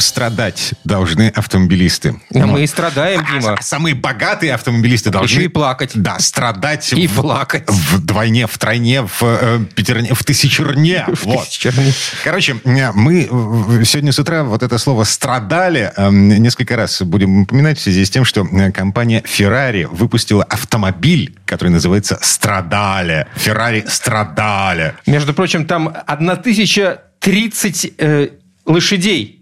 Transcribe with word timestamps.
Страдать 0.00 0.74
должны 0.84 1.28
автомобилисты. 1.28 2.20
А 2.34 2.46
мы 2.46 2.64
и 2.64 2.66
страдаем, 2.66 3.20
А 3.26 3.30
Дима. 3.30 3.58
Самые 3.60 3.94
богатые 3.94 4.54
автомобилисты 4.54 5.10
должны... 5.10 5.28
Еще 5.34 5.44
и 5.44 5.48
плакать. 5.48 5.92
Да, 5.94 6.18
страдать. 6.18 6.92
И 6.92 7.06
в- 7.06 7.14
плакать. 7.16 7.64
Вдвойне, 7.68 8.46
втройне, 8.46 9.02
в 9.02 9.22
э, 9.22 9.60
пятерне, 9.74 10.14
в 10.14 10.24
тысячерне. 10.24 11.06
Вот. 11.22 11.44
тысячерне. 11.46 11.92
Короче, 12.24 12.56
мы 12.64 13.28
э, 13.30 13.84
сегодня 13.84 14.12
с 14.12 14.18
утра 14.18 14.42
вот 14.42 14.62
это 14.62 14.78
слово 14.78 15.04
«страдали» 15.04 15.92
э, 15.96 16.10
несколько 16.10 16.76
раз 16.76 17.02
будем 17.02 17.42
упоминать 17.42 17.78
в 17.78 17.82
связи 17.82 18.04
с 18.04 18.10
тем, 18.10 18.24
что 18.24 18.46
э, 18.46 18.72
компания 18.72 19.22
Ferrari 19.26 19.86
выпустила 19.86 20.44
автомобиль, 20.44 21.36
который 21.44 21.68
называется 21.68 22.18
«Страдали». 22.22 23.26
Ferrari 23.36 23.88
«Страдали». 23.88 24.94
Между 25.06 25.34
прочим, 25.34 25.66
там 25.66 25.94
1030 26.06 27.92
э, 27.98 28.28
лошадей 28.66 29.39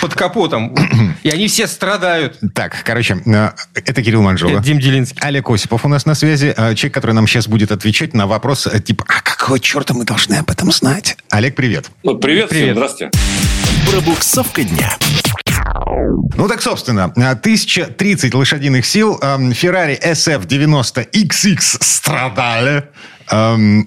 под 0.00 0.14
капотом. 0.14 0.74
И 1.22 1.30
они 1.30 1.48
все 1.48 1.66
страдают. 1.66 2.38
Так, 2.54 2.82
короче, 2.84 3.18
э, 3.26 3.50
это 3.74 4.02
Кирилл 4.02 4.22
Манжула. 4.22 4.52
Это 4.58 4.62
Дим 4.62 4.78
Делинский. 4.78 5.18
Олег 5.20 5.48
Осипов 5.50 5.84
у 5.84 5.88
нас 5.88 6.06
на 6.06 6.14
связи. 6.14 6.52
э, 6.56 6.74
Человек, 6.74 6.94
который 6.94 7.12
нам 7.12 7.26
сейчас 7.26 7.46
будет 7.48 7.72
отвечать 7.72 8.14
на 8.14 8.26
вопрос, 8.26 8.66
э, 8.66 8.80
типа, 8.80 9.04
а 9.08 9.20
какого 9.22 9.58
черта 9.60 9.94
мы 9.94 10.04
должны 10.04 10.34
об 10.34 10.50
этом 10.50 10.70
знать? 10.72 11.16
Олег, 11.30 11.54
привет. 11.56 11.90
Ну, 12.02 12.16
привет, 12.18 12.48
Привет. 12.50 12.64
всем, 12.64 12.74
здравствуйте. 12.76 13.10
Пробуксовка 13.90 14.64
дня. 14.64 14.96
Ну 16.36 16.48
так, 16.48 16.62
собственно, 16.62 17.12
э, 17.16 17.34
1030 17.34 18.34
лошадиных 18.34 18.84
сил, 18.86 19.18
эм, 19.22 19.50
Ferrari 19.50 19.98
SF90XX 20.00 21.58
страдали. 21.80 22.84
Эм, 23.30 23.82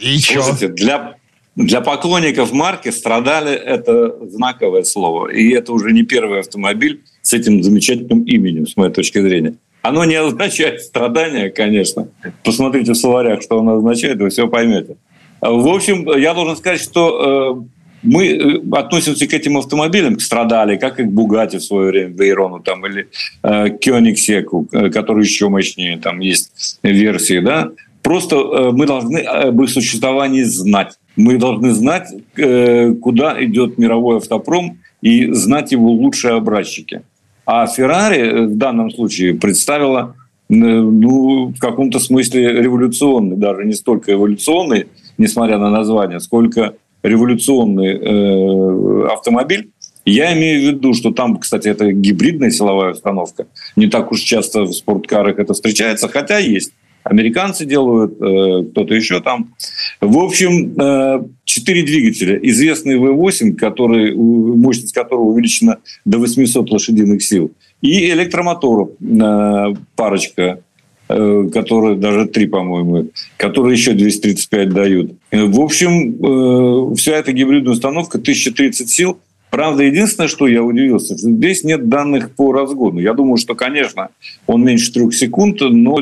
И 0.00 0.18
чё? 0.18 0.42
Слушайте, 0.42 0.68
для, 0.68 1.14
для 1.56 1.80
поклонников 1.80 2.52
марки 2.52 2.90
страдали 2.90 3.52
это 3.52 4.16
знаковое 4.28 4.82
слово. 4.82 5.28
И 5.28 5.50
это 5.50 5.72
уже 5.72 5.92
не 5.92 6.02
первый 6.02 6.40
автомобиль 6.40 7.02
с 7.22 7.32
этим 7.32 7.62
замечательным 7.62 8.24
именем, 8.24 8.66
с 8.66 8.76
моей 8.76 8.92
точки 8.92 9.20
зрения. 9.20 9.54
Оно 9.82 10.04
не 10.04 10.14
означает 10.14 10.80
страдания, 10.80 11.50
конечно. 11.50 12.08
Посмотрите 12.42 12.92
в 12.92 12.96
словарях, 12.96 13.42
что 13.42 13.60
оно 13.60 13.76
означает, 13.76 14.18
вы 14.18 14.30
все 14.30 14.48
поймете. 14.48 14.96
В 15.40 15.68
общем, 15.68 16.10
я 16.18 16.32
должен 16.32 16.56
сказать, 16.56 16.80
что 16.80 17.62
э, 17.62 17.74
мы 18.02 18.26
э, 18.26 18.60
относимся 18.72 19.26
к 19.26 19.34
этим 19.34 19.58
автомобилям, 19.58 20.16
к 20.16 20.22
страдали, 20.22 20.76
как 20.76 21.00
и 21.00 21.04
к 21.04 21.08
Бугате 21.08 21.58
в 21.58 21.62
свое 21.62 21.90
время, 21.90 22.14
Вейрону 22.14 22.60
там, 22.60 22.86
или 22.86 23.08
э, 23.42 23.70
Кёнигсеку, 23.78 24.66
э, 24.72 24.88
который 24.88 25.22
еще 25.22 25.50
мощнее, 25.50 25.98
там 25.98 26.20
есть 26.20 26.78
версии, 26.82 27.40
да. 27.40 27.70
Просто 28.02 28.36
э, 28.36 28.70
мы 28.72 28.86
должны 28.86 29.18
об 29.18 29.62
их 29.62 29.68
существовании 29.68 30.42
знать. 30.42 30.94
Мы 31.16 31.38
должны 31.38 31.72
знать, 31.72 32.08
э, 32.36 32.92
куда 32.94 33.42
идет 33.44 33.78
мировой 33.78 34.16
автопром 34.16 34.78
и 35.00 35.32
знать 35.32 35.72
его 35.72 35.90
лучшие 35.90 36.34
образчики. 36.34 37.02
А 37.46 37.66
Ferrari 37.66 38.16
э, 38.16 38.46
в 38.46 38.56
данном 38.56 38.90
случае 38.90 39.34
представила 39.34 40.16
э, 40.48 40.54
ну, 40.54 41.48
в 41.48 41.58
каком-то 41.58 41.98
смысле 41.98 42.62
революционный, 42.62 43.36
даже 43.36 43.64
не 43.64 43.74
столько 43.74 44.12
эволюционный, 44.12 44.86
несмотря 45.18 45.58
на 45.58 45.70
название, 45.70 46.20
сколько 46.20 46.74
революционный 47.02 47.98
э, 47.98 49.06
автомобиль. 49.12 49.70
Я 50.06 50.36
имею 50.36 50.60
в 50.60 50.74
виду, 50.74 50.94
что 50.94 51.12
там, 51.12 51.38
кстати, 51.38 51.68
это 51.68 51.92
гибридная 51.92 52.50
силовая 52.50 52.92
установка. 52.92 53.46
Не 53.76 53.86
так 53.86 54.12
уж 54.12 54.20
часто 54.20 54.62
в 54.62 54.72
спорткарах 54.72 55.38
это 55.38 55.54
встречается, 55.54 56.08
хотя 56.08 56.38
есть. 56.38 56.72
Американцы 57.04 57.66
делают, 57.66 58.14
э, 58.14 58.64
кто-то 58.70 58.94
еще 58.94 59.20
там. 59.20 59.54
В 60.00 60.18
общем, 60.18 60.74
э, 60.80 61.22
четыре 61.44 61.82
двигателя. 61.82 62.38
Известный 62.42 62.96
V8, 62.96 63.56
который, 63.56 64.14
мощность 64.14 64.94
которого 64.94 65.24
увеличена 65.24 65.78
до 66.06 66.18
800 66.18 66.70
лошадиных 66.70 67.22
сил. 67.22 67.52
И 67.82 68.10
электромоторов 68.10 68.90
э, 69.00 69.74
парочка, 69.94 70.60
которые 71.06 71.96
даже 71.96 72.24
три, 72.24 72.46
по-моему, 72.46 73.10
которые 73.36 73.74
еще 73.74 73.92
235 73.92 74.68
дают. 74.70 75.12
В 75.30 75.60
общем, 75.60 76.94
вся 76.96 77.12
эта 77.12 77.32
гибридная 77.32 77.74
установка 77.74 78.16
1030 78.16 78.88
сил. 78.88 79.18
Правда, 79.50 79.82
единственное, 79.82 80.28
что 80.28 80.46
я 80.46 80.62
удивился, 80.62 81.18
что 81.18 81.30
здесь 81.30 81.62
нет 81.62 81.90
данных 81.90 82.34
по 82.34 82.52
разгону. 82.52 83.00
Я 83.00 83.12
думаю, 83.12 83.36
что, 83.36 83.54
конечно, 83.54 84.08
он 84.46 84.64
меньше 84.64 84.94
трех 84.94 85.14
секунд, 85.14 85.58
но 85.60 85.98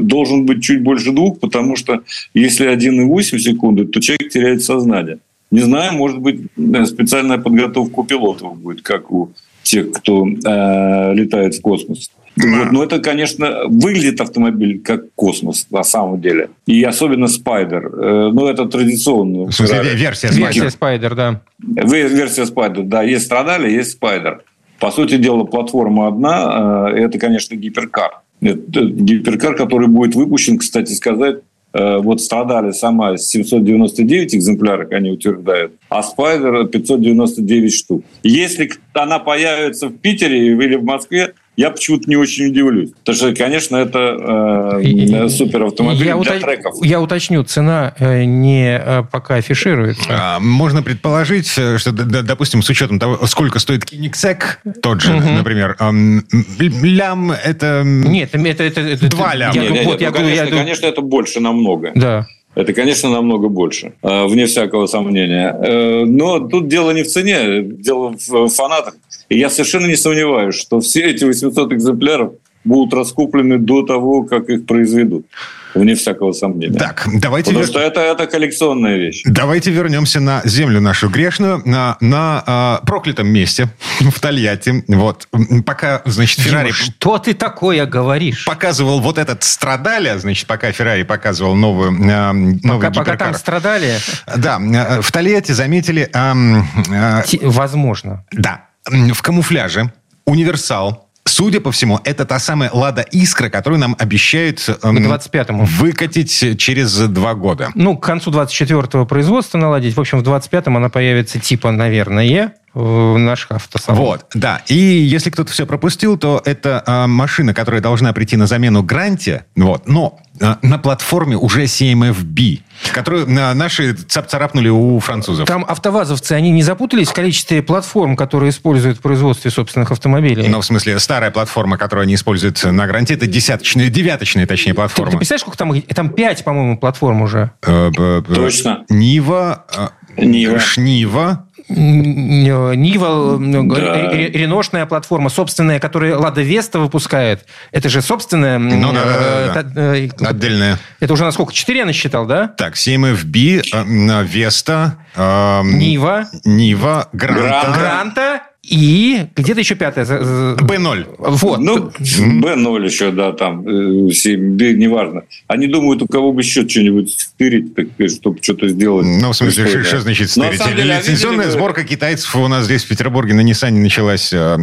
должен 0.00 0.46
быть 0.46 0.62
чуть 0.62 0.82
больше 0.82 1.12
двух, 1.12 1.40
потому 1.40 1.76
что 1.76 2.00
если 2.34 2.66
1,8 2.68 3.38
секунды, 3.38 3.84
то 3.84 4.00
человек 4.00 4.30
теряет 4.30 4.62
сознание. 4.62 5.18
Не 5.50 5.60
знаю, 5.60 5.94
может 5.94 6.18
быть, 6.18 6.42
э, 6.56 6.84
специальная 6.86 7.38
подготовка 7.38 8.00
у 8.00 8.04
пилотов 8.04 8.56
будет, 8.56 8.82
как 8.82 9.10
у 9.10 9.30
тех, 9.62 9.90
кто 9.92 10.26
э, 10.26 11.14
летает 11.14 11.54
в 11.54 11.60
космос. 11.60 12.10
Вот, 12.36 12.70
но 12.72 12.84
это, 12.84 13.00
конечно, 13.00 13.62
выглядит 13.66 14.20
автомобиль 14.20 14.80
как 14.80 15.12
космос 15.16 15.66
на 15.70 15.82
самом 15.82 16.20
деле. 16.20 16.50
И 16.66 16.82
особенно 16.84 17.26
Спайдер. 17.26 17.86
Э, 17.86 18.30
ну, 18.32 18.46
это 18.46 18.66
традиционно. 18.66 19.46
В 19.46 19.52
смысле, 19.52 19.78
ве- 19.80 19.94
версия 19.96 20.28
Версия 20.28 20.60
Spider. 20.66 20.70
Spider, 20.70 21.14
да. 21.16 21.40
Вы- 21.58 22.02
Версия 22.08 22.46
Spider, 22.46 22.84
да, 22.84 23.02
есть 23.02 23.26
Stradale, 23.26 23.70
есть 23.70 23.92
Spider. 23.92 24.44
По 24.78 24.90
сути 24.92 25.16
дела, 25.16 25.44
платформа 25.44 26.06
одна, 26.08 26.90
э, 26.94 27.00
это, 27.04 27.18
конечно, 27.18 27.56
гиперкар. 27.56 28.20
Это 28.40 28.84
гиперкар, 28.84 29.54
который 29.54 29.88
будет 29.88 30.14
выпущен, 30.14 30.58
кстати 30.58 30.92
сказать, 30.92 31.40
э, 31.72 31.98
вот 31.98 32.20
Stradale 32.20 32.72
сама 32.72 33.16
799 33.16 34.34
экземпляров, 34.34 34.90
они 34.92 35.10
утверждают, 35.10 35.72
а 35.88 36.02
Spider 36.02 36.66
599 36.68 37.74
штук. 37.74 38.04
Если 38.22 38.70
она 38.94 39.18
появится 39.18 39.88
в 39.88 39.96
Питере 39.98 40.48
или 40.48 40.76
в 40.76 40.84
Москве, 40.84 41.34
я 41.60 41.70
почему-то 41.70 42.08
не 42.08 42.16
очень 42.16 42.46
удивлюсь. 42.46 42.90
Потому 43.04 43.16
что, 43.16 43.34
конечно, 43.34 43.76
это 43.76 44.78
э, 44.78 44.82
И- 44.82 45.28
супер 45.28 45.64
автомобиль 45.64 46.06
я, 46.06 46.16
для 46.16 46.34
ута- 46.34 46.40
треков. 46.40 46.74
я 46.82 47.00
уточню, 47.00 47.42
цена 47.44 47.94
э, 47.98 48.24
не 48.24 48.78
э, 48.82 49.02
пока 49.10 49.34
афишируется. 49.36 50.04
А, 50.08 50.40
Можно 50.40 50.82
предположить, 50.82 51.52
э, 51.58 51.76
что, 51.78 51.92
допустим, 51.92 52.62
с 52.62 52.70
учетом 52.70 52.98
того, 52.98 53.26
сколько 53.26 53.58
стоит 53.58 53.84
Кинексек, 53.84 54.60
тот 54.82 55.02
же, 55.02 55.12
например, 55.14 55.76
эм, 55.80 56.24
лям 56.58 57.32
это... 57.32 57.82
Нет, 57.84 58.30
это... 58.34 58.62
это, 58.64 58.80
это 58.80 59.08
Два 59.08 59.34
ляма. 59.34 59.54
я 59.54 59.60
Не, 59.62 59.68
ду- 59.68 59.74
не, 59.74 59.82
вот, 59.82 59.98
не, 60.00 60.04
я 60.04 60.10
ну, 60.10 60.16
говорю, 60.16 60.28
я 60.30 60.36
конечно, 60.36 60.50
ду- 60.56 60.62
конечно, 60.62 60.86
это 60.86 61.00
больше 61.02 61.40
намного. 61.40 61.92
Да. 61.94 62.26
Это, 62.54 62.72
конечно, 62.72 63.10
намного 63.10 63.48
больше, 63.48 63.92
э, 64.02 64.26
вне 64.26 64.46
всякого 64.46 64.86
сомнения. 64.86 65.56
Э, 65.62 66.04
Но 66.04 66.40
тут 66.40 66.68
дело 66.68 66.90
не 66.90 67.02
в 67.02 67.08
цене, 67.08 67.62
дело 67.62 68.14
в 68.28 68.48
фанатах. 68.48 68.96
И 69.28 69.38
я 69.38 69.48
совершенно 69.50 69.86
не 69.86 69.96
сомневаюсь, 69.96 70.56
что 70.56 70.80
все 70.80 71.02
эти 71.10 71.24
800 71.24 71.72
экземпляров 71.72 72.32
будут 72.64 72.92
раскуплены 72.94 73.58
до 73.58 73.82
того, 73.82 74.24
как 74.24 74.48
их 74.50 74.66
произведут. 74.66 75.26
Вне 75.72 75.94
всякого 75.94 76.32
сомнения. 76.32 76.76
Так, 76.76 77.06
давайте, 77.14 77.50
Потому 77.50 77.64
вер- 77.64 77.68
что 77.68 77.78
это, 77.78 78.00
это 78.00 78.26
коллекционная 78.26 78.96
вещь. 78.96 79.22
давайте 79.24 79.70
вернемся 79.70 80.18
на 80.18 80.42
землю 80.44 80.80
нашу 80.80 81.08
грешную, 81.08 81.62
на, 81.64 81.96
на 82.00 82.42
а, 82.44 82.80
проклятом 82.84 83.28
месте 83.28 83.68
в 84.00 84.18
Тольятти. 84.18 84.82
Вот, 84.88 85.28
пока, 85.64 86.02
значит, 86.06 86.38
Дима, 86.40 86.48
Феррари 86.48 86.70
что 86.72 87.18
ты 87.18 87.34
такое 87.34 87.86
говоришь? 87.86 88.44
показывал 88.46 88.98
вот 89.00 89.16
этот 89.16 89.44
страдали, 89.44 90.18
значит, 90.18 90.48
пока 90.48 90.72
Феррари 90.72 91.04
показывал 91.04 91.54
новую, 91.54 91.92
а, 92.10 92.32
новый 92.32 92.58
Пока, 92.62 92.88
пока 92.90 93.00
гиперкар. 93.02 93.18
там 93.28 93.34
страдали, 93.34 93.92
Да, 94.36 94.58
э, 94.60 95.00
в 95.02 95.12
Тольятти 95.12 95.52
заметили, 95.52 96.10
ам, 96.12 96.66
э, 96.90 97.22
те- 97.28 97.38
возможно. 97.42 98.24
да, 98.32 98.64
в 98.84 99.22
камуфляже 99.22 99.92
универсал. 100.26 101.09
Судя 101.24 101.60
по 101.60 101.70
всему, 101.70 102.00
это 102.04 102.24
та 102.24 102.38
самая 102.38 102.70
«Лада 102.72 103.02
Искра», 103.02 103.48
которую 103.50 103.78
нам 103.78 103.94
обещают 103.98 104.66
эм, 104.82 104.96
К 104.96 105.00
25-му. 105.00 105.64
выкатить 105.64 106.58
через 106.58 106.96
два 107.08 107.34
года. 107.34 107.70
Ну, 107.74 107.96
к 107.96 108.04
концу 108.04 108.30
24-го 108.30 109.06
производства 109.06 109.58
наладить. 109.58 109.96
В 109.96 110.00
общем, 110.00 110.18
в 110.18 110.22
25-м 110.28 110.76
она 110.76 110.88
появится 110.88 111.38
типа, 111.38 111.70
наверное, 111.70 112.54
в 112.74 113.18
наших 113.18 113.50
автосалонах. 113.52 114.06
Вот, 114.06 114.26
да. 114.34 114.62
И 114.68 114.74
если 114.74 115.30
кто-то 115.30 115.50
все 115.50 115.66
пропустил, 115.66 116.16
то 116.16 116.40
это 116.44 116.82
а, 116.86 117.06
машина, 117.06 117.52
которая 117.52 117.80
должна 117.80 118.12
прийти 118.12 118.36
на 118.36 118.46
замену 118.46 118.82
Гранте, 118.82 119.46
вот, 119.56 119.88
но 119.88 120.20
а, 120.40 120.58
на 120.62 120.78
платформе 120.78 121.36
уже 121.36 121.64
CMF-B, 121.64 122.62
которую 122.92 123.26
а, 123.28 123.54
наши 123.54 123.94
цап 123.94 124.28
царапнули 124.28 124.68
у 124.68 125.00
французов. 125.00 125.48
Там 125.48 125.64
автовазовцы, 125.66 126.32
они 126.32 126.50
не 126.50 126.62
запутались 126.62 127.08
в 127.08 127.12
количестве 127.12 127.60
платформ, 127.62 128.16
которые 128.16 128.50
используют 128.50 128.98
в 128.98 129.00
производстве 129.00 129.50
собственных 129.50 129.90
автомобилей? 129.90 130.46
Ну, 130.48 130.60
в 130.60 130.64
смысле, 130.64 130.98
старая 131.00 131.32
платформа, 131.32 131.76
которую 131.76 132.04
они 132.04 132.14
используют 132.14 132.62
на 132.62 132.86
Гранте, 132.86 133.14
это 133.14 133.26
десяточная, 133.26 133.88
девяточная, 133.88 134.46
точнее, 134.46 134.72
ты, 134.72 134.76
ты 134.76 134.80
платформа. 134.80 135.18
представляешь, 135.18 135.42
сколько 135.42 135.58
там? 135.58 135.80
Там 135.82 136.10
5, 136.10 136.44
по-моему, 136.44 136.78
платформ 136.78 137.22
уже. 137.22 137.50
Э, 137.62 137.90
Точно. 138.26 138.84
Нива, 138.88 139.64
э, 139.76 139.88
Нива. 140.16 140.58
Шнива, 140.58 141.46
Нива, 141.70 143.38
да. 143.38 144.10
реношная 144.12 144.86
платформа, 144.86 145.30
собственная, 145.30 145.80
которую 145.80 146.20
Лада 146.20 146.42
Веста 146.42 146.78
выпускает. 146.78 147.46
Это 147.72 147.88
же 147.88 148.02
собственная... 148.02 148.58
Ну, 148.58 148.92
да, 148.92 149.52
да, 149.54 149.62
да. 149.62 149.96
Э, 149.96 150.08
Отдельная. 150.20 150.78
Это 150.98 151.12
уже 151.12 151.24
насколько? 151.24 151.52
Четыре 151.52 151.80
я 151.80 151.84
насчитал, 151.84 152.26
да? 152.26 152.48
Так, 152.48 152.74
CMFB, 152.74 154.24
Веста... 154.24 154.96
Нива. 155.16 156.26
Нива, 156.44 157.08
Гранта. 157.12 157.72
Гранта 157.78 158.42
и 158.62 159.26
где-то 159.36 159.60
еще 159.60 159.74
пятое. 159.74 160.04
Б0. 160.04 161.06
Вот. 161.18 161.60
Ну, 161.60 161.90
Б0 161.98 162.84
еще, 162.84 163.10
да, 163.10 163.32
там, 163.32 163.66
э, 163.66 163.72
неважно. 163.72 165.22
Они 165.46 165.66
думают, 165.66 166.02
у 166.02 166.06
кого 166.06 166.32
бы 166.32 166.42
еще 166.42 166.68
что-нибудь 166.68 167.10
стырить, 167.10 167.74
так, 167.74 167.86
чтобы 168.08 168.38
что-то 168.42 168.68
сделать. 168.68 169.06
Ну, 169.06 169.32
в 169.32 169.36
смысле, 169.36 169.66
что, 169.66 169.84
что 169.84 170.00
значит 170.00 170.30
стырить? 170.30 170.60
Деле, 170.76 170.96
Лицензионная 170.98 171.46
видели... 171.46 171.58
сборка 171.58 171.84
китайцев 171.84 172.36
у 172.36 172.48
нас 172.48 172.66
здесь, 172.66 172.84
в 172.84 172.88
Петербурге, 172.88 173.34
на 173.34 173.40
Ниссане 173.40 173.80
началась. 173.80 174.32
А, 174.32 174.56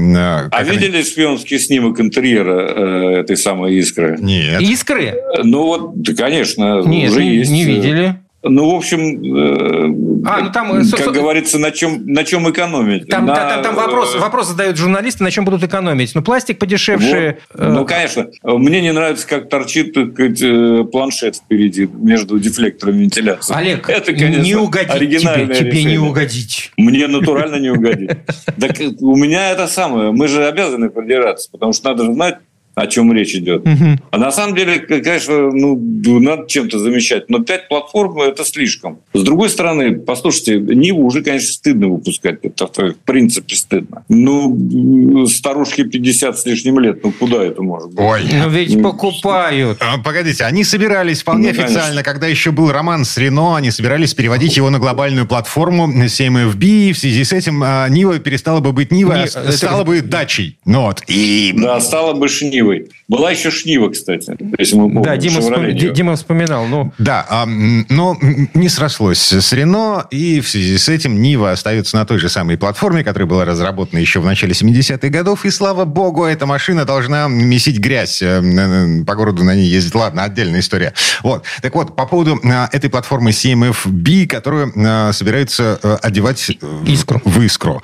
а 0.51 0.63
видели 0.63 1.01
шпионский 1.01 1.59
снимок 1.59 1.99
интерьера 1.99 3.15
э, 3.15 3.19
этой 3.21 3.35
самой 3.35 3.75
искры? 3.75 4.17
Нет. 4.19 4.61
Искры? 4.61 5.15
Ну, 5.43 5.63
вот, 5.63 6.01
да, 6.01 6.13
конечно, 6.13 6.83
Нет, 6.83 7.11
уже 7.11 7.23
не, 7.23 7.37
есть. 7.37 7.51
не 7.51 7.63
видели. 7.65 8.19
Ну, 8.49 8.71
в 8.71 8.75
общем, 8.75 10.23
а, 10.25 10.41
ну, 10.41 10.51
там, 10.51 10.71
как 10.91 10.99
со... 10.99 11.11
говорится, 11.11 11.59
на 11.59 11.71
чем, 11.71 12.05
на 12.05 12.23
чем 12.23 12.49
экономить? 12.49 13.07
Там, 13.07 13.25
на... 13.25 13.35
там, 13.35 13.63
там 13.63 13.75
вопрос, 13.75 14.15
вопрос 14.15 14.47
задают 14.47 14.77
журналисты, 14.77 15.23
на 15.23 15.31
чем 15.31 15.45
будут 15.45 15.63
экономить. 15.63 16.13
Ну, 16.15 16.21
пластик 16.21 16.59
подешевше. 16.59 17.37
Вот. 17.53 17.61
Э... 17.61 17.71
Ну, 17.71 17.85
конечно. 17.85 18.27
Мне 18.43 18.81
не 18.81 18.91
нравится, 18.91 19.27
как 19.27 19.49
торчит 19.49 19.91
сказать, 19.91 20.41
э, 20.41 20.83
планшет 20.91 21.37
впереди 21.37 21.87
между 21.87 22.39
дефлектором 22.39 22.97
вентиляции. 22.97 23.55
Олег, 23.55 23.89
Это, 23.89 24.13
конечно, 24.13 24.41
не 24.41 24.55
угодить 24.55 25.21
тебе, 25.21 25.55
тебе 25.55 25.83
не 25.83 25.97
угодить. 25.97 26.71
Мне 26.77 27.07
натурально 27.07 27.55
не 27.55 27.69
угодить. 27.69 28.11
Так 28.59 28.77
у 28.99 29.15
меня 29.15 29.51
это 29.51 29.67
самое. 29.67 30.11
Мы 30.11 30.27
же 30.27 30.45
обязаны 30.45 30.89
продираться, 30.89 31.49
потому 31.51 31.73
что 31.73 31.89
надо 31.89 32.05
же 32.05 32.13
знать, 32.13 32.37
о 32.77 32.85
чем 32.85 33.11
речь 33.11 33.33
идет. 33.33 33.67
Угу. 33.67 33.97
А 34.11 34.17
на 34.19 34.31
самом 34.31 34.55
деле, 34.55 34.77
конечно, 34.77 35.49
ну, 35.51 35.75
надо 36.19 36.47
чем-то 36.47 36.77
замещать. 36.77 37.27
Но 37.27 37.39
пять 37.39 37.67
платформ– 37.69 38.21
это 38.21 38.45
слишком. 38.45 38.99
С 39.15 39.23
другой 39.23 39.49
стороны, 39.49 39.97
послушайте, 39.97 40.59
Ниву 40.59 41.03
уже, 41.03 41.23
конечно, 41.23 41.51
стыдно 41.53 41.87
выпускать. 41.87 42.37
Это 42.43 42.67
в 42.67 42.93
принципе 43.03 43.55
стыдно. 43.55 44.03
Ну, 44.09 45.25
старушке 45.25 45.85
50 45.85 46.37
с 46.37 46.45
лишним 46.45 46.79
лет, 46.79 47.03
ну 47.03 47.11
куда 47.11 47.43
это 47.43 47.63
может 47.63 47.89
быть? 47.89 47.99
Ой. 47.99 48.21
Ну, 48.31 48.49
ведь 48.49 48.79
покупают. 48.83 49.79
А, 49.81 49.97
погодите, 49.97 50.43
они 50.43 50.63
собирались 50.63 51.23
вполне 51.23 51.51
ну, 51.53 51.63
официально, 51.63 52.03
когда 52.03 52.27
еще 52.27 52.51
был 52.51 52.71
роман 52.71 53.05
с 53.05 53.17
Рено, 53.17 53.55
они 53.55 53.71
собирались 53.71 54.13
переводить 54.13 54.55
его 54.55 54.69
на 54.69 54.77
глобальную 54.77 55.25
платформу 55.25 55.91
CMFB. 55.91 56.93
В 56.93 56.97
связи 56.99 57.23
с 57.23 57.33
этим 57.33 57.63
а, 57.65 57.89
Нива 57.89 58.19
перестала 58.19 58.59
бы 58.59 58.71
быть 58.71 58.91
Нивой, 58.91 59.23
а 59.23 59.51
стала 59.51 59.83
бы 59.83 60.01
дачей. 60.01 60.59
Ну, 60.65 60.83
вот. 60.83 61.01
И... 61.07 61.55
Да, 61.57 61.79
стала 61.79 62.13
бы 62.13 62.27
Нивой. 62.27 62.66
Шнивой. 62.67 62.89
Была 63.07 63.31
еще 63.31 63.51
Шнива, 63.51 63.89
кстати, 63.89 64.35
если 64.57 64.75
мы 64.75 64.83
помним. 64.83 65.03
Да, 65.03 65.17
Дима, 65.17 65.41
вспом... 65.41 65.75
Дима 65.75 66.15
вспоминал. 66.15 66.65
Ну... 66.65 66.91
Да, 66.97 67.25
а, 67.29 67.45
но 67.45 68.17
не 68.53 68.69
срослось 68.69 69.31
с 69.31 69.53
Рено, 69.53 70.05
и 70.11 70.41
в 70.41 70.49
связи 70.49 70.77
с 70.77 70.89
этим 70.89 71.21
Нива 71.21 71.51
остается 71.51 71.95
на 71.95 72.05
той 72.05 72.19
же 72.19 72.29
самой 72.29 72.57
платформе, 72.57 73.03
которая 73.03 73.27
была 73.27 73.45
разработана 73.45 73.99
еще 73.99 74.19
в 74.19 74.25
начале 74.25 74.51
70-х 74.51 75.07
годов, 75.09 75.45
и, 75.45 75.49
слава 75.49 75.85
богу, 75.85 76.25
эта 76.25 76.45
машина 76.45 76.85
должна 76.85 77.27
месить 77.27 77.79
грязь. 77.79 78.21
Э, 78.21 78.41
по 79.05 79.15
городу 79.15 79.43
на 79.43 79.55
ней 79.55 79.67
ездить. 79.67 79.95
Ладно, 79.95 80.23
отдельная 80.23 80.59
история. 80.59 80.93
Вот. 81.23 81.43
Так 81.61 81.75
вот, 81.75 81.95
по 81.95 82.05
поводу 82.05 82.39
а, 82.43 82.69
этой 82.71 82.89
платформы 82.89 83.31
CMF-B, 83.31 84.27
которую 84.27 84.73
собираются 85.13 85.79
э, 85.81 85.97
одевать 86.01 86.57
искру. 86.85 87.21
в 87.23 87.41
искру. 87.41 87.81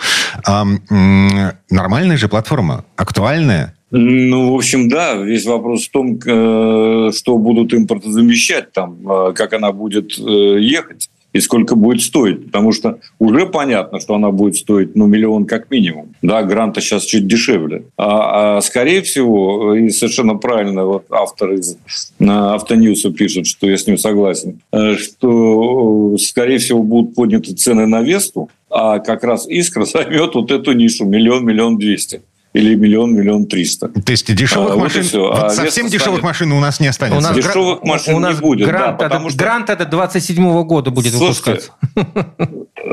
Нормальная 1.70 2.18
же 2.18 2.28
платформа, 2.28 2.86
актуальная, 2.96 3.74
ну, 3.96 4.52
в 4.52 4.56
общем, 4.56 4.90
да, 4.90 5.14
весь 5.14 5.46
вопрос 5.46 5.86
в 5.86 5.92
том, 5.92 6.16
э, 6.18 7.12
что 7.16 7.38
будут 7.38 7.76
импортозамещать 7.76 8.72
там, 8.72 8.98
э, 9.08 9.34
как 9.34 9.54
она 9.54 9.72
будет 9.72 10.18
э, 10.18 10.58
ехать 10.60 11.12
и 11.32 11.40
сколько 11.40 11.76
будет 11.76 12.02
стоить. 12.02 12.48
Потому 12.48 12.72
что 12.72 12.98
уже 13.20 13.46
понятно, 13.46 14.00
что 14.00 14.16
она 14.16 14.32
будет 14.32 14.56
стоить 14.56 14.96
ну, 14.96 15.06
миллион 15.06 15.46
как 15.46 15.70
минимум. 15.70 16.16
Да, 16.24 16.42
гранта 16.42 16.82
сейчас 16.82 17.06
чуть 17.06 17.28
дешевле. 17.28 17.84
А, 17.96 18.58
а 18.58 18.62
скорее 18.62 19.04
всего, 19.04 19.76
и 19.76 19.90
совершенно 19.90 20.38
правильно 20.38 20.86
вот 20.86 21.06
автор 21.12 21.52
из 21.52 21.78
Автоньюса 22.20 23.12
пишет, 23.12 23.46
что 23.46 23.70
я 23.70 23.78
с 23.78 23.86
ним 23.86 24.00
согласен, 24.00 24.60
что, 24.98 26.18
скорее 26.18 26.58
всего, 26.58 26.82
будут 26.82 27.14
подняты 27.14 27.54
цены 27.54 27.86
на 27.86 28.02
Весту, 28.02 28.50
а 28.72 28.98
как 28.98 29.24
раз 29.24 29.48
Искра 29.48 29.86
займет 29.86 30.34
вот 30.34 30.50
эту 30.50 30.72
нишу 30.72 31.06
миллион-миллион 31.06 31.78
двести 31.78 32.22
или 32.54 32.76
миллион, 32.76 33.16
миллион 33.16 33.48
триста. 33.48 33.90
То 33.90 34.12
есть 34.12 34.34
дешевых 34.34 34.74
а, 34.74 34.78
машин, 34.78 35.04
вот 35.04 35.14
вот 35.14 35.44
а 35.44 35.50
совсем 35.50 35.88
дешевых 35.88 36.20
станет... 36.20 36.24
машин 36.24 36.52
у 36.52 36.60
нас 36.60 36.80
не 36.80 36.88
останется? 36.88 37.20
У 37.20 37.22
нас 37.22 37.36
дешевых 37.36 37.82
гра... 37.82 37.90
машин 37.90 38.16
у 38.16 38.20
нас 38.20 38.36
не 38.36 38.42
будет, 38.42 38.68
грант, 38.68 38.98
да, 39.00 39.06
потому 39.06 39.30
что... 39.30 39.40
Грант 39.40 39.70
это 39.70 39.86
27 39.86 40.64
года 40.64 40.92
будет 40.92 41.14
Слушайте, 41.14 41.72
выпускаться. 41.86 42.28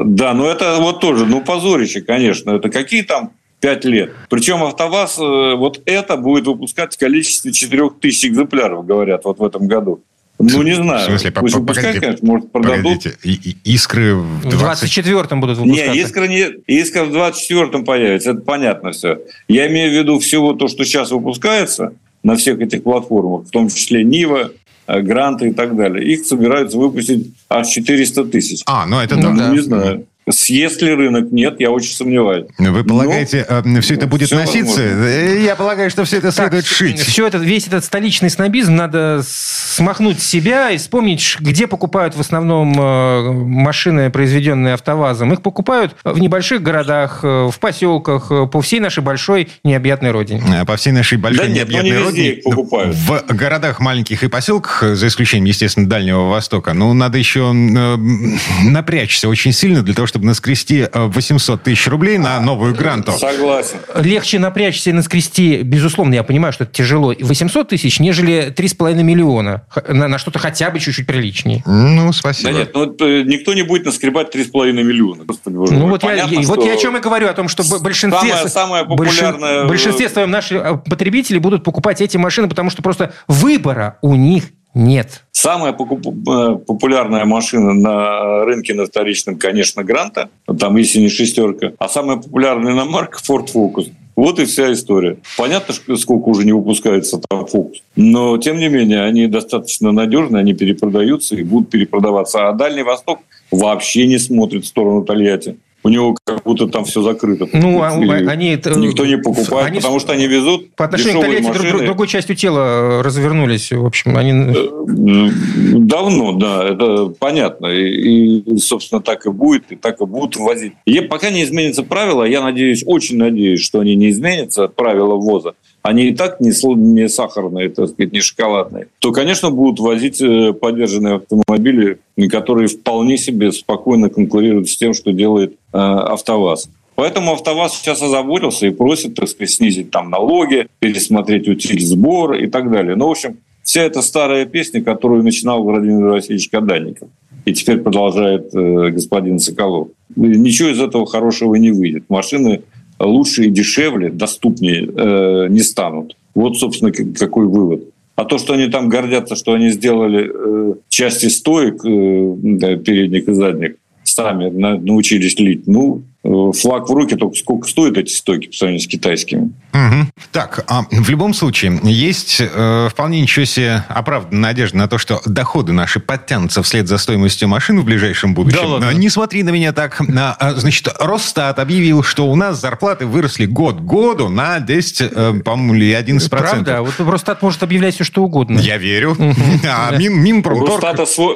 Да, 0.05 0.35
но 0.35 0.49
это 0.49 0.77
вот 0.79 1.01
тоже, 1.01 1.27
ну, 1.27 1.43
позорище, 1.43 2.01
конечно. 2.01 2.53
Это 2.53 2.71
какие 2.71 3.03
там 3.03 3.33
5 3.61 3.85
лет. 3.85 4.13
Причем 4.31 4.63
АвтоВАЗ 4.63 5.19
э, 5.19 5.55
вот 5.57 5.83
это 5.85 6.17
будет 6.17 6.47
выпускать 6.47 6.95
в 6.95 6.99
количестве 6.99 7.53
4000 7.53 8.27
экземпляров, 8.27 8.87
говорят, 8.87 9.25
вот 9.25 9.39
в 9.39 9.45
этом 9.45 9.67
году. 9.69 10.03
Ну, 10.41 10.63
не 10.63 10.75
знаю. 10.75 11.01
В 11.01 11.05
смысле, 11.05 11.31
Пусть 11.33 11.55
погодите, 11.55 12.01
конечно, 12.01 12.27
может, 12.27 12.51
продадут. 12.51 12.83
Погодите. 12.83 13.15
И, 13.23 13.33
и, 13.33 13.57
искры 13.75 14.15
в 14.15 14.49
20... 14.49 14.99
24-м 14.99 15.41
будут 15.41 15.59
выпускаться. 15.59 15.93
Не, 15.93 16.01
искры, 16.01 16.29
не, 16.29 16.47
искры 16.67 17.05
в 17.05 17.15
24-м 17.15 17.85
появятся, 17.85 18.31
это 18.31 18.41
понятно 18.41 18.93
все. 18.93 19.19
Я 19.49 19.69
имею 19.69 19.91
в 19.91 19.95
виду 19.95 20.19
всего 20.19 20.55
то, 20.55 20.69
что 20.69 20.85
сейчас 20.85 21.11
выпускается 21.11 21.93
на 22.23 22.37
всех 22.37 22.61
этих 22.61 22.83
платформах, 22.83 23.47
в 23.47 23.51
том 23.51 23.69
числе 23.69 24.03
Нива, 24.03 24.51
э, 24.87 25.01
гранты 25.01 25.49
и 25.49 25.53
так 25.53 25.77
далее. 25.77 26.07
Их 26.11 26.25
собираются 26.25 26.79
выпустить 26.79 27.33
аж 27.49 27.69
400 27.69 28.25
тысяч. 28.25 28.63
А, 28.67 28.87
ну 28.87 28.99
это 28.99 29.17
ну, 29.17 29.37
да. 29.37 29.51
Не 29.51 29.59
знаю. 29.59 30.07
Съест 30.29 30.83
ли 30.83 30.93
рынок? 30.93 31.33
Нет, 31.33 31.57
я 31.59 31.71
очень 31.71 31.95
сомневаюсь. 31.95 32.47
Вы 32.59 32.85
полагаете, 32.85 33.47
Но, 33.65 33.79
э, 33.79 33.81
все 33.81 33.95
это 33.95 34.07
будет 34.07 34.27
все 34.27 34.37
носиться? 34.37 34.81
Возможно. 34.81 35.05
Э, 35.07 35.43
я 35.43 35.57
полагаю, 35.57 35.91
что 35.91 36.05
все 36.05 36.19
это 36.19 36.31
следует 36.31 36.65
так, 36.65 36.73
шить. 36.73 37.01
Все 37.01 37.27
это, 37.27 37.39
весь 37.39 37.67
этот 37.67 37.85
столичный 37.85 38.31
снобизм 38.31 38.77
надо 38.77 39.23
смахнуть 39.27 40.21
с 40.21 40.27
себя 40.27 40.71
и 40.71 40.77
вспомнить, 40.77 41.37
где 41.41 41.67
покупают 41.67 42.15
в 42.15 42.21
основном 42.21 42.75
э, 42.79 43.33
машины, 43.33 44.11
произведенные 44.11 44.75
АвтоВАЗом. 44.75 45.33
Их 45.33 45.43
покупают 45.43 45.97
в 46.05 46.19
небольших 46.19 46.63
городах, 46.63 47.23
в 47.23 47.55
поселках, 47.59 48.51
по 48.51 48.61
всей 48.61 48.81
нашей 48.81 49.03
большой 49.03 49.49
необъятной 49.65 50.11
родине. 50.11 50.43
По 50.67 50.77
всей 50.77 50.93
нашей 50.93 51.19
большой 51.19 51.47
да 51.47 51.53
необъятной 51.53 51.91
нет, 51.91 52.03
родине. 52.03 52.33
покупают. 52.45 52.95
В 52.95 53.25
городах 53.31 53.81
маленьких 53.81 54.23
и 54.23 54.29
поселках, 54.29 54.97
за 54.97 55.07
исключением, 55.07 55.47
естественно, 55.47 55.89
Дальнего 55.89 56.29
Востока, 56.29 56.75
ну, 56.75 56.93
надо 56.93 57.19
еще 57.19 57.53
напрячься 57.53 59.29
очень 59.29 59.53
сильно 59.53 59.83
для 59.83 59.95
того, 59.95 60.07
чтобы 60.11 60.27
наскрести 60.27 60.87
800 60.93 61.61
э, 61.61 61.65
тысяч 61.65 61.87
рублей 61.87 62.19
на 62.19 62.41
новую 62.41 62.75
гранту. 62.75 63.13
Согласен. 63.13 63.79
Легче 63.95 64.39
напрячься 64.39 64.91
и 64.91 64.93
наскрести, 64.93 65.63
безусловно, 65.63 66.15
я 66.15 66.25
понимаю, 66.25 66.53
что 66.53 66.65
это 66.65 66.73
тяжело, 66.73 67.15
800 67.19 67.69
тысяч, 67.69 68.01
нежели 68.01 68.53
3,5 68.53 69.03
миллиона 69.03 69.63
на, 69.89 70.09
на 70.09 70.19
что-то 70.19 70.39
хотя 70.39 70.71
бы 70.71 70.81
чуть-чуть 70.81 71.07
приличнее. 71.07 71.63
Ну, 71.65 72.13
спасибо. 72.13 72.53
Да 72.53 72.59
нет, 72.59 72.71
ну, 72.75 72.97
э, 72.99 73.23
никто 73.23 73.55
не 73.55 73.63
будет 73.63 73.87
наскребать 73.87 74.35
3,5 74.35 74.73
миллиона. 74.73 75.25
Господи, 75.25 75.55
боже 75.55 75.75
ну, 75.75 75.89
вот, 75.89 76.01
Понятно, 76.01 76.35
я, 76.35 76.43
что... 76.43 76.55
вот 76.55 76.65
я 76.67 76.73
о 76.73 76.77
чем 76.77 76.97
и 76.97 77.01
говорю, 77.01 77.29
о 77.29 77.33
том, 77.33 77.49
что 77.49 77.63
большинстве, 77.81 78.31
самое, 78.31 78.49
самое 78.49 78.85
популярное... 78.85 79.65
большинстве 79.67 80.09
своем 80.09 80.31
наши 80.31 80.57
э, 80.57 80.77
потребители 80.77 81.39
будут 81.39 81.63
покупать 81.63 82.01
эти 82.01 82.17
машины, 82.17 82.49
потому 82.49 82.71
что 82.71 82.83
просто 82.83 83.13
выбора 83.29 83.99
у 84.03 84.17
них 84.17 84.45
нет. 84.75 85.25
Самая 85.33 85.73
популярная 85.73 87.25
машина 87.25 87.73
на 87.73 88.45
рынке 88.45 88.75
на 88.75 88.87
вторичном, 88.87 89.37
конечно, 89.37 89.83
Гранта. 89.83 90.29
Там, 90.59 90.77
если 90.77 91.01
не 91.01 91.09
шестерка. 91.09 91.73
А 91.79 91.89
самая 91.89 92.19
популярная 92.19 92.75
на 92.75 92.85
марка 92.85 93.19
Ford 93.27 93.49
Focus. 93.53 93.91
Вот 94.17 94.39
и 94.39 94.45
вся 94.45 94.71
история. 94.73 95.17
Понятно, 95.39 95.75
сколько 95.97 96.29
уже 96.29 96.45
не 96.45 96.53
выпускается 96.53 97.21
там 97.29 97.45
Focus. 97.45 97.77
Но, 97.97 98.37
тем 98.37 98.59
не 98.59 98.69
менее, 98.69 99.03
они 99.03 99.27
достаточно 99.29 99.93
надежны, 99.93 100.37
они 100.37 100.53
перепродаются 100.53 101.37
и 101.37 101.43
будут 101.43 101.71
перепродаваться. 101.71 102.49
А 102.49 102.53
Дальний 102.53 102.83
Восток 102.83 103.21
вообще 103.51 104.07
не 104.07 104.19
смотрит 104.19 104.65
в 104.65 104.69
сторону 104.69 105.05
Тольятти 105.05 105.57
у 105.83 105.89
него 105.89 106.17
как 106.25 106.43
будто 106.43 106.67
там 106.67 106.85
все 106.85 107.03
закрыто. 107.03 107.49
Ну, 107.53 107.83
а 107.83 107.89
они... 107.89 108.51
Никто 108.51 109.07
не 109.07 109.17
покупает, 109.17 109.69
они, 109.69 109.79
потому 109.79 109.99
что 109.99 110.13
они 110.13 110.27
везут 110.27 110.75
По 110.75 110.85
отношению 110.85 111.21
к 111.21 111.25
Тольятти 111.25 111.69
друг, 111.71 111.85
другой 111.85 112.09
частью 112.09 112.37
тела 112.37 113.03
развернулись. 113.03 113.73
В 113.73 113.87
общем, 113.87 114.17
они... 114.17 114.33
Э, 114.33 115.31
давно, 115.79 116.33
да, 116.33 116.69
это 116.69 117.07
понятно. 117.19 117.67
И, 117.67 118.41
и, 118.41 118.59
собственно, 118.59 119.01
так 119.01 119.27
и 119.27 119.31
будет, 119.31 119.73
и 119.73 119.77
так 119.77 120.01
и 120.01 120.07
будут 120.07 120.37
ввозить. 120.37 120.75
И 120.85 121.01
пока 121.01 121.31
не 121.31 121.45
изменится 121.45 121.83
правила, 121.83 122.25
я 122.25 122.43
надеюсь, 122.43 122.83
очень 122.87 123.17
надеюсь, 123.17 123.63
что 123.63 123.81
они 123.81 123.95
не 123.95 124.11
изменятся, 124.11 124.69
правила 124.69 125.15
ввоза, 125.15 125.55
они 125.83 126.09
и 126.09 126.15
так 126.15 126.41
не, 126.41 126.51
не 126.77 127.09
сахарные, 127.09 127.71
так 127.71 127.89
сказать, 127.89 128.13
не 128.13 128.21
шоколадные, 128.21 128.89
то, 128.99 129.13
конечно, 129.13 129.51
будут 129.51 129.81
возить 129.81 130.21
э, 130.21 130.53
поддержанные 130.53 131.17
автомобили, 131.17 131.99
которые 132.31 132.69
вполне 132.69 133.17
себе 133.17 133.51
спокойно 133.53 134.11
конкурируют 134.11 134.69
с 134.69 134.77
тем, 134.77 134.93
что 134.93 135.13
делает 135.13 135.53
э, 135.73 135.79
АвтоВАЗ. 135.79 136.69
Поэтому 136.97 137.33
АвтоВАЗ 137.33 137.79
сейчас 137.79 138.03
озаботился 138.03 138.67
и 138.67 138.71
просит, 138.71 139.15
так 139.15 139.29
сказать, 139.29 139.51
снизить 139.51 139.91
там 139.91 140.11
налоги, 140.11 140.67
пересмотреть 140.81 141.49
утиль 141.49 141.81
сбор 141.81 142.35
и 142.35 142.47
так 142.47 142.71
далее. 142.71 142.95
Ну, 142.95 143.09
в 143.09 143.13
общем, 143.13 143.39
вся 143.63 143.83
эта 143.83 144.03
старая 144.03 144.45
песня, 144.45 144.83
которую 144.83 145.23
начинал 145.23 145.63
Владимир 145.63 146.09
Васильевич 146.09 146.51
Каданников, 146.51 147.09
и 147.47 147.55
теперь 147.55 147.79
продолжает 147.79 148.55
э, 148.55 148.91
господин 148.91 149.39
Соколов. 149.39 149.89
Ничего 150.15 150.69
из 150.69 150.81
этого 150.81 151.07
хорошего 151.07 151.55
не 151.55 151.71
выйдет. 151.71 152.05
Машины 152.11 152.63
лучше 153.07 153.47
и 153.47 153.51
дешевле, 153.51 154.11
доступнее 154.11 154.87
э, 154.87 155.47
не 155.49 155.61
станут. 155.61 156.17
Вот, 156.35 156.57
собственно, 156.59 156.93
какой 156.93 157.47
вывод. 157.47 157.85
А 158.17 158.25
то, 158.25 158.39
что 158.39 158.53
они 158.53 158.69
там 158.69 158.89
гордятся, 158.89 159.35
что 159.35 159.55
они 159.55 159.71
сделали 159.71 160.31
э, 160.33 160.75
части 160.89 161.27
стоек 161.27 161.85
э, 161.85 162.77
передних 162.77 163.29
и 163.29 163.33
задних, 163.33 163.75
сами 164.05 164.51
научились 164.51 165.39
лить, 165.39 165.67
ну, 165.67 166.03
флаг 166.23 166.89
в 166.89 166.93
руки, 166.93 167.17
только 167.17 167.35
сколько 167.37 167.67
стоят 167.67 167.97
эти 167.97 168.13
стойки 168.13 168.49
по 168.49 168.53
сравнению 168.53 168.83
с 168.83 168.87
китайскими. 168.87 169.53
Угу. 169.73 170.11
Так, 170.33 170.65
а 170.69 170.85
в 170.91 171.09
любом 171.09 171.33
случае, 171.33 171.81
есть 171.83 172.41
э, 172.41 172.89
вполне 172.91 173.23
ничего 173.23 173.47
себе 173.47 173.85
оправданная 173.89 174.51
надежда 174.51 174.79
на 174.79 174.89
то, 174.89 174.99
что 174.99 175.21
доходы 175.25 175.73
наши 175.73 175.99
подтянутся 175.99 176.63
вслед 176.63 176.89
за 176.89 176.99
стоимостью 176.99 177.49
машин 177.49 177.81
в 177.81 177.85
ближайшем 177.85 178.35
будущем. 178.35 178.59
Да 178.61 178.67
ладно? 178.67 178.91
Не 178.91 179.09
смотри 179.09 179.43
на 179.43 179.51
меня 179.51 179.73
так. 179.73 180.01
А, 180.01 180.37
а, 180.39 180.55
значит, 180.55 180.89
Росстат 180.99 181.59
объявил, 181.59 182.03
что 182.03 182.27
у 182.27 182.37
нас 182.37 182.61
зарплаты 182.61 183.07
выросли 183.07 183.47
год 183.47 183.77
к 183.77 183.81
году 183.81 184.29
на 184.29 184.61
10, 184.61 185.01
э, 185.01 185.35
по-моему, 185.43 185.75
или 185.75 185.95
11%. 185.95 186.29
Правда? 186.29 186.83
Вот 186.83 187.01
Росстат 187.01 187.41
может 187.41 187.63
объявлять 187.63 187.95
все, 187.95 188.05
что 188.05 188.23
угодно. 188.23 188.59
Я 188.59 188.77
верю. 188.77 189.17
А 189.65 189.97
Минпромторг... 189.97 190.81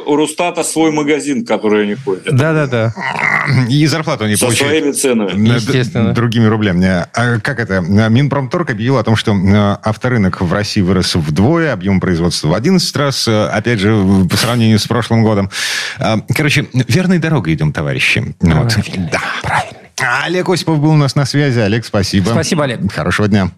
У 0.07 0.17
Росстата 0.17 0.63
свой 0.63 0.91
магазин, 0.91 1.47
который 1.47 1.85
они 1.85 1.95
ходят. 1.95 2.25
Да-да-да. 2.25 2.93
И 3.69 3.87
зарплату 3.87 4.25
они 4.25 4.37
получают 4.37 4.74
своими 4.79 4.93
ценами. 4.93 5.55
Естественно. 5.55 6.13
Другими 6.13 6.47
рублями. 6.47 6.87
А 6.87 7.41
как 7.41 7.61
это? 7.61 7.81
Минпромторг 7.81 8.71
объявил 8.71 8.99
о 8.99 9.05
том, 9.05 9.17
что 9.17 9.33
э, 9.35 9.77
авторынок 9.83 10.41
в 10.41 10.53
России 10.53 10.81
вырос 10.81 11.15
вдвое, 11.15 11.73
объем 11.73 12.01
производства 12.01 12.49
в 12.49 12.55
11 12.55 12.97
раз, 12.97 13.29
э, 13.29 13.47
опять 13.47 13.81
же, 13.81 13.95
по 14.31 14.37
сравнению 14.37 14.79
с 14.79 14.87
прошлым 14.87 15.23
годом. 15.23 15.51
А, 15.99 16.21
короче, 16.35 16.67
верной 16.73 17.19
дорогой 17.19 17.55
идем, 17.55 17.73
товарищи. 17.73 18.35
Правильно. 18.41 18.63
Вот. 18.63 19.11
Да, 19.11 19.23
правильно. 19.43 19.79
Олег 20.25 20.49
Осипов 20.49 20.81
был 20.81 20.91
у 20.91 20.97
нас 20.97 21.15
на 21.15 21.25
связи. 21.25 21.61
Олег, 21.61 21.85
спасибо. 21.85 22.31
Спасибо, 22.31 22.65
Олег. 22.65 22.93
Хорошего 22.93 23.29
дня. 23.29 23.51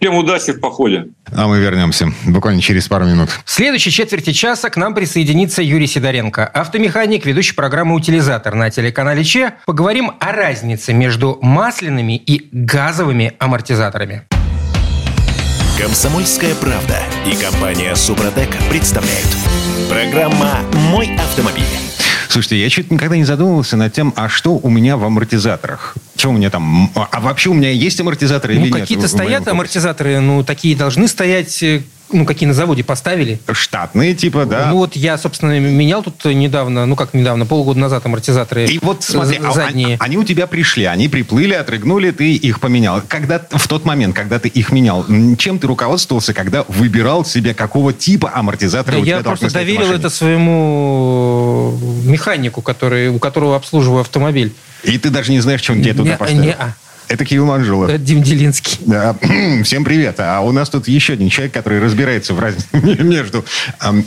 Всем 0.00 0.14
удачи 0.14 0.52
в 0.52 0.60
походе. 0.60 1.06
А 1.32 1.46
мы 1.48 1.58
вернемся 1.58 2.12
буквально 2.26 2.60
через 2.60 2.86
пару 2.86 3.06
минут. 3.06 3.30
В 3.44 3.50
следующей 3.50 3.90
четверти 3.90 4.32
часа 4.32 4.68
к 4.68 4.76
нам 4.76 4.94
присоединится 4.94 5.62
Юрий 5.62 5.86
Сидоренко, 5.86 6.46
автомеханик, 6.46 7.24
ведущий 7.24 7.54
программы 7.54 7.94
«Утилизатор» 7.94 8.54
на 8.54 8.70
телеканале 8.70 9.24
ЧЕ. 9.24 9.54
Поговорим 9.64 10.12
о 10.20 10.32
разнице 10.32 10.92
между 10.92 11.38
масляными 11.40 12.16
и 12.16 12.48
газовыми 12.52 13.34
амортизаторами. 13.38 14.22
Комсомольская 15.80 16.54
правда 16.54 16.98
и 17.26 17.34
компания 17.36 17.94
«Супротек» 17.94 18.48
представляют. 18.70 19.28
Программа 19.88 20.60
«Мой 20.90 21.14
автомобиль». 21.16 21.85
Слушайте, 22.28 22.60
я 22.60 22.68
чуть 22.70 22.90
никогда 22.90 23.16
не 23.16 23.24
задумывался 23.24 23.76
над 23.76 23.92
тем, 23.92 24.12
а 24.16 24.28
что 24.28 24.58
у 24.62 24.68
меня 24.68 24.96
в 24.96 25.04
амортизаторах? 25.04 25.94
Что 26.16 26.30
у 26.30 26.32
меня 26.32 26.50
там? 26.50 26.90
А 26.94 27.20
вообще 27.20 27.50
у 27.50 27.54
меня 27.54 27.70
есть 27.70 28.00
амортизаторы 28.00 28.54
ну, 28.54 28.60
или 28.60 28.70
нет? 28.70 28.80
какие-то 28.80 29.08
стоят 29.08 29.46
амортизаторы, 29.48 30.20
ну, 30.20 30.42
такие 30.44 30.76
должны 30.76 31.08
стоять 31.08 31.62
э, 31.62 31.82
ну, 32.10 32.24
какие 32.24 32.46
на 32.46 32.54
заводе 32.54 32.84
поставили. 32.84 33.40
Штатные, 33.50 34.14
типа, 34.14 34.44
да? 34.44 34.68
Ну, 34.70 34.76
вот 34.76 34.96
я, 34.96 35.18
собственно, 35.18 35.58
менял 35.58 36.02
тут 36.02 36.24
недавно, 36.24 36.86
ну, 36.86 36.96
как 36.96 37.14
недавно, 37.14 37.46
полгода 37.46 37.78
назад 37.78 38.06
амортизаторы 38.06 38.66
И 38.66 38.78
вот, 38.80 39.02
смотри, 39.02 39.40
а 39.44 39.52
задние. 39.52 39.86
Они, 39.86 39.96
они 40.00 40.18
у 40.18 40.24
тебя 40.24 40.46
пришли, 40.46 40.84
они 40.84 41.08
приплыли, 41.08 41.54
отрыгнули, 41.54 42.10
ты 42.10 42.34
их 42.34 42.60
поменял. 42.60 43.02
Когда, 43.06 43.40
в 43.50 43.68
тот 43.68 43.84
момент, 43.84 44.14
когда 44.14 44.38
ты 44.38 44.48
их 44.48 44.72
менял, 44.72 45.04
чем 45.38 45.58
ты 45.58 45.66
руководствовался, 45.66 46.32
когда 46.32 46.64
выбирал 46.68 47.24
себе, 47.24 47.54
какого 47.54 47.92
типа 47.92 48.30
амортизатора 48.34 48.96
да, 48.96 49.00
у 49.00 49.04
тебя 49.04 49.16
Я 49.16 49.22
просто 49.22 49.52
доверил 49.52 49.92
это 49.92 50.10
своему 50.10 51.76
механику, 52.04 52.62
который, 52.62 53.08
у 53.08 53.18
которого 53.18 53.56
обслуживаю 53.56 54.00
автомобиль. 54.00 54.54
И 54.82 54.98
ты 54.98 55.10
даже 55.10 55.32
не 55.32 55.40
знаешь, 55.40 55.60
чем 55.60 55.82
тебе 55.82 55.94
туда 55.94 56.16
поставил? 56.16 56.42
Не, 56.42 56.52
а. 56.52 56.74
Это 57.08 57.24
Кирилл 57.24 57.46
Манжулов. 57.46 57.88
Это 57.88 57.98
Дим 57.98 58.22
Делинский. 58.22 58.78
Да. 58.84 59.16
Всем 59.64 59.84
привет. 59.84 60.16
А 60.18 60.40
у 60.40 60.50
нас 60.52 60.68
тут 60.68 60.88
еще 60.88 61.12
один 61.12 61.28
человек, 61.28 61.54
который 61.54 61.80
разбирается 61.80 62.34
в 62.34 62.40
разнице 62.40 62.66
между 63.02 63.44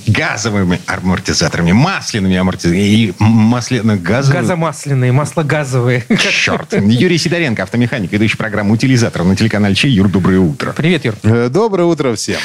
газовыми 0.08 0.80
амортизаторами, 0.86 1.72
масляными 1.72 2.36
амортизаторами 2.36 2.84
и 2.84 3.14
масляно-газовыми. 3.20 4.42
Газомасляные, 4.42 5.12
маслогазовые. 5.12 6.06
Черт. 6.18 6.74
Юрий 6.82 7.18
Сидоренко, 7.18 7.64
автомеханик, 7.64 8.12
ведущий 8.12 8.38
программу 8.38 8.74
«Утилизатор» 8.74 9.24
на 9.24 9.36
телеканале 9.36 9.76
Чей. 9.76 9.92
Юр, 9.92 10.10
доброе 10.10 10.40
утро. 10.40 10.74
Привет, 10.74 11.06
Юр. 11.06 11.16
Э, 11.24 11.50
доброе 11.50 11.86
утро 11.86 12.14
всем. 12.16 12.40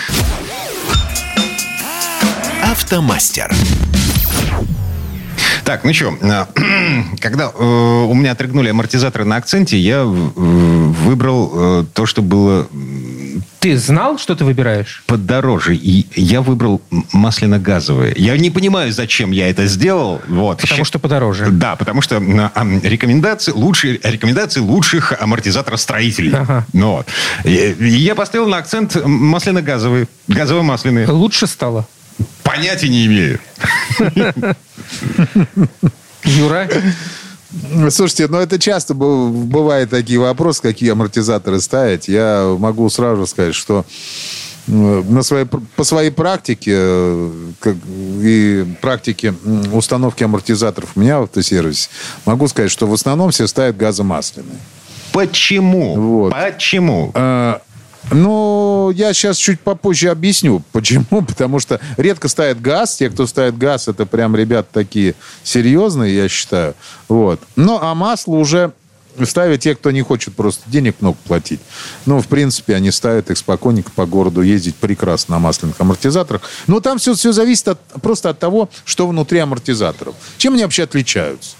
Автомастер. 2.63 3.53
Так, 5.65 5.83
ну 5.83 5.95
что, 5.95 6.15
а, 6.23 6.47
когда 7.21 7.45
э, 7.45 7.65
у 7.65 8.13
меня 8.15 8.33
отрыгнули 8.33 8.69
амортизаторы 8.69 9.25
на 9.25 9.37
акценте, 9.37 9.79
я 9.79 10.01
э, 10.01 10.05
выбрал 10.05 11.53
э, 11.55 11.85
то, 11.95 12.05
что 12.05 12.21
было... 12.21 12.69
Ты 13.61 13.79
знал, 13.79 14.19
что 14.19 14.37
ты 14.37 14.45
выбираешь? 14.45 15.03
Подороже. 15.07 15.75
И 15.75 16.07
я 16.17 16.43
выбрал 16.43 16.83
масляно-газовые. 17.13 18.13
Я 18.15 18.37
не 18.37 18.51
понимаю, 18.51 18.93
зачем 18.93 19.31
я 19.31 19.49
это 19.49 19.67
сделал. 19.67 20.21
Вот. 20.29 20.61
Потому 20.61 20.85
что 20.85 20.99
подороже. 20.99 21.47
Да, 21.51 21.77
потому 21.77 22.03
что 22.03 22.17
а, 22.19 22.67
рекомендации, 22.83 23.53
лучшие, 23.53 23.99
рекомендации 24.03 24.61
лучших 24.61 25.15
амортизаторостроителей. 25.19 26.33
Ага. 26.35 26.67
Ну, 26.75 26.97
вот. 26.97 27.07
И, 27.45 27.75
я 27.81 28.15
поставил 28.15 28.49
на 28.49 28.59
акцент 28.59 28.97
масляно-газовые. 29.03 30.09
Газово-масляные. 30.29 31.07
Лучше 31.09 31.47
стало? 31.47 31.87
Понятия 32.43 32.89
не 32.89 33.07
имею. 33.07 33.41
Юра? 36.25 36.69
Слушайте, 37.91 38.27
ну 38.29 38.39
это 38.39 38.59
часто 38.59 38.95
бывают 38.95 39.91
такие 39.91 40.19
вопросы, 40.19 40.61
какие 40.61 40.91
амортизаторы 40.91 41.61
ставить. 41.61 42.09
Я 42.09 42.57
могу 42.59 42.89
сразу 42.91 43.27
сказать, 43.27 43.55
что 43.55 43.85
на 44.67 45.23
своей, 45.23 45.45
по 45.45 45.85
своей 45.85 46.11
практике 46.11 46.73
э, 46.75 47.33
как, 47.61 47.77
и 48.23 48.65
практике 48.81 49.35
установки 49.73 50.25
амортизаторов 50.25 50.93
у 50.97 51.01
меня 51.01 51.21
в 51.21 51.25
автосервисе, 51.25 51.91
могу 52.25 52.49
сказать, 52.49 52.71
что 52.71 52.87
в 52.87 52.95
основном 52.95 53.31
все 53.31 53.47
ставят 53.47 53.77
газомасляные. 53.77 54.59
Почему? 55.13 55.95
Вот. 55.97 56.33
Почему? 56.33 57.13
А, 57.15 57.61
ну, 58.11 58.91
я 58.95 59.13
сейчас 59.13 59.37
чуть 59.37 59.61
попозже 59.61 60.11
объясню, 60.11 60.63
почему. 60.73 61.23
Потому 61.27 61.61
что 61.61 61.81
редко 61.97 62.29
ставят 62.29 62.61
газ. 62.61 62.97
Те, 62.97 63.11
кто 63.11 63.27
ставит 63.27 63.57
газ, 63.57 63.89
это 63.89 64.07
прям 64.07 64.37
ребята 64.37 64.69
такие 64.73 65.15
серьезные, 65.43 66.15
я 66.15 66.29
считаю. 66.29 66.75
Вот. 67.09 67.41
Ну, 67.57 67.79
а 67.81 67.95
масло 67.95 68.35
уже 68.35 68.73
ставят 69.25 69.61
те, 69.61 69.75
кто 69.75 69.91
не 69.91 70.03
хочет 70.03 70.35
просто 70.35 70.63
денег 70.67 70.97
много 71.01 71.17
платить. 71.25 71.61
Ну, 72.05 72.21
в 72.21 72.27
принципе, 72.27 72.75
они 72.75 72.91
ставят 72.91 73.31
их 73.31 73.39
спокойненько 73.39 73.91
по 73.95 74.07
городу 74.07 74.43
ездить 74.43 74.75
прекрасно 74.77 75.37
на 75.37 75.39
масляных 75.39 75.81
амортизаторах. 75.81 76.43
Но 76.67 76.81
там 76.81 76.99
все, 76.99 77.15
все 77.15 77.33
зависит 77.33 77.69
от, 77.69 77.81
просто 78.03 78.31
от 78.31 78.39
того, 78.39 78.69
что 78.85 79.07
внутри 79.07 79.39
амортизаторов. 79.39 80.15
Чем 80.37 80.55
они 80.55 80.65
вообще 80.65 80.83
отличаются? 80.83 81.57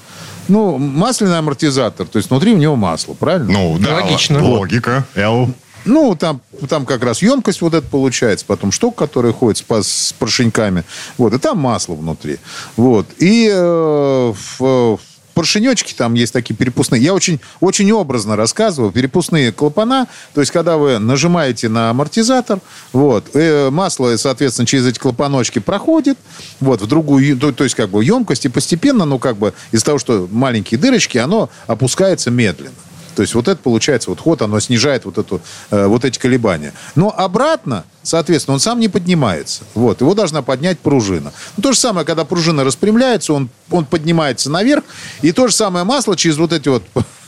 Ну, 0.49 0.77
масляный 0.77 1.39
амортизатор, 1.39 2.07
то 2.07 2.19
есть 2.19 2.29
внутри 2.29 2.53
у 2.53 2.59
него 2.59 2.77
масло, 2.77 3.15
правильно? 3.15 3.51
Ну, 3.51 3.79
да, 3.79 3.95
логично. 3.95 4.45
Логика. 4.45 5.07
Л. 5.15 5.55
Ну, 5.85 6.17
там, 6.17 6.41
там 6.69 6.87
как 6.87 7.03
раз 7.03 7.23
емкость 7.23 7.61
вот 7.61 7.75
это 7.75 7.87
получается, 7.87 8.45
потом 8.47 8.73
штука, 8.73 9.07
которая 9.07 9.33
ходит 9.33 9.59
с, 9.59 9.83
с 9.83 10.13
поршеньками. 10.15 10.85
Вот, 11.19 11.35
и 11.35 11.39
там 11.39 11.59
масло 11.59 11.95
внутри. 11.95 12.39
Вот. 12.77 13.07
И 13.19 13.51
э, 13.53 14.33
в, 14.59 14.99
поршенечки 15.35 15.93
там 15.93 16.15
есть 16.15 16.33
такие 16.33 16.55
перепускные. 16.55 17.03
Я 17.03 17.13
очень, 17.13 17.41
очень 17.61 17.91
образно 17.93 18.37
рассказываю. 18.37 18.93
Перепускные 18.93 19.53
клапана, 19.53 20.07
то 20.33 20.41
есть, 20.41 20.53
когда 20.53 20.79
вы 20.79 20.99
нажимаете 20.99 21.69
на 21.69 21.91
амортизатор, 21.91 22.61
вот, 22.93 23.27
э, 23.35 23.69
масло, 23.71 24.17
соответственно, 24.17 24.67
через 24.67 24.87
эти 24.87 24.99
клапаночки 24.99 25.59
проходит, 25.59 26.17
вот, 26.61 26.81
в 26.81 26.87
другую, 26.87 27.37
то, 27.37 27.53
то 27.53 27.65
есть, 27.65 27.77
как 27.77 27.91
бы, 27.91 28.03
емкость, 28.03 28.47
и 28.47 28.49
постепенно, 28.49 29.05
ну, 29.05 29.19
как 29.19 29.37
бы, 29.37 29.53
из-за 29.73 29.85
того, 29.85 29.99
что 29.99 30.29
маленькие 30.31 30.79
дырочки, 30.79 31.19
оно 31.19 31.51
опускается 31.67 32.31
медленно. 32.31 32.75
То 33.15 33.23
есть 33.23 33.35
вот 33.35 33.49
это 33.49 33.61
получается, 33.63 34.11
вот 34.11 34.21
ход, 34.21 34.43
оно 34.43 34.61
снижает 34.61 35.05
вот, 35.05 35.19
эту, 35.19 35.41
э, 35.71 35.87
вот 35.87 36.05
эти 36.05 36.19
колебания. 36.19 36.73
Но 36.95 37.15
обратно, 37.17 37.85
соответственно, 38.03 38.55
он 38.55 38.61
сам 38.61 38.81
не 38.81 38.89
поднимается. 38.89 39.63
Вот, 39.75 40.01
его 40.01 40.15
должна 40.15 40.43
поднять 40.43 40.79
пружина. 40.79 41.33
Ну, 41.57 41.63
то 41.63 41.73
же 41.73 41.79
самое, 41.79 42.07
когда 42.07 42.25
пружина 42.25 42.65
распрямляется, 42.65 43.33
он, 43.33 43.49
он 43.71 43.85
поднимается 43.85 44.51
наверх, 44.51 44.85
и 45.23 45.33
то 45.33 45.49
же 45.49 45.55
самое 45.55 45.85
масло 45.85 46.17
через 46.17 46.37
вот 46.37 46.53
эти 46.53 46.69
вот 46.69 46.83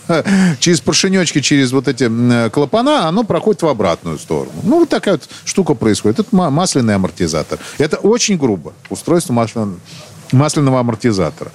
через 0.61 0.81
поршенечки, 0.81 1.41
через 1.41 1.73
вот 1.73 1.89
эти 1.89 2.05
м, 2.05 2.51
клапана, 2.51 3.09
оно 3.09 3.25
проходит 3.25 3.63
в 3.63 3.69
обратную 3.69 4.19
сторону. 4.19 4.53
Ну, 4.63 4.81
вот 4.81 4.89
такая 4.89 5.15
вот 5.15 5.29
штука 5.45 5.75
происходит. 5.75 6.21
Это 6.21 6.29
ма- 6.35 6.51
масляный 6.51 6.95
амортизатор. 6.95 7.59
Это 7.79 7.97
очень 7.97 8.37
грубо. 8.37 8.73
Устройство 8.89 9.33
масляного, 9.33 9.79
масляного 10.33 10.81
амортизатора. 10.81 11.53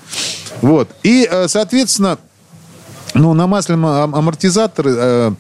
Вот. 0.62 0.90
И, 1.04 1.28
э, 1.30 1.48
соответственно, 1.48 2.18
ну, 3.14 3.34
на 3.34 3.48
масляном 3.48 3.86
ам- 3.86 4.16
амортизаторе, 4.16 4.92
э, 4.96 5.34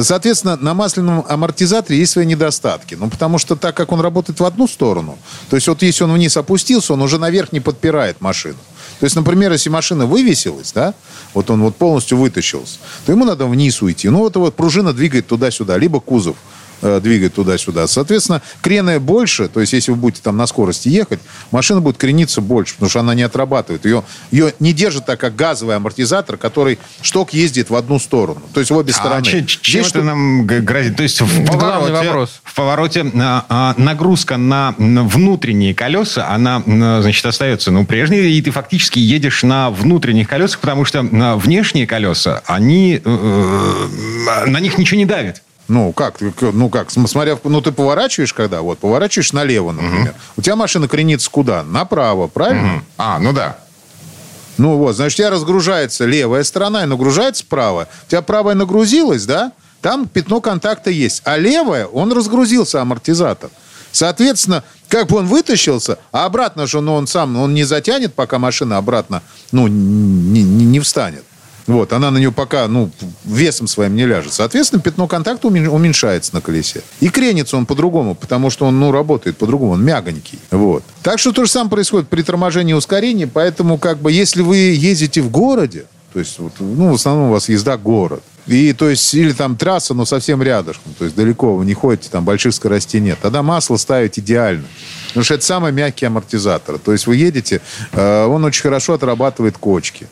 соответственно, 0.00 0.56
на 0.56 0.74
масляном 0.74 1.24
амортизаторе 1.28 1.98
есть 1.98 2.12
свои 2.12 2.26
недостатки. 2.26 2.94
Ну, 2.94 3.08
потому 3.08 3.38
что 3.38 3.56
так 3.56 3.76
как 3.76 3.92
он 3.92 4.00
работает 4.00 4.40
в 4.40 4.44
одну 4.44 4.66
сторону, 4.66 5.18
то 5.48 5.56
есть 5.56 5.68
вот 5.68 5.82
если 5.82 6.04
он 6.04 6.12
вниз 6.12 6.36
опустился, 6.36 6.92
он 6.92 7.02
уже 7.02 7.18
наверх 7.18 7.52
не 7.52 7.60
подпирает 7.60 8.20
машину. 8.20 8.58
То 8.98 9.04
есть, 9.04 9.16
например, 9.16 9.50
если 9.52 9.70
машина 9.70 10.04
вывесилась, 10.04 10.72
да, 10.72 10.94
вот 11.32 11.50
он 11.50 11.62
вот 11.62 11.76
полностью 11.76 12.18
вытащился, 12.18 12.78
то 13.06 13.12
ему 13.12 13.24
надо 13.24 13.46
вниз 13.46 13.80
уйти. 13.80 14.10
Ну, 14.10 14.18
вот, 14.18 14.36
вот 14.36 14.56
пружина 14.56 14.92
двигает 14.92 15.26
туда-сюда, 15.26 15.78
либо 15.78 16.00
кузов 16.00 16.36
двигать 16.80 17.34
туда-сюда. 17.34 17.86
Соответственно, 17.86 18.42
крены 18.62 18.98
больше, 19.00 19.48
то 19.48 19.60
есть 19.60 19.72
если 19.72 19.90
вы 19.92 19.96
будете 19.98 20.22
там 20.22 20.36
на 20.36 20.46
скорости 20.46 20.88
ехать, 20.88 21.20
машина 21.50 21.80
будет 21.80 21.96
крениться 21.96 22.40
больше, 22.40 22.74
потому 22.74 22.90
что 22.90 23.00
она 23.00 23.14
не 23.14 23.22
отрабатывает. 23.22 23.84
Ее, 23.84 24.02
ее 24.30 24.54
не 24.60 24.72
держит 24.72 25.06
так, 25.06 25.20
как 25.20 25.36
газовый 25.36 25.76
амортизатор, 25.76 26.36
который 26.36 26.78
шток 27.02 27.32
ездит 27.32 27.70
в 27.70 27.74
одну 27.76 27.98
сторону. 27.98 28.42
То 28.52 28.60
есть 28.60 28.70
в 28.70 28.76
обе 28.76 28.92
А 28.92 28.94
стороны. 28.94 29.24
че- 29.24 29.44
чем 29.46 29.82
Здесь 29.82 29.90
это 29.92 30.00
что- 30.00 30.02
нам 30.02 30.46
грозит? 30.46 30.96
То 30.96 31.02
есть 31.02 31.20
в 31.20 31.46
повороте, 31.46 31.92
вопрос. 31.92 32.40
в 32.44 32.54
повороте 32.54 33.10
а, 33.14 33.44
а, 33.48 33.74
нагрузка 33.76 34.36
на 34.36 34.74
внутренние 34.78 35.74
колеса, 35.74 36.28
она, 36.28 36.62
значит, 36.66 37.24
остается 37.24 37.70
ну, 37.70 37.84
прежней, 37.86 38.30
и 38.30 38.42
ты 38.42 38.50
фактически 38.50 38.98
едешь 38.98 39.42
на 39.42 39.70
внутренних 39.70 40.28
колесах, 40.28 40.60
потому 40.60 40.84
что 40.84 41.02
на 41.02 41.36
внешние 41.36 41.86
колеса, 41.86 42.42
они, 42.46 43.00
э, 43.04 44.30
э, 44.34 44.46
на 44.46 44.60
них 44.60 44.78
ничего 44.78 44.98
не 44.98 45.06
давит. 45.06 45.42
Ну, 45.70 45.92
как? 45.92 46.16
Ну, 46.40 46.68
как? 46.68 46.90
См- 46.90 47.08
Смотря, 47.08 47.38
ну, 47.44 47.60
ты 47.60 47.70
поворачиваешь 47.70 48.34
когда? 48.34 48.60
Вот, 48.60 48.78
поворачиваешь 48.80 49.32
налево, 49.32 49.70
например. 49.70 50.14
У 50.36 50.42
тебя 50.42 50.56
машина 50.56 50.88
кренится 50.88 51.30
куда? 51.30 51.62
Направо, 51.62 52.26
правильно? 52.26 52.82
А, 52.98 53.18
ну 53.20 53.32
да. 53.32 53.56
Ну 54.58 54.76
вот, 54.78 54.96
значит, 54.96 55.14
у 55.14 55.22
тебя 55.22 55.30
разгружается 55.30 56.06
левая 56.06 56.42
сторона 56.42 56.82
и 56.82 56.86
нагружается 56.86 57.44
правая. 57.48 57.86
У 58.06 58.10
тебя 58.10 58.20
правая 58.20 58.56
нагрузилась, 58.56 59.24
да? 59.26 59.52
Там 59.80 60.08
пятно 60.08 60.40
контакта 60.40 60.90
есть. 60.90 61.22
А 61.24 61.38
левая, 61.38 61.86
он 61.86 62.12
разгрузился, 62.12 62.82
амортизатор. 62.82 63.48
Соответственно, 63.92 64.64
как 64.88 65.06
бы 65.06 65.18
он 65.18 65.26
вытащился, 65.26 65.98
а 66.12 66.24
обратно 66.26 66.66
же 66.66 66.80
ну, 66.80 66.94
он 66.94 67.06
сам, 67.06 67.36
он 67.36 67.54
не 67.54 67.62
затянет, 67.64 68.12
пока 68.14 68.38
машина 68.40 68.76
обратно, 68.76 69.22
ну, 69.52 69.68
не, 69.68 70.42
не- 70.42 70.64
не 70.64 70.80
встанет. 70.80 71.24
Вот, 71.66 71.92
она 71.92 72.10
на 72.10 72.18
нее 72.18 72.32
пока, 72.32 72.66
ну, 72.68 72.90
весом 73.24 73.66
своим 73.66 73.94
не 73.94 74.06
ляжет. 74.06 74.32
Соответственно, 74.32 74.82
пятно 74.82 75.06
контакта 75.06 75.48
умен- 75.48 75.68
уменьшается 75.68 76.34
на 76.34 76.40
колесе. 76.40 76.82
И 77.00 77.08
кренится 77.08 77.56
он 77.56 77.66
по-другому, 77.66 78.14
потому 78.14 78.50
что 78.50 78.66
он, 78.66 78.80
ну, 78.80 78.92
работает 78.92 79.36
по-другому, 79.36 79.72
он 79.72 79.84
мягонький. 79.84 80.38
Вот. 80.50 80.82
Так 81.02 81.18
что 81.18 81.32
то 81.32 81.44
же 81.44 81.50
самое 81.50 81.70
происходит 81.70 82.08
при 82.08 82.22
торможении 82.22 82.72
и 82.72 82.74
ускорении, 82.74 83.24
поэтому, 83.24 83.78
как 83.78 83.98
бы, 83.98 84.10
если 84.12 84.42
вы 84.42 84.56
ездите 84.56 85.20
в 85.22 85.30
городе, 85.30 85.86
то 86.12 86.18
есть, 86.18 86.38
вот, 86.38 86.52
ну, 86.58 86.90
в 86.90 86.94
основном 86.94 87.28
у 87.28 87.32
вас 87.32 87.48
езда 87.48 87.76
город, 87.76 88.22
и, 88.46 88.72
то 88.72 88.88
есть, 88.88 89.14
или 89.14 89.32
там 89.32 89.56
трасса, 89.56 89.94
но 89.94 90.04
совсем 90.04 90.42
рядышком, 90.42 90.92
то 90.98 91.04
есть, 91.04 91.14
далеко 91.14 91.54
вы 91.54 91.64
не 91.64 91.74
ходите, 91.74 92.08
там 92.10 92.24
больших 92.24 92.54
скоростей 92.54 93.00
нет, 93.00 93.18
тогда 93.22 93.42
масло 93.42 93.76
ставить 93.76 94.18
идеально. 94.18 94.64
Потому 95.08 95.24
что 95.24 95.34
это 95.34 95.44
самый 95.44 95.72
мягкий 95.72 96.06
амортизатор. 96.06 96.78
То 96.78 96.92
есть, 96.92 97.06
вы 97.06 97.16
едете, 97.16 97.60
э, 97.92 98.24
он 98.24 98.44
очень 98.44 98.62
хорошо 98.62 98.94
отрабатывает 98.94 99.58
кочки. 99.58 100.08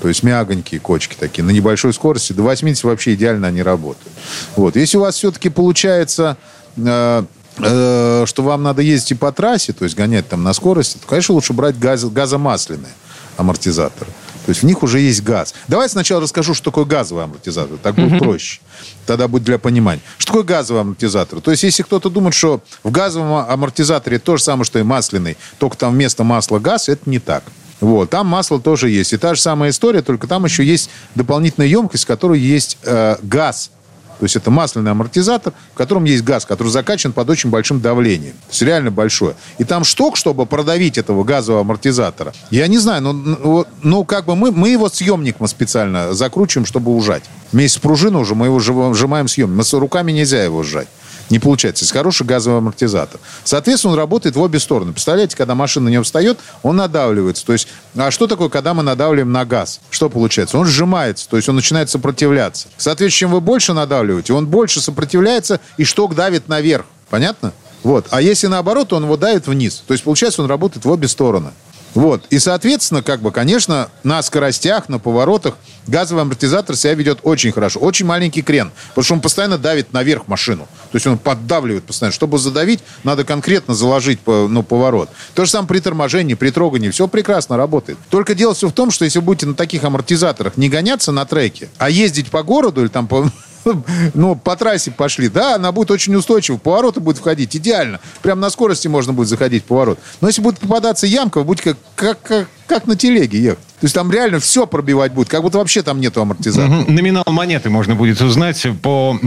То 0.00 0.08
есть 0.08 0.22
мягонькие 0.22 0.80
кочки 0.80 1.16
такие, 1.18 1.42
на 1.42 1.50
небольшой 1.50 1.92
скорости. 1.92 2.32
До 2.32 2.42
80 2.42 2.84
вообще 2.84 3.14
идеально 3.14 3.48
они 3.48 3.62
работают. 3.62 4.12
Вот. 4.56 4.76
Если 4.76 4.96
у 4.96 5.00
вас 5.00 5.16
все-таки 5.16 5.50
получается, 5.50 6.36
э, 6.76 7.24
э, 7.58 8.24
что 8.26 8.42
вам 8.42 8.62
надо 8.62 8.82
ездить 8.82 9.12
и 9.12 9.14
по 9.14 9.30
трассе, 9.30 9.72
то 9.72 9.84
есть 9.84 9.96
гонять 9.96 10.28
там 10.28 10.42
на 10.42 10.52
скорости, 10.54 10.98
то, 10.98 11.06
конечно, 11.06 11.34
лучше 11.34 11.52
брать 11.52 11.78
газ, 11.78 12.04
газомасляные 12.04 12.92
амортизаторы. 13.36 14.10
То 14.46 14.50
есть 14.50 14.62
в 14.62 14.66
них 14.66 14.82
уже 14.82 15.00
есть 15.00 15.22
газ. 15.22 15.54
Давайте 15.68 15.92
сначала 15.92 16.22
расскажу, 16.22 16.54
что 16.54 16.64
такое 16.64 16.84
газовый 16.84 17.24
амортизатор. 17.24 17.76
Так 17.76 17.94
будет 17.94 18.18
проще. 18.18 18.60
Тогда 19.06 19.28
будет 19.28 19.44
для 19.44 19.58
понимания. 19.58 20.00
Что 20.18 20.32
такое 20.32 20.44
газовый 20.44 20.80
амортизатор? 20.80 21.40
То 21.40 21.50
есть 21.50 21.62
если 21.62 21.82
кто-то 21.82 22.08
думает, 22.10 22.34
что 22.34 22.62
в 22.82 22.90
газовом 22.90 23.34
амортизаторе 23.48 24.18
то 24.18 24.36
же 24.36 24.42
самое, 24.42 24.64
что 24.64 24.78
и 24.78 24.82
масляный, 24.82 25.36
только 25.58 25.76
там 25.76 25.92
вместо 25.92 26.24
масла 26.24 26.58
газ, 26.58 26.88
это 26.88 27.08
не 27.08 27.18
так. 27.18 27.44
Вот, 27.80 28.10
там 28.10 28.26
масло 28.26 28.60
тоже 28.60 28.90
есть. 28.90 29.12
И 29.12 29.16
та 29.16 29.34
же 29.34 29.40
самая 29.40 29.70
история, 29.70 30.02
только 30.02 30.26
там 30.26 30.44
еще 30.44 30.64
есть 30.64 30.90
дополнительная 31.14 31.68
емкость, 31.68 32.04
в 32.04 32.06
которой 32.06 32.38
есть 32.38 32.78
э, 32.84 33.16
газ. 33.22 33.70
То 34.18 34.24
есть 34.24 34.36
это 34.36 34.50
масляный 34.50 34.90
амортизатор, 34.90 35.54
в 35.72 35.76
котором 35.78 36.04
есть 36.04 36.22
газ, 36.24 36.44
который 36.44 36.68
закачан 36.68 37.14
под 37.14 37.30
очень 37.30 37.48
большим 37.48 37.80
давлением. 37.80 38.34
То 38.34 38.50
есть 38.50 38.60
реально 38.60 38.90
большое. 38.90 39.34
И 39.56 39.64
там 39.64 39.82
шток, 39.82 40.18
чтобы 40.18 40.44
продавить 40.44 40.98
этого 40.98 41.24
газового 41.24 41.62
амортизатора, 41.62 42.34
я 42.50 42.66
не 42.66 42.76
знаю, 42.76 43.00
но, 43.00 43.66
ну, 43.82 44.04
как 44.04 44.26
бы 44.26 44.36
мы, 44.36 44.52
мы 44.52 44.68
его 44.68 44.90
съемником 44.90 45.48
специально 45.48 46.12
закручиваем, 46.12 46.66
чтобы 46.66 46.94
ужать. 46.94 47.22
Вместе 47.50 47.78
с 47.78 47.80
пружиной 47.80 48.20
уже 48.20 48.34
мы 48.34 48.46
его 48.46 48.58
жи- 48.58 48.94
сжимаем 48.94 49.26
съемник. 49.26 49.56
Мы 49.56 49.64
с 49.64 49.72
руками 49.72 50.12
нельзя 50.12 50.44
его 50.44 50.62
сжать. 50.62 50.88
Не 51.30 51.38
получается. 51.38 51.84
Есть 51.84 51.92
хороший 51.92 52.26
газовый 52.26 52.58
амортизатор. 52.58 53.20
Соответственно, 53.44 53.92
он 53.92 53.98
работает 53.98 54.34
в 54.34 54.40
обе 54.40 54.58
стороны. 54.58 54.92
Представляете, 54.92 55.36
когда 55.36 55.54
машина 55.54 55.84
на 55.86 55.88
него 55.90 56.02
встает, 56.02 56.38
он 56.62 56.76
надавливается. 56.76 57.46
То 57.46 57.52
есть, 57.52 57.68
а 57.96 58.10
что 58.10 58.26
такое, 58.26 58.48
когда 58.48 58.74
мы 58.74 58.82
надавливаем 58.82 59.30
на 59.30 59.44
газ? 59.44 59.80
Что 59.90 60.10
получается? 60.10 60.58
Он 60.58 60.66
сжимается, 60.66 61.28
то 61.28 61.36
есть 61.36 61.48
он 61.48 61.54
начинает 61.54 61.88
сопротивляться. 61.88 62.68
Соответственно, 62.76 63.18
чем 63.18 63.30
вы 63.30 63.40
больше 63.40 63.72
надавливаете, 63.72 64.32
он 64.32 64.46
больше 64.46 64.80
сопротивляется, 64.80 65.60
и 65.76 65.84
шток 65.84 66.16
давит 66.16 66.48
наверх. 66.48 66.84
Понятно? 67.08 67.52
Вот. 67.82 68.06
А 68.10 68.20
если 68.20 68.48
наоборот, 68.48 68.92
он 68.92 69.04
его 69.04 69.16
давит 69.16 69.46
вниз. 69.46 69.82
То 69.86 69.94
есть, 69.94 70.04
получается, 70.04 70.42
он 70.42 70.48
работает 70.48 70.84
в 70.84 70.90
обе 70.90 71.08
стороны. 71.08 71.50
Вот. 71.94 72.24
И, 72.30 72.38
соответственно, 72.38 73.02
как 73.02 73.20
бы, 73.20 73.32
конечно, 73.32 73.88
на 74.04 74.22
скоростях, 74.22 74.88
на 74.88 74.98
поворотах 74.98 75.56
газовый 75.86 76.22
амортизатор 76.22 76.76
себя 76.76 76.94
ведет 76.94 77.20
очень 77.22 77.52
хорошо. 77.52 77.80
Очень 77.80 78.06
маленький 78.06 78.42
крен, 78.42 78.70
потому 78.90 79.04
что 79.04 79.14
он 79.14 79.20
постоянно 79.20 79.58
давит 79.58 79.92
наверх 79.92 80.28
машину. 80.28 80.68
То 80.92 80.96
есть 80.96 81.06
он 81.06 81.18
поддавливает 81.18 81.84
постоянно. 81.84 82.14
Чтобы 82.14 82.38
задавить, 82.38 82.80
надо 83.02 83.24
конкретно 83.24 83.74
заложить 83.74 84.20
по- 84.20 84.46
ну, 84.48 84.62
поворот. 84.62 85.10
То 85.34 85.44
же 85.44 85.50
самое 85.50 85.68
при 85.68 85.80
торможении, 85.80 86.34
при 86.34 86.50
трогании. 86.50 86.90
Все 86.90 87.08
прекрасно 87.08 87.56
работает. 87.56 87.98
Только 88.08 88.34
дело 88.34 88.54
все 88.54 88.68
в 88.68 88.72
том, 88.72 88.90
что 88.90 89.04
если 89.04 89.18
вы 89.18 89.24
будете 89.24 89.46
на 89.46 89.54
таких 89.54 89.82
амортизаторах 89.84 90.56
не 90.56 90.68
гоняться 90.68 91.12
на 91.12 91.24
треке, 91.24 91.68
а 91.78 91.90
ездить 91.90 92.30
по 92.30 92.42
городу 92.42 92.82
или 92.82 92.88
там 92.88 93.06
по, 93.08 93.30
ну, 94.14 94.36
по 94.36 94.56
трассе 94.56 94.90
пошли, 94.90 95.28
да, 95.28 95.56
она 95.56 95.72
будет 95.72 95.90
очень 95.90 96.14
устойчива, 96.14 96.56
повороты 96.56 97.00
будет 97.00 97.18
входить 97.18 97.54
идеально. 97.56 98.00
Прям 98.22 98.40
на 98.40 98.50
скорости 98.50 98.88
можно 98.88 99.12
будет 99.12 99.28
заходить 99.28 99.64
в 99.64 99.66
поворот. 99.66 99.98
Но 100.20 100.28
если 100.28 100.42
будет 100.42 100.58
попадаться 100.58 101.06
ямка, 101.06 101.38
вы 101.38 101.44
будете 101.44 101.74
как, 101.74 101.78
как, 101.94 102.22
как, 102.22 102.48
как 102.66 102.86
на 102.86 102.96
телеге 102.96 103.40
ехать. 103.40 103.64
То 103.80 103.86
есть 103.86 103.94
там 103.94 104.12
реально 104.12 104.40
все 104.40 104.66
пробивать 104.66 105.12
будет, 105.12 105.28
как 105.28 105.42
будто 105.42 105.58
вообще 105.58 105.82
там 105.82 106.00
нету 106.00 106.20
амортизатора. 106.20 106.84
Номинал 106.86 107.24
монеты 107.26 107.70
можно 107.70 107.94
будет 107.94 108.20
узнать 108.20 108.66
по 108.82 109.18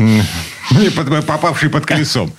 м, 0.79 0.91
под- 0.93 1.85
колесом. 1.85 2.33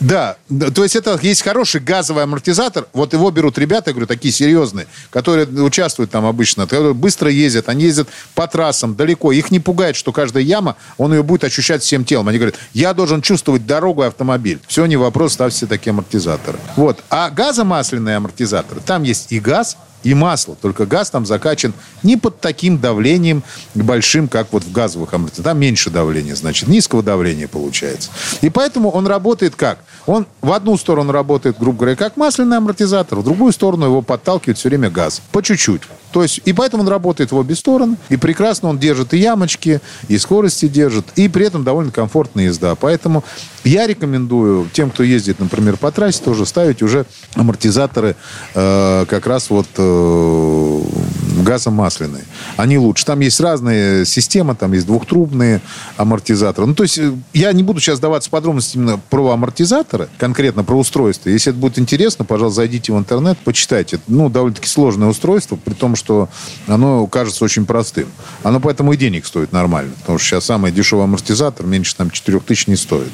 Да, 0.00 0.36
то 0.74 0.84
есть 0.84 0.94
это 0.94 1.18
есть 1.22 1.42
хороший 1.42 1.80
газовый 1.80 2.22
амортизатор. 2.22 2.86
Вот 2.92 3.12
его 3.14 3.30
берут 3.32 3.58
ребята, 3.58 3.90
я 3.90 3.94
говорю, 3.94 4.06
такие 4.06 4.32
серьезные, 4.32 4.86
которые 5.10 5.46
участвуют 5.46 6.10
там 6.12 6.24
обычно, 6.24 6.66
быстро 6.94 7.28
ездят, 7.30 7.68
они 7.68 7.84
ездят 7.84 8.08
по 8.34 8.46
трассам 8.46 8.94
далеко. 8.94 9.32
Их 9.32 9.50
не 9.50 9.58
пугает, 9.58 9.96
что 9.96 10.12
каждая 10.12 10.44
яма, 10.44 10.76
он 10.98 11.12
ее 11.12 11.24
будет 11.24 11.42
ощущать 11.42 11.82
всем 11.82 12.04
телом. 12.04 12.28
Они 12.28 12.38
говорят, 12.38 12.54
я 12.74 12.94
должен 12.94 13.22
чувствовать 13.22 13.66
дорогу 13.66 14.04
и 14.04 14.06
автомобиль. 14.06 14.60
Все, 14.68 14.86
не 14.86 14.96
вопрос, 14.96 15.32
ставьте 15.32 15.66
такие 15.66 15.90
амортизаторы. 15.90 16.58
Вот. 16.76 17.02
А 17.10 17.30
газомасляные 17.30 18.16
амортизаторы, 18.18 18.80
там 18.80 19.02
есть 19.02 19.32
и 19.32 19.40
газ, 19.40 19.76
и 20.02 20.14
масло. 20.14 20.56
Только 20.60 20.86
газ 20.86 21.10
там 21.10 21.26
закачан 21.26 21.72
не 22.02 22.16
под 22.16 22.40
таким 22.40 22.78
давлением 22.78 23.42
большим, 23.74 24.28
как 24.28 24.52
вот 24.52 24.64
в 24.64 24.72
газовых 24.72 25.12
амортизаторах. 25.12 25.52
Там 25.52 25.60
меньше 25.60 25.90
давления, 25.90 26.34
значит, 26.34 26.68
низкого 26.68 27.02
давления 27.02 27.48
получается. 27.48 28.10
И 28.40 28.50
поэтому 28.50 28.90
он 28.90 29.06
работает 29.06 29.54
как? 29.56 29.78
Он 30.06 30.26
в 30.40 30.52
одну 30.52 30.76
сторону 30.76 31.12
работает, 31.12 31.58
грубо 31.58 31.78
говоря, 31.78 31.96
как 31.96 32.16
масляный 32.16 32.56
амортизатор, 32.56 33.18
в 33.18 33.24
другую 33.24 33.52
сторону 33.52 33.86
его 33.86 34.02
подталкивает 34.02 34.58
все 34.58 34.68
время 34.68 34.90
газ. 34.90 35.20
По 35.32 35.42
чуть-чуть. 35.42 35.82
То 36.12 36.22
есть, 36.22 36.40
и 36.44 36.52
поэтому 36.52 36.82
он 36.82 36.88
работает 36.88 37.32
в 37.32 37.36
обе 37.36 37.54
стороны, 37.54 37.96
и 38.08 38.16
прекрасно 38.16 38.68
он 38.68 38.78
держит 38.78 39.14
и 39.14 39.18
ямочки, 39.18 39.80
и 40.08 40.18
скорости 40.18 40.68
держит, 40.68 41.06
и 41.16 41.28
при 41.28 41.46
этом 41.46 41.64
довольно 41.64 41.92
комфортная 41.92 42.44
езда. 42.46 42.74
Поэтому 42.74 43.24
я 43.64 43.86
рекомендую 43.86 44.68
тем, 44.72 44.90
кто 44.90 45.02
ездит, 45.02 45.40
например, 45.40 45.76
по 45.76 45.90
трассе, 45.92 46.22
тоже 46.22 46.46
ставить 46.46 46.82
уже 46.82 47.06
амортизаторы 47.34 48.16
э, 48.54 49.04
как 49.08 49.26
раз 49.26 49.50
вот 49.50 49.66
э, 49.76 50.82
газомасляные. 51.42 52.24
Они 52.56 52.78
лучше. 52.78 53.04
Там 53.04 53.20
есть 53.20 53.40
разные 53.40 54.04
системы, 54.04 54.54
там 54.54 54.72
есть 54.72 54.86
двухтрубные 54.86 55.60
амортизаторы. 55.96 56.66
Ну, 56.66 56.74
то 56.74 56.82
есть 56.82 56.98
э, 56.98 57.12
я 57.32 57.52
не 57.52 57.62
буду 57.62 57.80
сейчас 57.80 58.00
даваться 58.00 58.30
подробности 58.30 58.76
именно 58.76 59.00
про 59.10 59.30
амортизаторы, 59.30 60.08
конкретно 60.18 60.64
про 60.64 60.76
устройство. 60.76 61.28
Если 61.30 61.50
это 61.50 61.58
будет 61.58 61.78
интересно, 61.78 62.24
пожалуйста, 62.24 62.56
зайдите 62.56 62.92
в 62.92 62.98
интернет, 62.98 63.38
почитайте. 63.38 64.00
Ну, 64.08 64.28
довольно-таки 64.28 64.68
сложное 64.68 65.08
устройство, 65.08 65.56
при 65.56 65.74
том, 65.74 65.96
что 65.96 66.28
оно 66.66 67.06
кажется 67.06 67.44
очень 67.44 67.66
простым. 67.66 68.08
Оно 68.42 68.60
поэтому 68.60 68.92
и 68.92 68.96
денег 68.96 69.26
стоит 69.26 69.52
нормально. 69.52 69.92
Потому 70.00 70.18
что 70.18 70.28
сейчас 70.28 70.44
самый 70.44 70.72
дешевый 70.72 71.04
амортизатор 71.04 71.66
меньше 71.66 71.96
там 71.96 72.10
4 72.10 72.40
тысяч 72.40 72.66
не 72.66 72.76
стоит. 72.76 73.10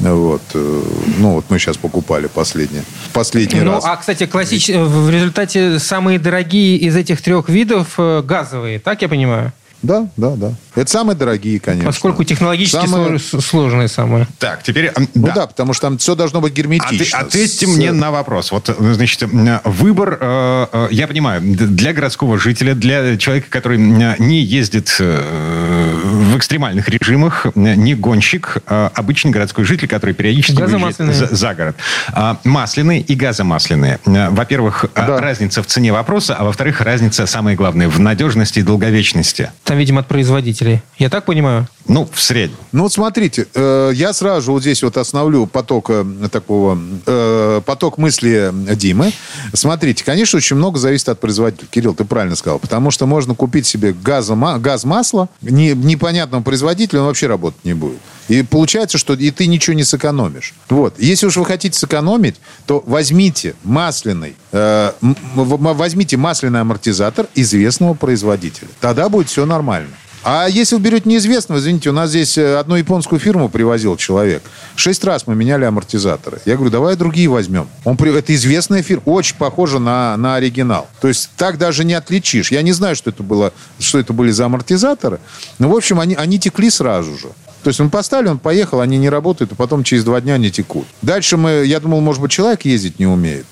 Вот. 0.00 0.42
э, 0.54 0.82
Ну, 1.18 1.34
вот 1.34 1.44
мы 1.50 1.58
сейчас 1.58 1.76
покупали 1.76 2.26
последнее. 2.26 2.82
Последний 3.12 3.60
Ну, 3.60 3.72
раз. 3.72 3.84
а, 3.86 3.96
кстати, 3.96 4.26
классич... 4.26 4.68
в 4.68 5.10
результате 5.10 5.78
самые 5.78 6.18
дорогие 6.18 6.76
из 6.78 6.96
этих 6.96 7.20
трех 7.22 7.48
видов 7.48 7.94
э, 7.98 8.22
газовые, 8.22 8.78
так 8.78 9.02
я 9.02 9.08
понимаю? 9.08 9.52
Да, 9.82 10.08
да, 10.18 10.32
да. 10.36 10.52
Это 10.74 10.90
самые 10.90 11.16
дорогие, 11.16 11.58
конечно. 11.58 11.86
Поскольку 11.86 12.22
технологически 12.22 12.86
Самые- 12.86 13.16
слож- 13.16 13.40
сложные 13.40 13.88
самые. 13.88 14.26
Так, 14.38 14.62
теперь... 14.62 14.92
Ну 15.14 15.28
да. 15.34 15.46
потому 15.46 15.72
что 15.72 15.86
там 15.86 15.96
все 15.96 16.14
должно 16.14 16.42
быть 16.42 16.52
Отве- 16.52 16.56
герметично. 16.56 17.20
Ответьте 17.20 17.66
С- 17.66 17.68
мне 17.76 17.90
на 17.90 18.10
вопрос. 18.10 18.52
Вот, 18.52 18.68
э, 18.68 18.74
значит, 18.92 19.22
выбор, 19.64 20.18
э, 20.20 20.66
э, 20.70 20.88
я 20.90 21.08
понимаю, 21.08 21.40
для 21.42 21.94
городского 21.94 22.38
жителя, 22.38 22.74
для 22.74 23.16
человека, 23.16 23.46
который 23.48 23.78
не 23.78 24.42
ездит 24.42 24.94
э, 25.00 25.99
в 26.02 26.36
экстремальных 26.36 26.88
режимах, 26.88 27.46
м, 27.46 27.52
не 27.84 27.94
гонщик, 27.94 28.58
а 28.66 28.90
обычный 28.94 29.30
городской 29.30 29.64
житель, 29.64 29.88
который 29.88 30.14
периодически 30.14 30.60
выезжает 30.60 30.96
за, 30.96 31.26
за 31.34 31.54
город. 31.54 31.76
А, 32.12 32.38
Масляные 32.44 33.00
и 33.00 33.14
газомасляные. 33.14 33.98
Э, 34.06 34.28
Во-первых, 34.30 34.84
э, 34.94 35.06
Да. 35.06 35.20
разница 35.20 35.62
в 35.62 35.66
цене 35.66 35.92
вопроса, 35.92 36.34
а 36.34 36.44
во-вторых, 36.44 36.80
разница, 36.80 37.26
самое 37.26 37.56
главное, 37.56 37.88
в 37.88 37.98
надежности 38.00 38.60
и 38.60 38.62
долговечности. 38.62 39.50
Там, 39.64 39.78
видимо, 39.78 40.00
от 40.00 40.08
производителей. 40.08 40.82
Я 40.98 41.08
так 41.10 41.24
понимаю? 41.24 41.66
Ну, 41.90 42.08
в 42.12 42.20
среднем. 42.20 42.56
Ну 42.70 42.84
вот 42.84 42.92
смотрите, 42.92 43.48
э, 43.52 43.90
я 43.94 44.12
сразу 44.12 44.52
вот 44.52 44.62
здесь 44.62 44.80
вот 44.84 44.96
остановлю 44.96 45.46
поток 45.46 45.90
э, 45.90 46.04
такого 46.30 46.78
э, 47.04 47.60
поток 47.66 47.98
мысли 47.98 48.52
Димы. 48.76 49.12
Смотрите, 49.54 50.04
конечно, 50.04 50.36
очень 50.36 50.54
много 50.54 50.78
зависит 50.78 51.08
от 51.08 51.18
производителя. 51.18 51.66
Кирилл, 51.68 51.94
ты 51.94 52.04
правильно 52.04 52.36
сказал, 52.36 52.60
потому 52.60 52.92
что 52.92 53.06
можно 53.06 53.34
купить 53.34 53.66
себе 53.66 53.90
газома- 53.90 54.60
газ 54.60 54.84
масла 54.84 55.28
не, 55.42 55.72
непонятного 55.72 56.42
производителя, 56.42 57.00
он 57.00 57.06
вообще 57.06 57.26
работать 57.26 57.64
не 57.64 57.74
будет. 57.74 57.98
И 58.28 58.44
получается, 58.44 58.96
что 58.96 59.14
и 59.14 59.32
ты 59.32 59.48
ничего 59.48 59.74
не 59.74 59.82
сэкономишь. 59.82 60.54
Вот. 60.68 60.94
Если 61.00 61.26
уж 61.26 61.36
вы 61.38 61.44
хотите 61.44 61.76
сэкономить, 61.76 62.36
то 62.66 62.84
возьмите 62.86 63.56
масляный, 63.64 64.36
э, 64.52 64.92
возьмите 65.34 66.16
масляный 66.16 66.60
амортизатор 66.60 67.26
известного 67.34 67.94
производителя. 67.94 68.68
Тогда 68.80 69.08
будет 69.08 69.28
все 69.28 69.44
нормально. 69.44 69.90
А 70.22 70.46
если 70.48 70.74
вы 70.76 70.82
берете 70.82 71.08
неизвестного, 71.08 71.58
извините, 71.60 71.88
у 71.90 71.92
нас 71.94 72.10
здесь 72.10 72.36
э, 72.36 72.56
одну 72.58 72.76
японскую 72.76 73.18
фирму 73.18 73.48
привозил 73.48 73.96
человек. 73.96 74.42
Шесть 74.76 75.02
раз 75.02 75.26
мы 75.26 75.34
меняли 75.34 75.64
амортизаторы. 75.64 76.40
Я 76.44 76.56
говорю, 76.56 76.70
давай 76.70 76.94
другие 76.96 77.28
возьмем. 77.28 77.68
Он, 77.84 77.96
при- 77.96 78.14
это 78.14 78.34
известная 78.34 78.82
фирма, 78.82 79.02
очень 79.06 79.36
похожа 79.36 79.78
на, 79.78 80.16
на 80.18 80.34
оригинал. 80.36 80.88
То 81.00 81.08
есть 81.08 81.30
так 81.38 81.56
даже 81.56 81.84
не 81.84 81.94
отличишь. 81.94 82.50
Я 82.52 82.60
не 82.60 82.72
знаю, 82.72 82.96
что 82.96 83.08
это, 83.10 83.22
было, 83.22 83.52
что 83.78 83.98
это 83.98 84.12
были 84.12 84.30
за 84.30 84.44
амортизаторы. 84.46 85.20
Но, 85.58 85.70
в 85.70 85.74
общем, 85.76 85.98
они, 86.00 86.14
они 86.14 86.38
текли 86.38 86.68
сразу 86.68 87.16
же. 87.16 87.28
То 87.62 87.68
есть 87.68 87.80
он 87.80 87.88
поставили, 87.90 88.28
он 88.28 88.38
поехал, 88.38 88.80
они 88.80 88.98
не 88.98 89.08
работают, 89.10 89.52
и 89.52 89.54
потом 89.54 89.84
через 89.84 90.04
два 90.04 90.20
дня 90.20 90.34
они 90.34 90.50
текут. 90.50 90.86
Дальше 91.02 91.36
мы, 91.38 91.64
я 91.66 91.80
думал, 91.80 92.00
может 92.00 92.20
быть, 92.20 92.30
человек 92.30 92.64
ездить 92.66 92.98
не 92.98 93.06
умеет. 93.06 93.46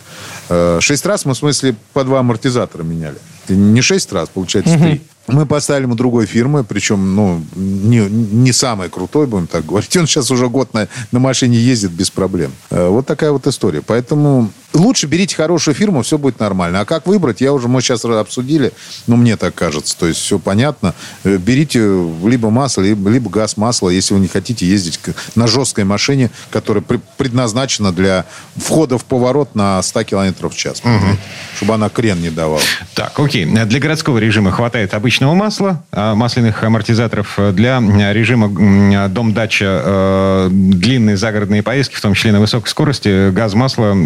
Э, 0.51 0.79
Шесть 0.81 1.05
раз 1.07 1.25
мы, 1.25 1.33
в 1.35 1.37
смысле, 1.39 1.77
по 1.93 2.05
два 2.05 2.21
амортизатора 2.21 2.83
меняли. 2.83 3.17
Не 3.49 3.81
шесть 3.81 4.13
раз, 4.13 4.29
получается, 4.29 4.77
три. 4.79 5.03
Мы 5.29 5.47
поставили 5.47 5.85
ему 5.85 5.95
другой 5.95 6.27
фирмы, 6.27 6.65
причем, 6.65 7.15
ну, 7.15 7.43
не, 7.55 7.99
не 8.01 8.53
самой 8.53 8.89
крутой, 8.89 9.27
будем 9.27 9.47
так 9.47 9.65
говорить. 9.67 9.95
Он 9.97 10.07
сейчас 10.07 10.31
уже 10.31 10.49
год 10.49 10.73
на, 10.75 10.89
на 11.13 11.19
машине 11.19 11.59
ездит 11.59 11.91
без 11.91 12.11
проблем. 12.11 12.53
Э, 12.71 12.89
Вот 12.89 13.07
такая 13.07 13.31
вот 13.33 13.47
история. 13.47 13.83
Поэтому 13.83 14.51
лучше 14.75 15.07
берите 15.07 15.35
хорошую 15.37 15.75
фирму, 15.75 16.03
все 16.03 16.19
будет 16.19 16.41
нормально. 16.41 16.81
А 16.81 16.85
как 16.85 17.07
выбрать, 17.07 17.41
я 17.41 17.53
уже, 17.53 17.69
мы 17.69 17.81
сейчас 17.83 18.05
обсудили, 18.05 18.73
ну, 19.07 19.17
мне 19.17 19.37
так 19.37 19.55
кажется. 19.55 19.97
То 19.99 20.07
есть 20.07 20.21
все 20.21 20.39
понятно. 20.39 20.95
Э, 21.25 21.37
Берите 21.37 21.79
либо 22.25 22.51
масло, 22.51 22.83
либо, 22.83 23.11
либо 23.11 23.29
газ 23.31 23.57
масло, 23.57 23.91
если 23.91 24.15
вы 24.15 24.21
не 24.21 24.29
хотите 24.29 24.67
ездить 24.67 24.99
на 25.35 25.47
жесткой 25.47 25.85
машине, 25.85 26.31
которая 26.51 26.83
при- 26.83 27.01
предназначена 27.19 27.93
для 27.93 28.25
входа 28.57 28.97
в 28.99 29.05
поворот 29.05 29.55
на 29.55 29.83
100 29.83 30.05
км 30.05 30.49
в 30.49 30.57
час. 30.57 30.81
понимаете? 30.81 31.19
Чтобы 31.57 31.75
она 31.75 31.89
крен 31.91 32.21
не 32.23 32.31
давала. 32.31 32.61
Так, 32.95 33.19
окей. 33.19 33.45
Для 33.45 33.81
городского 33.81 34.19
режима 34.19 34.53
хватает 34.53 34.95
обычного 35.19 35.35
масла, 35.35 35.83
а, 35.91 36.15
масляных 36.15 36.63
амортизаторов. 36.63 37.39
Для 37.53 37.79
м, 37.79 37.99
режима 38.13 38.47
м, 38.47 39.13
дом-дача 39.13 39.83
э, 39.85 40.49
длинные 40.51 41.17
загородные 41.17 41.63
поездки, 41.63 41.97
в 41.97 42.01
том 42.01 42.15
числе 42.15 42.31
на 42.33 42.41
высокой 42.41 42.69
скорости, 42.69 43.31
газ, 43.31 43.55
масло 43.55 43.97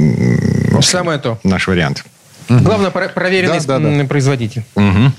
Самое 0.80 1.18
то. 1.18 1.38
наш 1.44 1.68
вариант. 1.68 2.04
Главное, 2.48 2.90
про- 2.90 3.08
проверенный 3.08 3.60
Да, 3.66 3.78
да, 3.78 3.98
да. 3.98 4.04
производитель. 4.04 4.64
Мгм. 4.74 5.12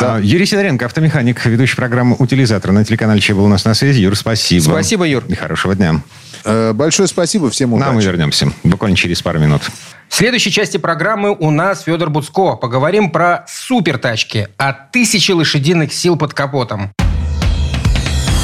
А, 0.00 0.18
Юрий 0.20 0.46
Сидоренко, 0.46 0.86
автомеханик, 0.86 1.44
ведущий 1.46 1.76
программы 1.76 2.16
«Утилизатор» 2.18 2.72
на 2.72 2.84
телеканале 2.84 3.20
«Че» 3.20 3.34
был 3.34 3.44
у 3.44 3.48
нас 3.48 3.64
на 3.64 3.74
связи. 3.74 4.00
Юр, 4.00 4.16
спасибо. 4.16 4.62
Спасибо, 4.62 5.04
Юр. 5.06 5.24
И 5.28 5.34
хорошего 5.34 5.74
дня. 5.74 6.00
Э, 6.46 6.72
Большое 6.72 7.08
спасибо, 7.08 7.50
всем 7.50 7.72
удачи. 7.74 7.88
А 7.88 7.92
мы 7.92 8.02
вернемся 8.02 8.52
буквально 8.62 8.96
через 8.96 9.20
пару 9.20 9.40
минут. 9.40 9.62
В 10.08 10.14
следующей 10.14 10.52
части 10.52 10.76
программы 10.76 11.36
у 11.36 11.50
нас 11.50 11.82
Федор 11.82 12.08
Буцко. 12.08 12.54
Поговорим 12.54 13.10
про 13.10 13.44
супертачки 13.48 14.48
от 14.56 14.92
тысячи 14.92 15.32
лошадиных 15.32 15.92
сил 15.92 16.16
под 16.16 16.32
капотом. 16.32 16.92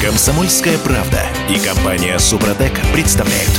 Комсомольская 0.03 0.79
правда 0.79 1.21
и 1.49 1.61
компания 1.61 2.19
Супротек 2.19 2.73
представляют. 2.93 3.51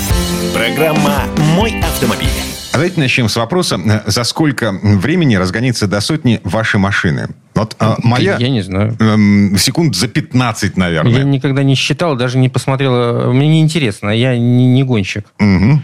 Программа 0.54 1.24
«Мой 1.56 1.80
автомобиль». 1.80 2.28
А 2.74 2.78
Давайте 2.78 3.00
начнем 3.00 3.30
с 3.30 3.38
вопроса, 3.38 4.04
за 4.08 4.24
сколько 4.26 4.74
времени 4.82 5.36
разгонится 5.36 5.88
до 5.88 6.02
сотни 6.02 6.42
ваши 6.44 6.78
машины? 6.78 7.30
Вот 7.56 7.76
а, 7.80 7.98
моя... 8.04 8.38
Я 8.38 8.50
не 8.50 8.62
знаю. 8.62 8.96
эм, 9.00 9.58
секунд 9.58 9.96
за 9.96 10.08
15, 10.08 10.78
наверное. 10.78 11.20
Я 11.20 11.24
никогда 11.24 11.64
не 11.64 11.76
считал, 11.76 12.16
даже 12.16 12.38
не 12.38 12.50
посмотрел. 12.50 13.32
Мне 13.32 13.48
не 13.48 13.62
интересно, 13.62 14.10
я 14.10 14.38
не, 14.38 14.68
не 14.68 14.84
гонщик. 14.84 15.26
Мгм. 15.40 15.84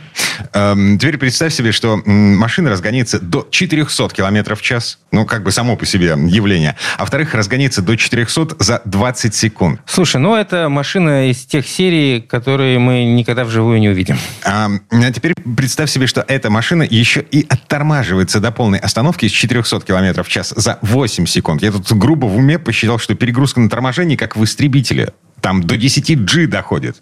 Эм, 0.54 0.98
теперь 0.98 1.18
представь 1.18 1.54
себе, 1.54 1.72
что 1.72 2.02
машина 2.06 2.70
разгоняется 2.70 3.20
до 3.20 3.48
400 3.50 4.10
километров 4.10 4.60
в 4.60 4.64
час. 4.64 5.00
Ну, 5.12 5.26
как 5.26 5.44
бы 5.44 5.52
само 5.52 5.76
по 5.76 5.86
себе 5.86 6.16
явление. 6.28 6.76
А 6.98 7.02
во-вторых, 7.02 7.34
разгоняется 7.34 7.82
до 7.82 7.96
400 7.96 8.56
за 8.60 8.82
20 8.86 9.36
секунд. 9.36 9.82
Слушай, 9.86 10.22
ну 10.22 10.36
это 10.36 10.70
машина 10.70 11.30
из 11.30 11.46
тех 11.46 11.68
серий, 11.68 12.22
которые 12.22 12.80
мы 12.80 13.04
никогда 13.04 13.44
вживую 13.44 13.80
не 13.80 13.90
увидим. 13.90 14.18
А, 14.44 14.70
а 14.92 15.12
теперь 15.12 15.34
представь 15.58 15.90
себе, 15.90 16.08
что 16.08 16.24
эта 16.28 16.50
машина 16.50 16.84
еще 16.84 17.22
и 17.22 17.46
оттормаживается 17.48 18.40
до 18.40 18.52
полной 18.52 18.80
остановки 18.80 19.28
с 19.28 19.32
400 19.32 19.82
километров 19.82 20.28
в 20.28 20.30
час 20.30 20.54
за 20.56 20.80
8 20.82 21.26
секунд. 21.26 21.59
Я 21.62 21.72
тут 21.72 21.92
грубо 21.94 22.26
в 22.26 22.38
уме 22.38 22.58
посчитал, 22.60 23.00
что 23.00 23.16
перегрузка 23.16 23.60
на 23.60 23.70
торможении, 23.70 24.16
как 24.16 24.36
в 24.36 24.44
истребителе, 24.44 25.14
там 25.42 25.64
до 25.64 25.78
10 25.78 26.26
G 26.26 26.48
доходит. 26.48 27.02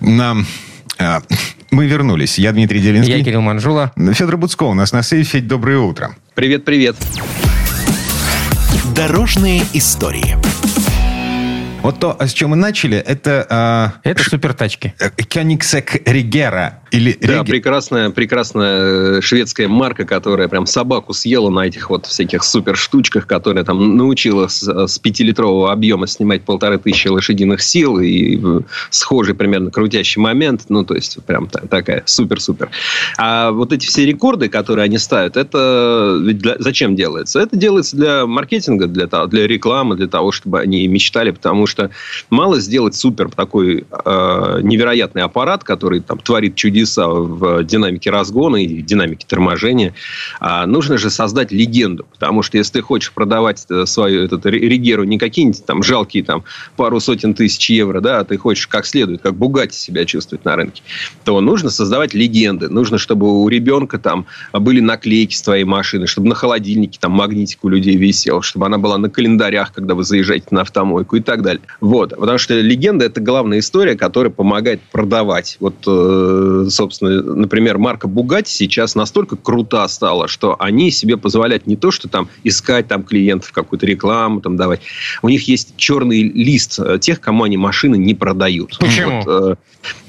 Нам, 0.00 0.46
а, 0.98 1.22
мы 1.70 1.86
вернулись. 1.86 2.38
Я 2.38 2.52
Дмитрий 2.52 2.80
Делинский. 2.80 3.18
Я 3.18 3.24
Кирилл 3.24 3.42
Манжула. 3.42 3.92
Федор 3.96 4.36
Буцко 4.36 4.64
у 4.64 4.74
нас 4.74 4.92
на 4.92 5.02
сейфе. 5.02 5.38
Федь, 5.38 5.46
доброе 5.46 5.78
утро. 5.78 6.14
Привет, 6.34 6.64
привет. 6.64 6.96
Дорожные 8.94 9.62
истории. 9.72 10.36
Вот 11.82 11.98
то, 11.98 12.16
с 12.20 12.32
чем 12.32 12.50
мы 12.50 12.56
начали, 12.56 12.96
это... 12.96 13.44
а, 13.50 13.92
Это 14.04 14.22
супертачки. 14.22 14.94
э, 15.00 15.08
Koenigsegg 15.16 16.04
Regera. 16.04 16.74
Или 16.92 17.16
Да, 17.20 17.38
Реге- 17.40 17.44
прекрасная, 17.46 18.10
прекрасная 18.10 19.16
э, 19.18 19.20
шведская 19.20 19.66
марка, 19.66 20.04
которая 20.04 20.46
прям 20.46 20.66
собаку 20.66 21.12
съела 21.12 21.50
на 21.50 21.66
этих 21.66 21.90
вот 21.90 22.06
всяких 22.06 22.44
супер 22.44 22.76
штучках, 22.76 23.26
которая 23.26 23.64
там 23.64 23.96
научила 23.96 24.46
с, 24.46 24.62
с 24.86 24.98
пятилитрового 25.00 25.72
объема 25.72 26.06
снимать 26.06 26.42
полторы 26.42 26.78
тысячи 26.78 27.08
лошадиных 27.08 27.60
сил 27.60 27.98
и 27.98 28.38
э, 28.40 28.60
схожий 28.90 29.34
примерно 29.34 29.72
крутящий 29.72 30.20
момент. 30.22 30.66
Ну, 30.68 30.84
то 30.84 30.94
есть, 30.94 31.18
прям 31.24 31.48
та- 31.48 31.66
такая 31.66 32.04
супер-супер. 32.06 32.70
А 33.18 33.50
вот 33.50 33.72
эти 33.72 33.86
все 33.86 34.06
рекорды, 34.06 34.48
которые 34.48 34.84
они 34.84 34.98
ставят, 34.98 35.36
это 35.36 36.16
ведь 36.22 36.38
для- 36.38 36.56
зачем 36.60 36.94
делается? 36.94 37.40
Это 37.40 37.56
делается 37.56 37.96
для 37.96 38.24
маркетинга, 38.26 38.86
для, 38.86 39.06
для 39.26 39.46
рекламы, 39.48 39.96
для 39.96 40.06
того, 40.06 40.30
чтобы 40.30 40.60
они 40.60 40.86
мечтали, 40.86 41.32
потому 41.32 41.66
что 41.66 41.71
мало 42.30 42.60
сделать 42.60 42.94
супер 42.94 43.30
такой 43.30 43.84
э, 43.90 44.60
невероятный 44.62 45.22
аппарат, 45.22 45.64
который 45.64 46.00
там 46.00 46.18
творит 46.18 46.54
чудеса 46.54 47.08
в 47.08 47.64
динамике 47.64 48.10
разгона 48.10 48.56
и 48.56 48.82
динамике 48.82 49.26
торможения. 49.28 49.94
А 50.40 50.66
нужно 50.66 50.98
же 50.98 51.10
создать 51.10 51.52
легенду. 51.52 52.06
Потому 52.10 52.42
что 52.42 52.58
если 52.58 52.74
ты 52.74 52.82
хочешь 52.82 53.12
продавать 53.12 53.64
э, 53.70 53.86
свою 53.86 54.24
этот, 54.24 54.46
Ригеру 54.46 55.04
не 55.04 55.18
какие-нибудь 55.18 55.64
там 55.64 55.82
жалкие 55.82 56.24
там, 56.24 56.44
пару 56.76 57.00
сотен 57.00 57.34
тысяч 57.34 57.70
евро, 57.70 58.00
да, 58.00 58.20
а 58.20 58.24
ты 58.24 58.36
хочешь 58.36 58.66
как 58.66 58.86
следует, 58.86 59.22
как 59.22 59.34
Бугатти 59.34 59.76
себя 59.76 60.04
чувствовать 60.04 60.44
на 60.44 60.56
рынке, 60.56 60.82
то 61.24 61.40
нужно 61.40 61.70
создавать 61.70 62.14
легенды. 62.14 62.68
Нужно, 62.68 62.98
чтобы 62.98 63.42
у 63.42 63.48
ребенка 63.48 63.98
там 63.98 64.26
были 64.52 64.80
наклейки 64.80 65.34
с 65.34 65.42
твоей 65.42 65.64
машины, 65.64 66.06
чтобы 66.06 66.28
на 66.28 66.34
холодильнике 66.34 66.98
там 67.00 67.12
магнитик 67.12 67.64
у 67.64 67.68
людей 67.68 67.96
висел, 67.96 68.42
чтобы 68.42 68.66
она 68.66 68.78
была 68.78 68.98
на 68.98 69.08
календарях, 69.08 69.72
когда 69.72 69.94
вы 69.94 70.04
заезжаете 70.04 70.46
на 70.50 70.62
автомойку 70.62 71.16
и 71.16 71.20
так 71.20 71.42
далее. 71.42 71.61
Вот. 71.80 72.10
Потому 72.10 72.38
что 72.38 72.54
легенда– 72.54 73.04
это 73.06 73.20
главная 73.20 73.58
история, 73.58 73.96
которая 73.96 74.30
помогает 74.30 74.80
продавать. 74.92 75.56
Вот, 75.60 75.74
э, 75.86 76.66
собственно, 76.70 77.22
например, 77.22 77.78
марка 77.78 78.08
Бугатти 78.08 78.52
сейчас 78.52 78.94
настолько 78.94 79.36
крута 79.36 79.86
стала, 79.88 80.28
что 80.28 80.56
они 80.58 80.90
себе 80.90 81.16
позволяют 81.16 81.66
не 81.66 81.76
то, 81.76 81.90
что 81.90 82.08
там 82.08 82.28
искать 82.44 82.88
там 82.88 83.02
клиентов, 83.02 83.52
какую-то 83.52 83.86
рекламу 83.86 84.40
там 84.40 84.56
давать. 84.56 84.80
У 85.22 85.28
них 85.28 85.48
есть 85.48 85.74
черный 85.76 86.22
лист 86.22 86.78
э, 86.78 86.98
тех, 87.00 87.20
кому 87.20 87.44
они 87.44 87.56
машины 87.56 87.96
не 87.96 88.14
продают. 88.14 88.78
Почему? 88.78 89.22
Вот, 89.22 89.26
э, 89.28 89.56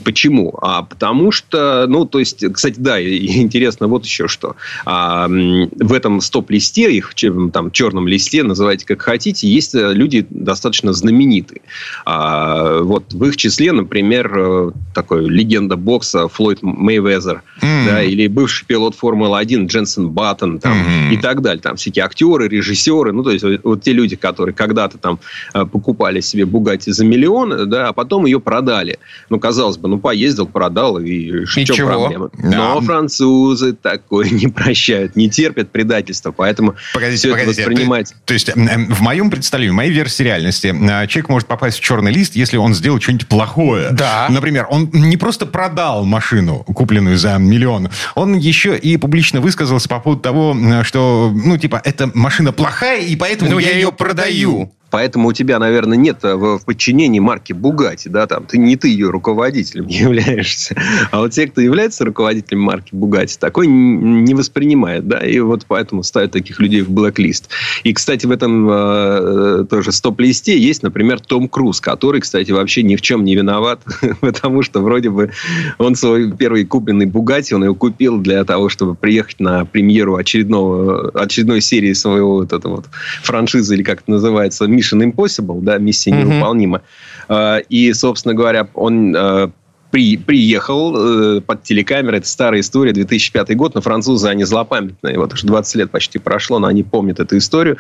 почему? 0.04 0.58
А 0.62 0.84
потому 0.84 1.32
что, 1.32 1.86
ну, 1.88 2.06
то 2.06 2.20
есть, 2.20 2.44
кстати, 2.54 2.76
да, 2.78 3.02
интересно 3.02 3.88
вот 3.88 4.06
еще 4.06 4.28
что. 4.28 4.56
А, 4.86 5.28
в 5.28 5.94
этом 5.94 6.22
стоп-листе, 6.22 6.92
их 6.92 7.14
там 7.52 7.72
черном 7.72 8.08
листе, 8.08 8.44
называйте 8.44 8.86
как 8.86 9.02
хотите, 9.02 9.48
есть 9.48 9.76
э, 9.76 9.94
люди 9.94 10.26
достаточно 10.30 10.94
знаменитые. 10.94 11.62
А, 12.06 12.82
вот 12.82 13.14
в 13.14 13.26
их 13.26 13.38
числе, 13.38 13.72
например, 13.72 14.34
э, 14.36 14.72
такой 14.94 15.28
легенда 15.28 15.76
бокса 15.76 16.28
Флойд 16.28 16.62
Мейвезер, 16.62 17.44
mm. 17.62 17.86
да, 17.86 18.04
или 18.04 18.28
бывший 18.28 18.66
пилот 18.66 18.96
Формулы-1 18.96 19.68
Дженсен 19.68 20.10
Баттон, 20.10 20.60
там, 20.60 20.74
mm-hmm. 20.74 21.14
и 21.14 21.18
так 21.18 21.42
далее. 21.42 21.62
Там 21.62 21.76
всякие 21.76 22.06
актеры, 22.06 22.48
режиссеры, 22.48 23.12
ну, 23.12 23.24
то 23.24 23.32
есть, 23.32 23.44
вот, 23.44 23.60
вот 23.64 23.84
те 23.84 23.94
люди, 23.94 24.16
которые 24.16 24.54
когда-то 24.54 24.98
там 24.98 25.20
э, 25.54 25.66
покупали 25.66 26.20
себе 26.22 26.46
Бугатти 26.46 26.92
за 26.92 27.06
миллион, 27.06 27.70
да, 27.70 27.90
а 27.90 27.94
потом 27.94 28.26
ее 28.26 28.40
продали. 28.40 29.00
Ну, 29.30 29.40
казалось 29.40 29.78
бы, 29.78 29.88
ну, 29.94 30.00
поездил, 30.00 30.48
продал, 30.48 30.98
и, 31.00 31.44
и 31.44 31.46
что 31.46 31.86
проблема? 31.86 32.30
Да. 32.38 32.58
Но 32.58 32.82
французы 32.82 33.74
такое 33.74 34.30
не 34.30 34.48
прощают, 34.48 35.16
не 35.16 35.30
терпят 35.30 35.72
предательства, 35.72 36.32
поэтому 36.32 36.76
погодите, 36.94 37.20
все 37.20 37.32
погодите. 37.32 37.62
это 37.62 37.70
воспринимать... 37.70 38.16
То 38.26 38.34
есть, 38.34 38.52
в 38.56 39.02
моем 39.02 39.30
представлении, 39.30 39.72
в 39.72 39.76
моей 39.76 39.92
версии 39.92 40.24
реальности, 40.24 40.68
э, 40.68 41.08
человек 41.08 41.30
может 41.30 41.48
попасть 41.48 41.78
в 41.78 41.82
черный 41.82 42.12
лист, 42.12 42.36
если 42.36 42.58
он 42.58 42.74
сделал 42.74 43.00
что-нибудь 43.00 43.28
плохое. 43.28 43.90
Да. 43.92 44.28
Например, 44.30 44.66
он 44.70 44.90
не 44.94 45.18
просто 45.18 45.46
продал 45.46 46.06
машину, 46.06 46.64
купленную 46.64 47.18
за 47.18 47.38
миллион, 47.38 47.90
он 48.16 48.36
еще 48.36 48.78
и 48.78 48.98
публично 48.98 49.42
высказался 49.42 49.88
по 49.90 50.00
поводу 50.00 50.22
того, 50.22 50.56
что, 50.84 51.32
ну, 51.34 51.58
типа, 51.58 51.82
эта 51.84 52.10
машина 52.14 52.52
плохая, 52.52 53.02
и 53.02 53.16
поэтому 53.16 53.52
ну, 53.52 53.60
я, 53.60 53.70
я 53.70 53.76
ее 53.76 53.92
продаю. 53.92 54.72
Поэтому 54.94 55.30
у 55.30 55.34
тебя, 55.34 55.58
наверное, 55.58 55.98
нет 55.98 56.20
э, 56.22 56.36
в, 56.36 56.60
подчинении 56.64 57.18
марки 57.18 57.52
Бугати, 57.52 58.10
да, 58.10 58.28
там, 58.28 58.46
ты 58.46 58.60
не 58.60 58.76
ты 58.76 58.90
ее 58.90 59.10
руководителем 59.10 59.88
являешься. 59.90 60.76
А 61.10 61.18
вот 61.18 61.32
те, 61.32 61.48
кто 61.48 61.62
является 61.62 62.06
руководителем 62.06 62.62
марки 62.62 62.90
Бугати, 62.92 63.40
такой 63.40 63.66
не 63.66 64.36
воспринимает, 64.36 65.08
да, 65.08 65.26
и 65.26 65.40
вот 65.40 65.66
поэтому 65.68 66.04
ставят 66.04 66.34
таких 66.34 66.60
людей 66.60 66.82
в 66.82 66.92
блэк-лист. 66.92 67.50
И, 67.84 67.92
кстати, 67.92 68.28
в 68.28 68.32
этом 68.32 68.70
э, 68.70 69.66
тоже 69.68 69.92
стоп-листе 69.92 70.60
есть, 70.60 70.84
например, 70.84 71.20
Том 71.22 71.50
Круз, 71.50 71.82
который, 71.82 72.22
кстати, 72.22 72.52
вообще 72.52 72.84
ни 72.84 72.96
в 72.96 73.02
чем 73.02 73.24
не 73.24 73.36
виноват, 73.36 73.82
потому 74.22 74.62
что 74.62 74.82
вроде 74.82 75.10
бы 75.10 75.32
он 75.80 75.96
свой 75.96 76.32
первый 76.34 76.66
купленный 76.66 77.08
Бугати, 77.08 77.56
он 77.56 77.64
его 77.64 77.74
купил 77.74 78.20
для 78.20 78.44
того, 78.44 78.70
чтобы 78.70 78.94
приехать 78.94 79.40
на 79.40 79.66
премьеру 79.66 80.18
очередного, 80.18 81.10
очередной 81.16 81.62
серии 81.62 81.94
своего 81.94 82.36
вот 82.36 82.54
этого 82.54 82.76
вот 82.76 82.86
франшизы, 83.24 83.74
или 83.74 83.82
как 83.82 84.02
это 84.02 84.12
называется, 84.12 84.68
Mission 84.84 85.12
Impossible, 85.12 85.62
да, 85.62 85.78
миссия 85.78 86.12
невыполнима. 86.12 86.82
Mm-hmm. 87.30 87.66
И, 87.70 87.94
собственно 87.94 88.34
говоря, 88.34 88.68
он 88.74 89.16
а, 89.16 89.52
при, 89.94 90.18
приехал 90.18 91.38
э, 91.38 91.42
под 91.42 91.62
телекамерой. 91.62 92.18
Это 92.18 92.28
старая 92.28 92.62
история, 92.62 92.94
2005 92.94 93.56
год. 93.56 93.76
Но 93.76 93.82
французы, 93.82 94.28
они 94.28 94.44
злопамятные. 94.44 95.20
Вот 95.20 95.34
уже 95.34 95.46
20 95.46 95.76
лет 95.76 95.92
почти 95.92 96.18
прошло, 96.18 96.58
но 96.58 96.66
они 96.66 96.82
помнят 96.82 97.20
эту 97.20 97.38
историю. 97.38 97.78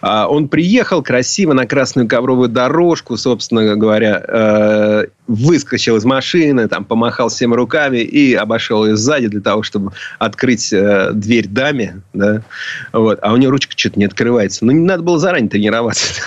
А, 0.00 0.28
он 0.28 0.48
приехал 0.48 1.02
красиво 1.02 1.52
на 1.52 1.66
красную 1.66 2.08
ковровую 2.08 2.48
дорожку, 2.48 3.18
собственно 3.18 3.76
говоря, 3.76 4.24
э, 4.26 5.04
выскочил 5.34 5.96
из 5.96 6.04
машины, 6.04 6.68
там, 6.68 6.84
помахал 6.84 7.28
всем 7.28 7.54
руками 7.54 7.98
и 7.98 8.34
обошел 8.34 8.86
ее 8.86 8.96
сзади 8.96 9.28
для 9.28 9.40
того, 9.40 9.62
чтобы 9.62 9.92
открыть 10.18 10.72
э, 10.72 11.10
дверь 11.12 11.48
даме. 11.48 12.02
Да? 12.12 12.42
Вот. 12.92 13.18
А 13.22 13.32
у 13.32 13.36
него 13.36 13.52
ручка 13.52 13.72
что-то 13.76 13.98
не 13.98 14.04
открывается. 14.04 14.64
Ну, 14.64 14.72
не 14.72 14.84
надо 14.84 15.02
было 15.02 15.18
заранее 15.18 15.50
тренироваться. 15.50 16.22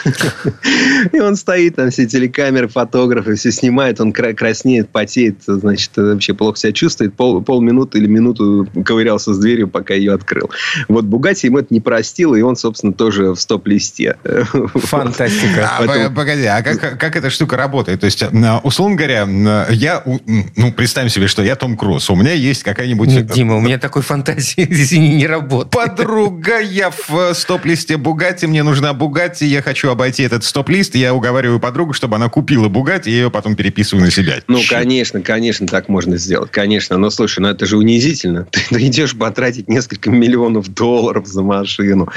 И 1.12 1.20
он 1.20 1.36
стоит, 1.36 1.76
там 1.76 1.89
все 1.89 2.06
телекамеры, 2.06 2.68
фотографы, 2.68 3.36
все 3.36 3.52
снимает, 3.52 4.00
он 4.02 4.12
краснеет, 4.12 4.89
потеет 4.89 5.38
значит, 5.46 5.91
вообще 5.96 6.34
плохо 6.34 6.58
себя 6.58 6.74
чувствует, 6.74 7.13
пол, 7.13 7.41
полминуты 7.41 8.00
или 8.00 8.08
минуту 8.08 8.68
ковырялся 8.86 9.34
с 9.34 9.39
дверью, 9.39 9.68
пока 9.68 9.94
ее 9.94 10.13
открыл. 10.13 10.50
Вот 10.88 11.06
Бугати 11.06 11.48
ему 11.48 11.60
это 11.60 11.74
не 11.74 11.80
простил, 11.80 12.36
и 12.36 12.41
он, 12.41 12.56
собственно, 12.56 12.94
тоже 12.94 13.34
в 13.34 13.39
стоп-листе. 13.39 14.18
Фантастика. 14.74 15.72
А, 15.78 15.84
Поэтому... 15.86 16.15
Погоди, 16.15 16.46
а 16.46 16.62
как, 16.62 17.15
эта 17.15 17.30
штука 17.30 17.58
работает? 17.58 18.00
То 18.02 18.06
есть, 18.06 18.22
э, 18.22 18.30
условно 18.95 19.27
говоря, 19.27 19.67
э, 19.69 19.73
я, 19.73 20.03
ну, 20.55 20.71
представим 20.71 21.10
себе, 21.10 21.27
что 21.27 21.43
я 21.43 21.55
Том 21.55 21.77
Круз, 21.77 22.10
у 22.10 22.15
меня 22.15 22.34
есть 22.34 22.63
какая-нибудь... 22.63 23.10
Нет, 23.10 23.27
Дима, 23.27 23.55
у 23.55 23.62
меня 23.62 23.77
такой 23.77 24.01
фантазии, 24.01 24.65
извини, 24.69 25.15
не 25.15 25.27
работает. 25.27 25.71
Подруга, 25.71 26.60
я 26.60 26.91
в 26.91 27.34
стоп-листе 27.34 27.97
Бугати, 27.97 28.45
мне 28.45 28.63
нужна 28.63 28.93
Бугати, 28.93 29.45
я 29.45 29.62
хочу 29.62 29.89
обойти 29.89 30.23
этот 30.23 30.43
стоп-лист, 30.43 30.95
я 30.95 31.13
уговариваю 31.13 31.60
подругу, 31.60 31.93
чтобы 31.93 32.15
она 32.15 32.29
купила 32.29 32.69
Бугати, 32.69 33.10
и 33.10 33.12
я 33.12 33.17
ее 33.23 33.31
потом 33.31 33.55
переписываю 33.55 34.05
на 34.05 34.12
себя. 34.12 34.36
Ну, 34.47 34.60
конечно 34.67 34.95
Конечно, 34.95 35.21
конечно, 35.21 35.67
так 35.67 35.89
можно 35.89 36.17
сделать. 36.17 36.51
Конечно. 36.51 36.97
Но 36.97 37.10
слушай, 37.10 37.39
ну 37.39 37.49
это 37.49 37.65
же 37.65 37.77
унизительно. 37.77 38.47
Ты, 38.51 38.62
ты 38.69 38.88
идешь 38.88 39.15
потратить 39.15 39.67
несколько 39.67 40.10
миллионов 40.10 40.73
долларов 40.73 41.27
за 41.27 41.41
машину. 41.41 42.08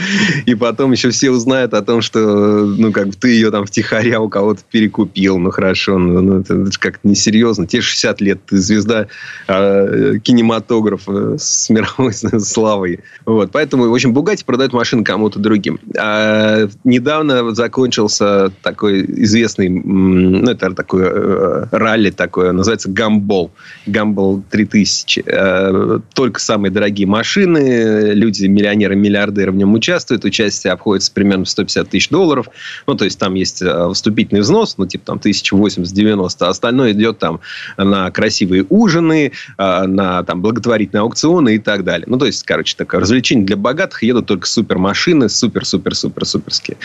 И 0.46 0.54
потом 0.54 0.92
еще 0.92 1.10
все 1.10 1.30
узнают 1.30 1.74
о 1.74 1.82
том, 1.82 2.00
что 2.00 2.18
ну, 2.20 2.92
как 2.92 3.08
бы 3.08 3.12
ты 3.12 3.30
ее 3.30 3.50
там 3.50 3.66
втихаря 3.66 4.20
у 4.20 4.28
кого-то 4.28 4.62
перекупил. 4.70 5.38
Ну, 5.38 5.50
хорошо. 5.50 5.98
Ну, 5.98 6.20
ну 6.20 6.40
это, 6.40 6.57
как-то 6.78 7.06
несерьезно. 7.08 7.66
Те 7.66 7.80
60 7.80 8.20
лет 8.20 8.40
ты 8.46 8.58
звезда 8.58 9.08
э, 9.46 10.14
кинематографа 10.22 11.38
с 11.38 11.68
мировой 11.70 12.12
славой. 12.12 13.00
Вот. 13.24 13.50
Поэтому, 13.52 13.88
в 13.88 13.94
общем, 13.94 14.12
Бугати 14.12 14.44
продает 14.44 14.72
машины 14.72 15.04
кому-то 15.04 15.38
другим. 15.38 15.78
А 15.98 16.68
недавно 16.84 17.54
закончился 17.54 18.50
такой 18.62 19.04
известный, 19.22 19.68
ну, 19.68 20.50
это 20.50 20.74
такой 20.74 21.04
э, 21.04 21.66
ралли 21.70 22.10
такое, 22.10 22.52
называется 22.52 22.90
Гамбол. 22.90 23.50
Гамбол 23.86 24.42
3000. 24.50 25.24
Э, 25.26 25.98
только 26.14 26.40
самые 26.40 26.70
дорогие 26.70 27.06
машины, 27.06 28.12
люди, 28.12 28.46
миллионеры, 28.46 28.96
миллиардеры 28.96 29.52
в 29.52 29.56
нем 29.56 29.74
участвуют. 29.74 30.24
Участие 30.24 30.72
обходится 30.72 31.12
примерно 31.12 31.44
в 31.44 31.48
150 31.48 31.88
тысяч 31.88 32.08
долларов. 32.08 32.46
Ну, 32.86 32.94
то 32.94 33.04
есть, 33.04 33.18
там 33.18 33.34
есть 33.34 33.62
э, 33.62 33.90
вступительный 33.92 34.40
взнос, 34.40 34.76
ну, 34.78 34.86
типа 34.86 35.04
там 35.06 35.18
1080-90. 35.18 36.47
А 36.48 36.50
остальное 36.50 36.92
идет 36.92 37.18
там 37.18 37.40
на 37.76 38.10
красивые 38.10 38.66
ужины, 38.68 39.32
э, 39.58 39.82
на 39.86 40.22
там 40.24 40.42
благотворительные 40.42 41.02
аукционы 41.02 41.54
и 41.54 41.58
так 41.58 41.84
далее. 41.84 42.06
Ну, 42.08 42.18
то 42.18 42.26
есть, 42.26 42.42
короче, 42.44 42.74
такое 42.76 43.00
развлечение 43.00 43.46
для 43.46 43.56
богатых. 43.56 44.02
Едут 44.02 44.26
только 44.26 44.46
супермашины, 44.46 45.28
супер-супер-супер-суперские. 45.28 46.76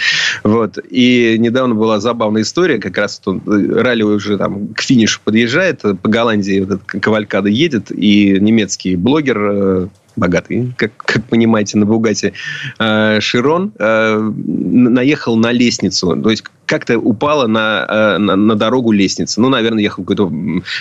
Вот. 0.43 0.77
И 0.89 1.37
недавно 1.39 1.75
была 1.75 1.99
забавная 1.99 2.41
история. 2.41 2.77
Как 2.77 2.97
раз 2.97 3.21
он, 3.25 3.41
ралли 3.45 4.03
уже 4.03 4.37
там 4.37 4.67
к 4.73 4.81
финишу 4.81 5.21
подъезжает 5.23 5.81
по 5.81 6.09
Голландии, 6.09 6.59
вот 6.59 6.79
эта 6.79 6.99
кавалькада 6.99 7.49
едет, 7.49 7.91
и 7.91 8.37
немецкий 8.39 8.95
блогер 8.95 9.37
э, 9.39 9.87
богатый, 10.15 10.73
как, 10.77 10.95
как 10.97 11.25
понимаете, 11.25 11.77
на 11.77 11.85
Бугате, 11.85 12.33
э, 12.79 13.19
Широн 13.19 13.73
э, 13.79 14.17
наехал 14.17 15.35
на 15.35 15.51
лестницу. 15.51 16.15
То 16.21 16.29
есть 16.29 16.43
как-то 16.73 16.97
упала 16.97 17.45
на, 17.45 17.85
э, 17.87 18.17
на, 18.17 18.35
на 18.35 18.55
дорогу 18.55 18.91
лестница. 18.91 19.39
Ну, 19.39 19.49
наверное, 19.49 19.83
ехал 19.83 20.03
какой-то 20.03 20.31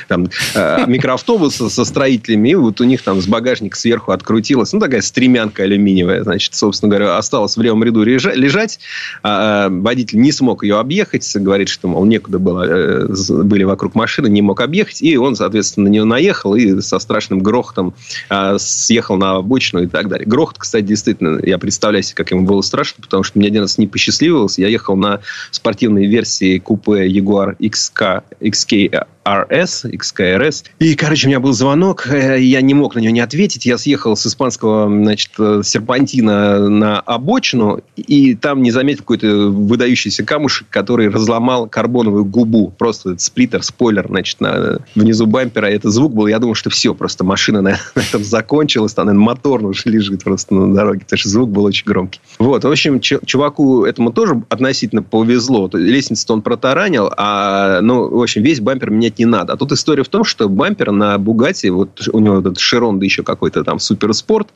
там 0.09 0.29
э, 0.55 0.85
микроавтобус 0.87 1.57
со 1.57 1.85
строителями, 1.85 2.49
и 2.49 2.55
вот 2.55 2.81
у 2.81 2.85
них 2.85 3.03
там 3.03 3.21
с 3.21 3.27
багажника 3.27 3.77
сверху 3.77 4.13
открутилась, 4.13 4.73
ну, 4.73 4.81
такая 4.81 5.03
стремянка 5.03 5.65
алюминиевая, 5.65 6.23
значит, 6.23 6.55
собственно 6.55 6.89
говоря, 6.89 7.19
осталась 7.19 7.59
в 7.59 7.61
левом 7.61 7.85
ряду 7.85 8.05
лежать. 8.05 8.81
А, 9.23 9.43
а 9.43 9.69
водитель 9.69 10.19
не 10.19 10.33
смог 10.33 10.63
ее 10.63 10.79
объехать, 10.79 11.31
говорит, 11.37 11.69
что, 11.69 11.89
мол, 11.89 12.07
некуда 12.07 12.39
было, 12.39 12.65
э, 12.65 13.07
были 13.43 13.65
вокруг 13.65 13.95
машины, 13.95 14.29
не 14.29 14.41
мог 14.41 14.63
объехать, 14.63 15.03
и 15.03 15.19
он, 15.19 15.37
соответственно, 15.37 15.89
на 15.89 15.93
нее 15.93 16.05
наехал 16.05 16.55
и 16.55 16.81
со 16.81 16.99
страшным 16.99 17.41
грохотом 17.41 17.93
а, 18.31 18.59
съехал 18.59 19.17
на 19.17 19.37
обочину 19.37 19.83
и 19.83 19.87
так 19.89 20.09
далее. 20.09 20.27
Грохот, 20.27 20.57
кстати, 20.59 20.85
действительно, 20.85 21.39
я 21.43 21.59
представляю 21.59 22.03
себе, 22.03 22.15
как 22.15 22.31
ему 22.31 22.47
было 22.47 22.63
страшно, 22.63 23.03
потому 23.03 23.25
что 23.25 23.39
мне 23.39 23.49
один 23.49 23.61
раз 23.61 23.77
не 23.77 23.87
посчастливилось, 23.87 24.59
я 24.59 24.69
ехал 24.69 24.97
на 24.97 25.21
спортивном 25.51 25.82
спортивной 25.83 26.07
версии 26.07 26.59
купе 26.59 27.09
Jaguar 27.09 27.57
XK, 27.59 28.23
XK 28.41 29.05
RS, 29.25 29.91
XKRS. 29.91 30.65
И, 30.79 30.95
короче, 30.95 31.27
у 31.27 31.29
меня 31.29 31.41
был 31.41 31.53
звонок, 31.53 32.07
э, 32.09 32.41
я 32.41 32.61
не 32.61 32.75
мог 32.75 32.95
на 32.95 32.99
него 32.99 33.13
не 33.13 33.21
ответить. 33.21 33.67
Я 33.67 33.79
съехал 33.79 34.17
с 34.17 34.27
испанского, 34.27 34.89
значит, 34.89 35.33
э, 35.39 35.63
серпантина 35.65 36.69
на 36.69 37.01
обочину, 37.01 37.81
и 37.97 38.35
там 38.35 38.63
не 38.63 38.71
заметил 38.71 39.01
какой-то 39.01 39.49
выдающийся 39.51 40.25
камушек, 40.25 40.67
который 40.71 41.09
разломал 41.09 41.69
карбоновую 41.69 42.25
губу. 42.25 42.73
Просто 42.77 43.17
сплиттер, 43.19 43.63
спойлер, 43.63 44.07
значит, 44.09 44.41
на, 44.41 44.81
внизу 44.95 45.27
бампера. 45.27 45.67
Это 45.67 45.91
звук 45.91 46.15
был. 46.15 46.27
Я 46.27 46.39
думал, 46.39 46.55
что 46.55 46.71
все, 46.71 46.95
просто 46.95 47.25
машина 47.25 47.63
на, 47.63 47.71
на 47.95 48.01
этом 48.01 48.25
закончилась. 48.25 48.95
Там, 48.95 49.07
наверное, 49.07 49.25
мотор 49.25 49.65
уже 49.65 49.89
лежит 49.89 50.25
просто 50.25 50.55
на 50.55 50.75
дороге, 50.75 51.01
потому 51.01 51.19
что 51.19 51.29
звук 51.29 51.51
был 51.51 51.65
очень 51.65 51.87
громкий. 51.87 52.21
Вот, 52.39 52.65
в 52.65 52.71
общем, 52.71 53.01
чуваку 53.01 53.85
этому 53.85 54.13
тоже 54.13 54.43
относительно 54.49 55.03
повезло. 55.03 55.69
Лестницу 55.75 56.33
он 56.33 56.43
протаранил, 56.43 57.11
а, 57.17 57.81
ну, 57.81 58.09
в 58.09 58.23
общем, 58.23 58.43
весь 58.43 58.61
бампер 58.61 58.91
меня 58.91 59.03
менять 59.03 59.19
не 59.19 59.27
надо. 59.27 59.53
А 59.53 59.57
тут 59.57 59.73
история 59.73 60.03
в 60.03 60.09
том, 60.09 60.25
что 60.25 60.49
бампер 60.49 60.93
на 60.93 61.19
Бугате, 61.19 61.71
вот 61.71 62.09
у 62.13 62.21
него 62.21 62.39
этот 62.39 62.59
Широн, 62.59 62.99
да 62.99 63.05
еще 63.05 63.23
какой-то 63.23 63.65
там 63.65 63.79
суперспорт, 63.79 64.49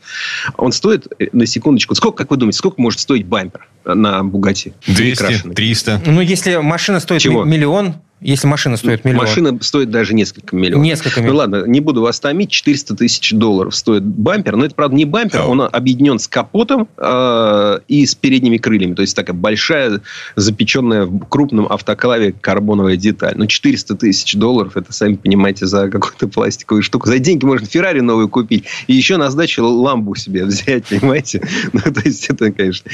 он 0.57 0.73
стоит, 0.73 1.07
э, 1.19 1.27
на 1.33 1.47
секундочку, 1.47 1.95
сколько, 1.95 2.19
как 2.19 2.31
вы 2.31 2.37
думаете, 2.37 2.59
сколько 2.59 2.81
может 2.81 3.01
стоить 3.01 3.27
бампер 3.27 3.69
на 3.85 4.23
Бугате? 4.25 4.75
200, 4.87 5.51
300. 5.55 6.03
Ну, 6.07 6.21
если 6.21 6.57
машина 6.57 7.01
стоит 7.01 7.21
Чего? 7.21 7.45
миллион, 7.45 7.95
если 8.23 8.47
машина 8.47 8.79
стоит 8.79 9.05
миллион. 9.05 9.25
Машина 9.25 9.59
стоит 9.61 9.91
даже 9.91 10.15
несколько 10.15 10.57
миллионов. 10.57 10.85
Несколько 10.85 11.21
миллионов. 11.21 11.51
Ну 11.51 11.57
ладно, 11.59 11.71
не 11.71 11.81
буду 11.81 12.01
вас 12.01 12.19
томить. 12.19 12.51
400 12.51 12.97
тысяч 12.97 13.33
долларов 13.33 13.77
стоит 13.77 14.05
бампер. 14.05 14.57
Но 14.57 14.65
это, 14.65 14.75
правда, 14.75 14.97
не 14.97 15.05
бампер. 15.05 15.43
Он 15.43 15.61
объединен 15.61 16.19
с 16.19 16.27
капотом 16.27 16.89
э, 16.97 17.79
и 17.89 18.07
с 18.07 18.15
передними 18.15 18.57
крыльями. 18.57 18.95
То 18.95 19.03
есть 19.03 19.15
такая 19.15 19.37
большая, 19.37 20.01
запеченная 20.35 21.05
в 21.05 21.27
крупном 21.27 21.67
автоклаве 21.71 22.33
карбоновая 22.33 22.97
деталь. 22.97 23.35
Ну, 23.37 23.47
400 23.47 23.97
тысяч 23.97 24.35
долларов, 24.35 24.79
это, 24.79 24.95
сами 24.95 25.17
понимаете, 25.17 25.67
за 25.67 25.91
какую-то 25.91 26.29
пластиковую 26.29 26.83
штуку. 26.83 27.09
За 27.09 27.19
деньги 27.19 27.45
можно 27.45 27.67
Феррари 27.67 28.01
новую 28.01 28.31
купить. 28.31 28.65
И 28.87 28.95
еще 28.95 29.19
на 29.19 29.31
сдачу 29.31 29.63
ламбу 29.63 30.15
себе 30.15 30.47
взять, 30.47 30.85
понимаете? 30.89 31.47
Ну, 31.75 31.81
то 31.81 32.01
есть 32.03 32.31
это, 32.31 32.51
конечно... 32.51 32.91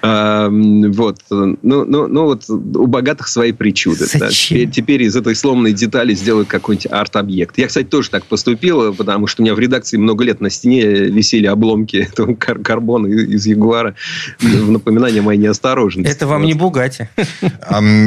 Э, 0.00 0.48
вот. 0.50 1.18
Ну, 1.28 1.56
ну, 1.62 2.06
ну, 2.06 2.24
вот 2.24 2.48
у 2.48 2.86
богатых 2.86 3.28
свои 3.28 3.52
причуды. 3.52 4.06
Зачем? 4.06 4.45
Теперь, 4.48 4.70
теперь 4.70 5.02
из 5.02 5.16
этой 5.16 5.34
сломанной 5.34 5.72
детали 5.72 6.14
сделают 6.14 6.48
какой-нибудь 6.48 6.90
арт-объект. 6.90 7.58
Я, 7.58 7.66
кстати, 7.66 7.86
тоже 7.86 8.10
так 8.10 8.24
поступил, 8.24 8.94
потому 8.94 9.26
что 9.26 9.42
у 9.42 9.44
меня 9.44 9.54
в 9.54 9.58
редакции 9.58 9.96
много 9.96 10.24
лет 10.24 10.40
на 10.40 10.50
стене 10.50 10.84
висели 10.84 11.46
обломки 11.46 11.96
этого 11.96 12.34
кар- 12.34 12.60
карбона 12.60 13.06
из 13.06 13.46
Ягуара 13.46 13.94
в 14.40 14.70
напоминание 14.70 15.22
моей 15.22 15.38
неосторожности. 15.38 16.10
Это 16.10 16.26
вам 16.26 16.44
не 16.44 16.54
Бугати. 16.54 17.08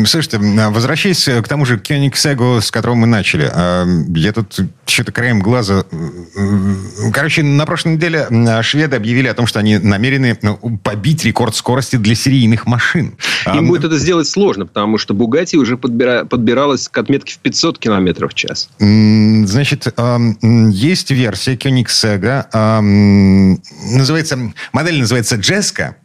Слушайте, 0.06 0.40
возвращаясь 0.70 1.24
к 1.26 1.48
тому 1.48 1.66
же 1.66 1.78
Кёнигсегу, 1.80 2.62
с 2.62 2.72
которого 2.72 2.96
мы 2.96 3.08
начали. 3.08 3.52
Я 4.18 4.34
тут 4.34 4.60
что-то 4.86 5.12
краем 5.12 5.40
глаза... 5.40 5.86
Короче, 7.14 7.44
на 7.44 7.66
прошлой 7.66 7.96
неделе 7.96 8.28
шведы 8.62 8.96
объявили 8.96 9.28
о 9.28 9.34
том, 9.34 9.48
что 9.48 9.60
они 9.60 9.78
намерены 9.78 10.38
ну, 10.42 10.80
побить 10.84 11.26
рекорд 11.26 11.56
скорости 11.56 11.96
для 11.96 12.16
серийных 12.16 12.66
машин. 12.66 13.16
Им 13.54 13.68
будет 13.68 13.84
это 13.84 13.98
сделать 13.98 14.28
сложно, 14.28 14.66
потому 14.66 14.98
что 14.98 15.14
Бугати 15.14 15.56
уже 15.56 15.78
подбира 15.78 16.26
подбиралась 16.30 16.88
к 16.88 16.98
отметке 16.98 17.34
в 17.34 17.40
500 17.40 17.80
км 17.80 18.28
в 18.28 18.34
час. 18.34 18.70
Значит, 18.80 19.88
есть 20.72 21.12
версия 21.12 21.56
Koenigsegg, 21.56 22.50
называется, 23.98 24.54
модель 24.72 25.00
называется 25.00 25.36
Джеска, 25.36 25.98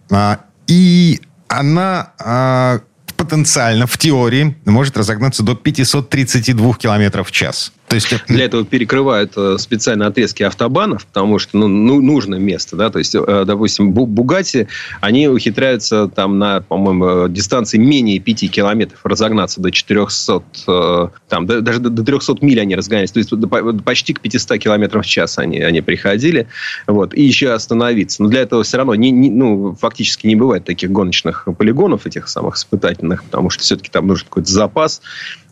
и 0.66 1.20
она 1.48 2.12
а, 2.18 2.80
потенциально, 3.16 3.86
в 3.86 3.96
теории, 3.98 4.56
может 4.64 4.96
разогнаться 4.96 5.42
до 5.42 5.54
532 5.54 6.74
км 6.74 7.24
в 7.24 7.30
час. 7.30 7.72
То 7.88 7.96
есть 7.96 8.08
для 8.26 8.46
этого 8.46 8.64
перекрывают 8.64 9.32
э, 9.36 9.56
специальные 9.58 10.08
отрезки 10.08 10.42
автобанов, 10.42 11.06
потому 11.06 11.38
что 11.38 11.58
ну, 11.58 11.68
ну, 11.68 12.00
нужно 12.00 12.36
место, 12.36 12.76
да, 12.76 12.90
то 12.90 12.98
есть, 12.98 13.14
э, 13.14 13.44
допустим, 13.46 13.92
Бугати, 13.92 14.68
они 15.00 15.28
ухитряются 15.28 16.08
там 16.08 16.38
на, 16.38 16.62
по-моему, 16.62 17.28
дистанции 17.28 17.78
менее 17.78 18.18
5 18.20 18.50
километров 18.50 19.00
разогнаться 19.04 19.60
до 19.60 19.70
400, 19.70 20.42
э, 20.66 21.08
там, 21.28 21.46
даже 21.46 21.78
до 21.78 22.02
300 22.02 22.36
миль 22.40 22.60
они 22.60 22.74
разгонялись, 22.74 23.12
то 23.12 23.18
есть 23.18 23.30
почти 23.84 24.14
к 24.14 24.20
500 24.20 24.58
километров 24.58 25.04
в 25.04 25.08
час 25.08 25.38
они, 25.38 25.60
они 25.60 25.82
приходили, 25.82 26.48
вот, 26.86 27.14
и 27.14 27.22
еще 27.22 27.50
остановиться. 27.50 28.22
Но 28.22 28.28
для 28.28 28.40
этого 28.40 28.62
все 28.62 28.78
равно, 28.78 28.94
не, 28.94 29.10
не, 29.10 29.30
ну, 29.30 29.76
фактически 29.78 30.26
не 30.26 30.36
бывает 30.36 30.64
таких 30.64 30.90
гоночных 30.90 31.46
полигонов, 31.58 32.06
этих 32.06 32.28
самых 32.28 32.56
испытательных, 32.56 33.24
потому 33.24 33.50
что 33.50 33.62
все-таки 33.62 33.90
там 33.90 34.06
нужен 34.06 34.26
какой-то 34.26 34.50
запас, 34.50 35.02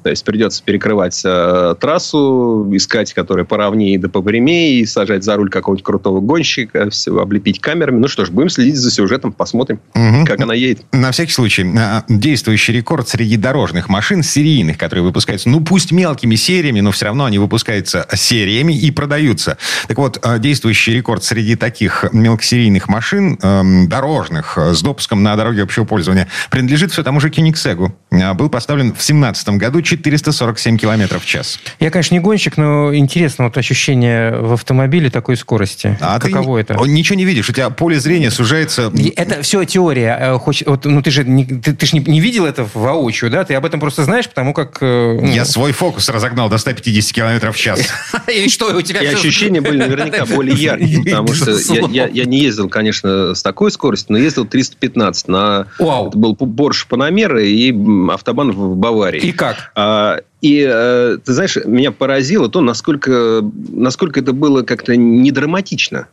то 0.02 0.10
есть 0.10 0.24
придется 0.24 0.62
перекрывать 0.64 1.20
э, 1.24 1.74
трассу, 1.80 2.68
искать, 2.72 3.12
которая 3.12 3.44
поровнее 3.44 3.98
да 3.98 4.08
попрямее, 4.08 4.80
и 4.80 4.86
сажать 4.86 5.24
за 5.24 5.36
руль 5.36 5.50
какого-нибудь 5.50 5.84
крутого 5.84 6.20
гонщика, 6.20 6.90
все, 6.90 7.16
облепить 7.18 7.60
камерами. 7.60 7.98
Ну 7.98 8.08
что 8.08 8.24
ж, 8.24 8.30
будем 8.30 8.50
следить 8.50 8.76
за 8.76 8.90
сюжетом, 8.90 9.32
посмотрим, 9.32 9.80
угу. 9.94 10.24
как 10.26 10.40
она 10.40 10.54
едет. 10.54 10.84
На 10.92 11.12
всякий 11.12 11.32
случай, 11.32 11.64
э, 11.64 12.02
действующий 12.08 12.72
рекорд 12.72 13.08
среди 13.08 13.36
дорожных 13.36 13.88
машин, 13.88 14.22
серийных, 14.22 14.78
которые 14.78 15.04
выпускаются, 15.04 15.48
ну 15.48 15.60
пусть 15.60 15.92
мелкими 15.92 16.34
сериями, 16.34 16.80
но 16.80 16.90
все 16.90 17.06
равно 17.06 17.24
они 17.24 17.38
выпускаются 17.38 18.06
сериями 18.14 18.72
и 18.72 18.90
продаются. 18.90 19.58
Так 19.88 19.98
вот, 19.98 20.18
э, 20.22 20.38
действующий 20.38 20.92
рекорд 20.92 21.22
среди 21.24 21.56
таких 21.56 22.04
мелкосерийных 22.12 22.88
машин, 22.88 23.38
эм, 23.42 23.88
дорожных, 23.88 24.58
э, 24.58 24.74
с 24.74 24.82
допуском 24.82 25.22
на 25.22 25.36
дороге 25.36 25.62
общего 25.62 25.84
пользования, 25.84 26.28
принадлежит 26.50 26.92
все 26.92 27.02
тому 27.02 27.20
же 27.20 27.30
Кенигсегу. 27.30 27.94
Был 28.34 28.48
поставлен 28.48 28.88
в 28.88 29.02
2017 29.02 29.58
году 29.58 29.80
447 29.96 30.78
километров 30.78 31.22
в 31.22 31.26
час. 31.26 31.58
Я, 31.78 31.90
конечно, 31.90 32.14
не 32.14 32.20
гонщик, 32.20 32.56
но 32.56 32.94
интересно 32.94 33.44
вот 33.44 33.58
ощущение 33.58 34.32
в 34.32 34.54
автомобиле 34.54 35.10
такой 35.10 35.36
скорости. 35.36 35.98
А 36.00 36.18
Каково 36.18 36.62
ты 36.62 36.72
это? 36.72 36.82
Ничего 36.84 37.16
не 37.16 37.24
видишь, 37.24 37.50
у 37.50 37.52
тебя 37.52 37.68
поле 37.70 38.00
зрения 38.00 38.30
сужается. 38.30 38.90
Это 39.16 39.42
все 39.42 39.64
теория. 39.64 40.18
Э, 40.18 40.38
Хочешь, 40.38 40.66
вот, 40.66 40.84
ну 40.86 41.02
ты 41.02 41.10
же, 41.10 41.24
не, 41.24 41.44
ты, 41.44 41.74
ты 41.74 41.86
же 41.86 41.96
не, 41.96 42.04
не 42.04 42.20
видел 42.20 42.46
это 42.46 42.66
воочию, 42.72 43.30
да? 43.30 43.44
Ты 43.44 43.54
об 43.54 43.66
этом 43.66 43.80
просто 43.80 44.04
знаешь, 44.04 44.28
потому 44.28 44.54
как... 44.54 44.78
Э, 44.80 45.18
ну... 45.20 45.26
Я 45.26 45.44
свой 45.44 45.72
фокус 45.72 46.08
разогнал 46.08 46.48
до 46.48 46.58
150 46.58 47.12
километров 47.12 47.54
в 47.56 47.58
час. 47.58 47.80
И 48.28 48.48
что, 48.48 48.74
у 48.74 48.80
тебя... 48.80 49.02
И 49.02 49.06
ощущения 49.06 49.60
были 49.60 49.76
наверняка 49.76 50.24
более 50.34 50.56
яркие, 50.56 51.04
потому 51.04 51.34
что 51.34 51.50
я 51.50 52.24
не 52.24 52.40
ездил, 52.40 52.68
конечно, 52.68 53.34
с 53.34 53.42
такой 53.42 53.70
скоростью, 53.70 54.12
но 54.12 54.18
ездил 54.18 54.46
315 54.46 55.28
на... 55.28 55.66
Это 55.78 56.16
был 56.16 56.34
Porsche 56.34 56.86
Panamera 56.88 57.42
и 57.42 57.72
автобан 58.10 58.52
в 58.52 58.76
Баварии. 58.76 59.20
И 59.20 59.32
как? 59.32 59.72
А, 59.82 60.20
и, 60.40 60.64
э, 60.68 61.18
ты 61.24 61.32
знаешь, 61.32 61.56
меня 61.64 61.90
поразило 61.90 62.48
то, 62.48 62.60
насколько, 62.60 63.42
насколько 63.68 64.20
это 64.20 64.32
было 64.32 64.62
как-то 64.62 64.94
недраматично. 64.96 66.06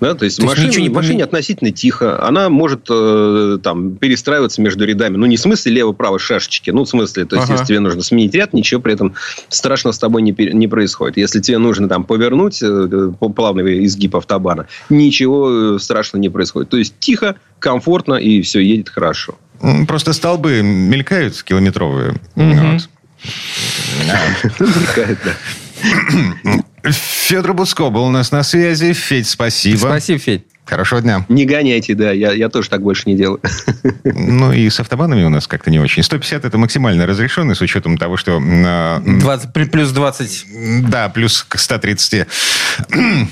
Да, 0.00 0.14
то 0.14 0.24
есть, 0.24 0.38
то 0.38 0.44
машине, 0.44 0.82
не 0.82 0.88
машине 0.88 1.24
относительно 1.24 1.70
тихо. 1.70 2.22
Она 2.26 2.50
может 2.50 2.88
э, 2.90 3.58
там 3.62 3.96
перестраиваться 3.96 4.60
между 4.60 4.84
рядами. 4.84 5.16
Ну, 5.16 5.26
не 5.26 5.36
в 5.36 5.40
смысле 5.40 5.72
лево-право 5.72 6.18
шашечки. 6.18 6.70
Ну, 6.70 6.84
в 6.84 6.88
смысле, 6.88 7.24
то 7.24 7.36
есть, 7.36 7.48
ага. 7.48 7.54
если 7.54 7.66
тебе 7.66 7.80
нужно 7.80 8.02
сменить 8.02 8.34
ряд, 8.34 8.52
ничего 8.52 8.80
при 8.80 8.94
этом 8.94 9.14
страшного 9.48 9.92
с 9.92 9.98
тобой 9.98 10.22
не, 10.22 10.32
не 10.32 10.66
происходит. 10.66 11.16
Если 11.16 11.40
тебе 11.40 11.58
нужно 11.58 11.88
там 11.88 12.04
повернуть 12.04 12.60
э, 12.60 13.12
плавный 13.34 13.86
изгиб 13.86 14.16
автобана, 14.16 14.66
ничего 14.90 15.78
страшного 15.78 16.20
не 16.20 16.28
происходит. 16.28 16.70
То 16.70 16.76
есть, 16.76 16.94
тихо, 16.98 17.36
комфортно, 17.60 18.14
и 18.14 18.42
все 18.42 18.58
едет 18.58 18.88
хорошо. 18.88 19.36
Просто 19.86 20.12
столбы 20.12 20.60
мелькают 20.62 21.40
километровые. 21.42 22.16
Угу. 22.34 22.44
Вот. 22.44 22.88
Да. 24.06 24.18
Федор 26.90 27.54
Буцко 27.54 27.90
был 27.90 28.04
у 28.04 28.10
нас 28.10 28.32
на 28.32 28.42
связи. 28.42 28.92
Федь, 28.92 29.28
спасибо. 29.28 29.78
Спасибо, 29.78 30.18
Федь. 30.18 30.44
Хорошего 30.64 31.00
дня. 31.00 31.26
Не 31.28 31.44
гоняйте, 31.44 31.94
да. 31.94 32.12
Я, 32.12 32.32
я 32.32 32.48
тоже 32.48 32.70
так 32.70 32.82
больше 32.82 33.02
не 33.06 33.16
делаю. 33.16 33.40
Ну, 34.04 34.52
и 34.52 34.70
с 34.70 34.78
автобанами 34.80 35.24
у 35.24 35.28
нас 35.28 35.46
как-то 35.46 35.70
не 35.70 35.80
очень. 35.80 36.02
150 36.02 36.44
это 36.44 36.56
максимально 36.56 37.04
разрешенный, 37.04 37.56
с 37.56 37.60
учетом 37.60 37.98
того, 37.98 38.16
что... 38.16 38.40
20, 38.40 39.52
плюс 39.70 39.90
20. 39.90 40.88
Да, 40.88 41.08
плюс 41.08 41.42
к 41.42 41.58
130. 41.58 42.26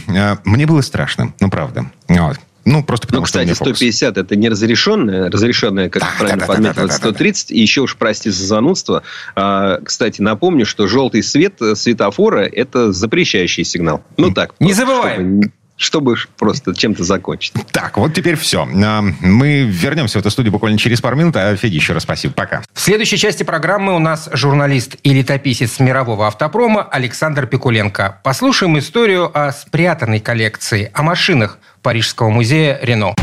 А, 0.09 0.39
мне 0.45 0.67
было 0.67 0.81
страшно, 0.83 1.33
ну, 1.41 1.49
правда. 1.49 1.91
Вот. 2.09 2.39
Ну, 2.71 2.85
просто 2.85 3.09
потому 3.09 3.23
ну, 3.23 3.27
кстати, 3.27 3.53
что 3.53 3.65
150 3.65 4.17
это 4.17 4.37
не 4.37 4.49
разрешенное, 4.49 5.29
разрешенное, 5.29 5.89
как 5.89 6.03
да, 6.03 6.09
правильно 6.19 6.41
да, 6.41 6.47
подметил, 6.47 6.87
да, 6.87 6.95
130, 6.95 7.51
и 7.51 7.61
еще 7.61 7.81
уж 7.81 7.97
прости 7.97 8.31
за 8.31 8.47
занудство. 8.47 9.03
А, 9.35 9.81
кстати, 9.81 10.23
напомню, 10.23 10.65
что 10.65 10.87
желтый 10.87 11.25
свет 11.25 11.55
светофора 11.75 12.47
это 12.47 12.93
запрещающий 12.93 13.65
сигнал. 13.65 14.05
Ну 14.17 14.33
так. 14.33 14.55
Не 14.61 14.73
забываем. 14.73 15.43
Чтобы 15.43 15.60
чтобы 15.81 16.17
просто 16.37 16.75
чем-то 16.75 17.05
закончить. 17.05 17.55
Так, 17.73 17.97
вот 17.97 18.13
теперь 18.13 18.37
все. 18.37 18.69
А, 18.85 19.03
мы 19.21 19.63
вернемся 19.63 20.19
в 20.19 20.21
эту 20.21 20.31
студию 20.31 20.53
буквально 20.53 20.79
через 20.79 21.01
пару 21.01 21.17
минут. 21.17 21.35
А 21.37 21.57
Феде 21.57 21.77
еще 21.77 21.95
раз 21.95 22.03
спасибо. 22.03 22.35
Пока. 22.35 22.63
В 22.75 22.81
следующей 22.81 23.17
части 23.17 23.43
программы 23.43 23.97
у 23.97 23.99
нас 23.99 24.29
журналист 24.33 24.97
и 25.03 25.15
летописец 25.15 25.81
мирового 25.81 26.27
автопрома 26.27 26.83
Александр 26.83 27.47
Пикуленко. 27.47 28.21
Послушаем 28.23 28.79
историю 28.79 29.31
о 29.33 29.53
спрятанной 29.53 30.21
коллекции, 30.21 30.91
о 30.93 31.03
машинах 31.03 31.59
Парижского 31.83 32.29
музея 32.29 32.79
«Рено». 32.83 33.15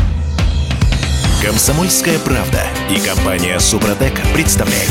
Комсомольская 1.40 2.18
правда 2.18 2.64
и 2.90 2.98
компания 2.98 3.60
Супротек 3.60 4.14
представляют. 4.34 4.90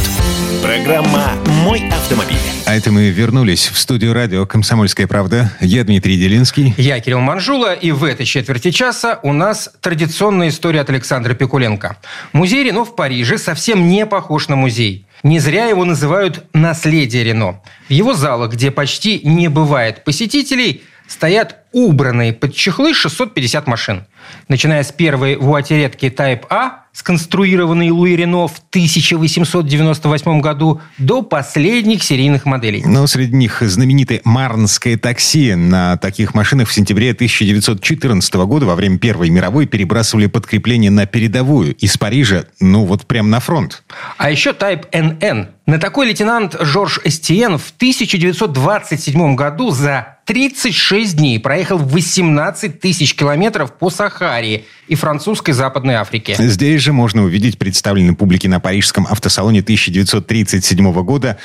Программа 0.67 1.32
«Мой 1.63 1.88
автомобиль». 1.88 2.36
А 2.65 2.75
это 2.75 2.91
мы 2.91 3.10
вернулись 3.10 3.69
в 3.69 3.80
студию 3.80 4.12
радио 4.12 4.45
«Комсомольская 4.45 5.08
правда». 5.08 5.53
Я 5.62 5.86
Дмитрий 5.86 6.17
Делинский. 6.17 6.73
Я 6.75 6.99
Кирилл 6.99 7.21
Манжула, 7.21 7.73
и 7.73 7.91
в 7.91 8.03
этой 8.03 8.25
четверти 8.25 8.71
часа 8.71 9.21
у 9.23 9.32
нас 9.32 9.69
традиционная 9.80 10.49
история 10.49 10.82
от 10.82 10.89
Александра 10.89 11.36
Пикуленко. 11.36 11.95
Музей 12.34 12.65
Рено 12.65 12.84
в 12.84 12.97
Париже 12.97 13.38
совсем 13.38 13.88
не 13.88 14.06
похож 14.06 14.49
на 14.49 14.58
музей. 14.58 15.08
Не 15.23 15.39
зря 15.39 15.67
его 15.67 15.86
называют 15.86 16.43
«наследие 16.51 17.23
Рено». 17.23 17.62
В 17.88 17.93
его 17.93 18.13
залах, 18.13 18.51
где 18.51 18.70
почти 18.70 19.22
не 19.24 19.47
бывает 19.47 20.03
посетителей, 20.03 20.84
стоят 21.07 21.59
убранные 21.72 22.34
под 22.34 22.55
чехлы 22.55 22.93
650 22.93 23.68
машин. 23.68 24.05
Начиная 24.47 24.84
с 24.84 24.91
первой 24.91 25.36
вуатеретки 25.36 26.05
Type 26.05 26.45
A, 26.49 26.86
сконструированной 26.93 27.91
Луи 27.91 28.15
Рено 28.15 28.47
в 28.47 28.57
1898 28.70 30.41
году, 30.41 30.82
до 30.97 31.22
последних 31.22 32.03
серийных 32.03 32.45
моделей. 32.45 32.84
Но 32.86 33.05
среди 33.05 33.36
них 33.36 33.61
знаменитое 33.61 34.22
Марнское 34.24 34.97
такси. 34.97 35.53
На 35.55 35.97
таких 35.97 36.34
машинах 36.34 36.70
в 36.70 36.74
сентябре 36.74 37.11
1914 37.11 38.34
года 38.34 38.65
во 38.65 38.76
время 38.76 38.97
Первой 38.97 39.30
мировой 39.30 39.68
перебрасывали 39.68 40.26
подкрепление 40.26 40.89
на 40.89 41.05
передовую. 41.05 41.76
Из 41.76 41.97
Парижа, 41.97 42.45
ну 42.59 42.86
вот 42.86 43.05
прямо 43.05 43.30
на 43.30 43.39
фронт. 43.39 43.84
А 44.18 44.32
еще 44.32 44.51
Type 44.51 44.89
NN. 44.91 45.49
На 45.68 45.80
такой 45.80 46.07
лейтенант 46.07 46.55
Жорж 46.59 47.01
Эстиен 47.03 47.57
в 47.57 47.74
1927 47.78 49.36
году 49.36 49.72
за 49.72 50.18
36 50.26 51.15
дней 51.15 51.39
проехал 51.39 51.57
18 51.66 52.80
тысяч 52.80 53.16
километров 53.16 53.74
по 53.74 53.89
Сахаре 53.89 54.66
и 54.88 54.95
французской 54.95 55.51
Западной 55.51 55.95
Африке. 55.95 56.36
Здесь 56.38 56.82
же 56.82 56.93
можно 56.93 57.24
увидеть 57.24 57.58
представленный 57.58 58.16
публике 58.16 58.49
на 58.49 58.60
парижском 58.60 59.08
автосалоне 59.10 59.60
1937 59.62 60.93
года 61.03 61.38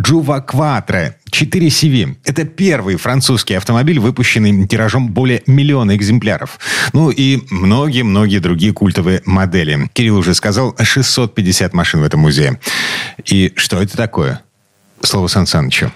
Джува 0.00 0.40
Кватре 0.40 1.16
4 1.30 1.68
CV. 1.68 2.16
Это 2.24 2.44
первый 2.44 2.96
французский 2.96 3.54
автомобиль, 3.54 3.98
выпущенный 3.98 4.66
тиражом 4.66 5.08
более 5.08 5.42
миллиона 5.46 5.96
экземпляров. 5.96 6.58
Ну 6.92 7.10
и 7.10 7.40
многие-многие 7.50 8.38
другие 8.38 8.72
культовые 8.72 9.22
модели. 9.24 9.88
Кирилл 9.92 10.18
уже 10.18 10.34
сказал, 10.34 10.76
650 10.78 11.72
машин 11.72 12.00
в 12.00 12.04
этом 12.04 12.20
музее. 12.20 12.58
И 13.24 13.52
что 13.56 13.80
это 13.80 13.96
такое? 13.96 14.42
Слово 15.02 15.28
Сан 15.28 15.46
Санычу. 15.46 15.90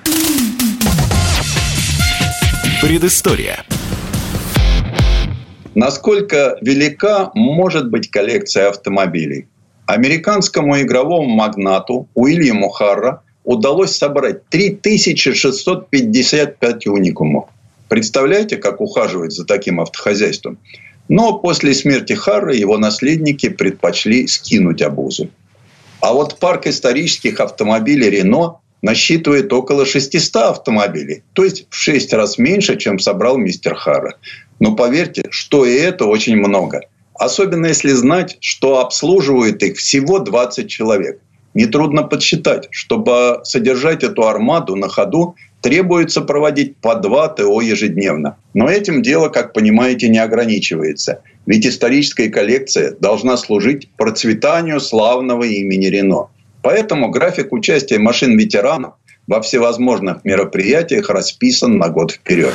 Предыстория. 2.87 3.67
Насколько 5.75 6.57
велика 6.61 7.33
может 7.35 7.91
быть 7.91 8.13
коллекция 8.13 8.69
автомобилей? 8.69 9.49
Американскому 9.87 10.81
игровому 10.81 11.29
магнату 11.29 12.07
Уильяму 12.15 12.69
Харра 12.69 13.25
удалось 13.43 13.97
собрать 13.97 14.49
3655 14.51 16.87
уникумов. 16.87 17.49
Представляете, 17.89 18.57
как 18.57 18.81
ухаживать 18.81 19.33
за 19.33 19.45
таким 19.45 19.81
автохозяйством? 19.81 20.59
Но 21.09 21.41
после 21.41 21.75
смерти 21.75 22.13
Харра 22.13 22.55
его 22.55 22.79
наследники 22.79 23.49
предпочли 23.49 24.29
скинуть 24.29 24.81
обузу. 24.81 25.29
А 26.01 26.13
вот 26.13 26.39
парк 26.39 26.69
исторических 26.69 27.41
автомобилей 27.41 28.11
Рено 28.11 28.61
насчитывает 28.87 29.53
около 29.53 29.85
600 29.85 30.37
автомобилей, 30.37 31.25
то 31.33 31.43
есть 31.43 31.67
в 31.71 31.75
6 31.75 32.13
раз 32.13 32.39
меньше, 32.39 32.77
чем 32.77 33.01
собрал 33.01 33.37
мистер 33.37 33.75
Хара. 33.75 34.15
Но 34.61 34.77
поверьте, 34.77 35.25
что 35.31 35.67
и 35.67 35.75
это 35.75 36.05
очень 36.05 36.37
много. 36.37 36.83
Особенно 37.15 37.67
если 37.67 37.91
знать, 37.91 38.37
что 38.41 38.79
обслуживает 38.79 39.61
их 39.65 39.77
всего 39.79 40.21
20 40.21 40.69
человек. 40.69 41.19
Нетрудно 41.53 42.05
подсчитать, 42.05 42.69
чтобы 42.71 43.41
содержать 43.43 44.05
эту 44.05 44.29
армаду 44.29 44.77
на 44.77 44.89
ходу, 44.89 45.35
требуется 45.63 46.21
проводить 46.21 46.77
по 46.77 46.95
два 46.95 47.27
ТО 47.27 47.61
ежедневно. 47.61 48.37
Но 48.55 48.69
этим 48.69 49.03
дело, 49.03 49.31
как 49.31 49.53
понимаете, 49.53 50.09
не 50.09 50.19
ограничивается. 50.19 51.23
Ведь 51.47 51.67
историческая 51.67 52.29
коллекция 52.29 52.95
должна 53.01 53.37
служить 53.37 53.89
процветанию 53.97 54.79
славного 54.79 55.43
имени 55.43 55.87
Рено. 55.87 56.29
Поэтому 56.67 57.11
график 57.11 57.53
участия 57.53 58.01
машин 58.01 58.37
ветеранов 58.37 58.95
во 59.29 59.41
всевозможных 59.41 60.25
мероприятиях 60.25 61.09
расписан 61.11 61.79
на 61.79 61.91
год 61.91 62.11
вперед. 62.11 62.55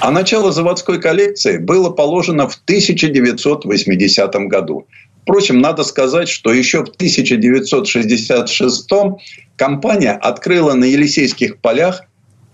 А 0.00 0.10
начало 0.10 0.52
заводской 0.52 1.00
коллекции 1.00 1.56
было 1.56 1.88
положено 1.88 2.46
в 2.46 2.56
1980 2.56 4.34
году. 4.48 4.86
Впрочем, 5.22 5.62
надо 5.62 5.82
сказать, 5.82 6.28
что 6.28 6.52
еще 6.52 6.84
в 6.84 6.90
1966 6.90 8.90
компания 9.56 10.12
открыла 10.12 10.74
на 10.74 10.84
Елисейских 10.84 11.56
полях 11.56 12.02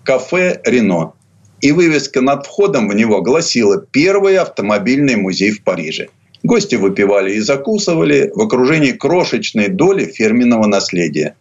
кафе 0.05 0.61
«Рено». 0.65 1.15
И 1.61 1.73
вывеска 1.73 2.21
над 2.21 2.47
входом 2.47 2.89
в 2.89 2.95
него 2.95 3.21
гласила 3.21 3.85
«Первый 3.85 4.37
автомобильный 4.37 5.17
музей 5.17 5.51
в 5.51 5.65
Париже». 5.65 6.07
Гости 6.47 6.77
выпивали 6.77 7.35
и 7.35 7.41
закусывали 7.41 8.31
в 8.33 8.41
окружении 8.41 8.93
крошечной 8.93 9.67
доли 9.67 10.05
фирменного 10.05 10.69
наследия. 10.69 11.35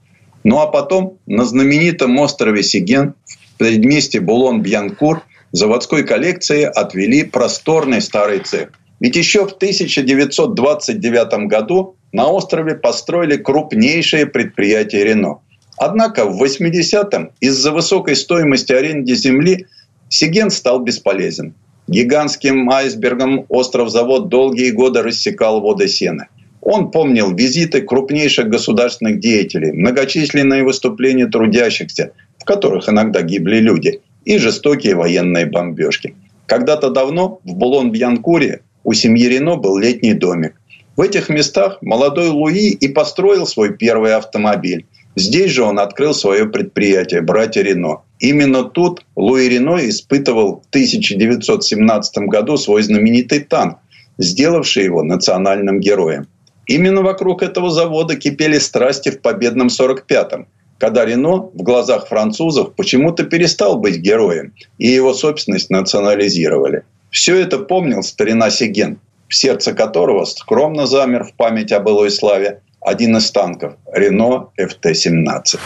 Ну 0.44 0.60
а 0.60 0.66
потом 0.66 1.20
на 1.28 1.46
знаменитом 1.46 2.18
острове 2.18 2.64
Сиген 2.64 3.14
в 3.54 3.58
предместе 3.60 4.20
Булон-Бьянкур 4.20 5.22
заводской 5.52 6.04
коллекции 6.04 6.64
отвели 6.64 7.24
просторный 7.24 8.02
старый 8.02 8.40
цех. 8.40 8.72
Ведь 9.00 9.16
еще 9.16 9.46
в 9.46 9.52
1929 9.52 11.48
году 11.48 11.96
на 12.12 12.28
острове 12.28 12.74
построили 12.74 13.38
крупнейшее 13.38 14.26
предприятие 14.26 15.04
Рено. 15.04 15.42
Однако 15.78 16.26
в 16.26 16.42
80-м 16.42 17.30
из-за 17.42 17.72
высокой 17.72 18.16
стоимости 18.16 18.74
аренды 18.74 19.14
земли 19.14 19.68
Сиген 20.10 20.50
стал 20.50 20.80
бесполезен. 20.80 21.54
Гигантским 21.88 22.70
айсбергом 22.70 23.46
остров-завод 23.48 24.30
долгие 24.30 24.72
годы 24.72 25.04
рассекал 25.04 25.62
воды 25.62 25.88
Сены. 25.88 26.28
Он 26.62 26.90
помнил 26.90 27.34
визиты 27.36 27.82
крупнейших 27.82 28.50
государственных 28.50 29.20
деятелей, 29.20 29.72
многочисленные 29.72 30.64
выступления 30.64 31.28
трудящихся, 31.28 32.14
в 32.40 32.44
которых 32.44 32.90
иногда 32.90 33.22
гибли 33.22 33.58
люди, 33.58 34.02
и 34.26 34.40
жестокие 34.40 34.96
военные 34.96 35.46
бомбежки. 35.46 36.16
Когда-то 36.48 36.90
давно 36.90 37.40
в 37.44 37.56
Булон-Бьянкуре 37.56 38.62
у 38.84 38.94
семьи 38.94 39.28
Рено 39.28 39.56
был 39.56 39.78
летний 39.78 40.16
домик. 40.16 40.56
В 40.96 41.02
этих 41.02 41.30
местах 41.30 41.78
молодой 41.82 42.30
Луи 42.30 42.70
и 42.70 42.88
построил 42.88 43.46
свой 43.46 43.76
первый 43.78 44.16
автомобиль. 44.16 44.88
Здесь 45.16 45.52
же 45.52 45.62
он 45.64 45.78
открыл 45.78 46.16
свое 46.16 46.48
предприятие 46.48 47.22
«Братья 47.22 47.62
Рено». 47.62 48.02
Именно 48.20 48.64
тут 48.64 49.06
Луи 49.16 49.50
Рено 49.50 49.78
испытывал 49.88 50.62
в 50.62 50.70
1917 50.70 52.18
году 52.30 52.58
свой 52.58 52.82
знаменитый 52.84 53.40
танк, 53.40 53.78
сделавший 54.18 54.86
его 54.86 55.04
национальным 55.04 55.80
героем. 55.80 56.28
Именно 56.68 57.02
вокруг 57.02 57.44
этого 57.44 57.70
завода 57.70 58.16
кипели 58.16 58.58
страсти 58.58 59.10
в 59.12 59.22
победном 59.22 59.68
45-м, 59.68 60.48
когда 60.80 61.06
Рено 61.06 61.50
в 61.54 61.62
глазах 61.62 62.08
французов 62.08 62.74
почему-то 62.76 63.24
перестал 63.24 63.78
быть 63.78 63.98
героем, 63.98 64.54
и 64.78 64.88
его 64.88 65.14
собственность 65.14 65.70
национализировали. 65.70 66.84
Все 67.12 67.38
это 67.38 67.60
помнил 67.60 68.02
старина 68.04 68.50
Сиген, 68.50 69.00
в 69.28 69.36
сердце 69.36 69.74
которого 69.74 70.26
скромно 70.26 70.86
замер 70.88 71.24
в 71.24 71.34
память 71.34 71.72
о 71.72 71.80
былой 71.80 72.12
славе 72.12 72.62
один 72.82 73.18
из 73.18 73.32
танков 73.32 73.76
Рено 73.94 74.50
ФТ-17. 74.58 75.60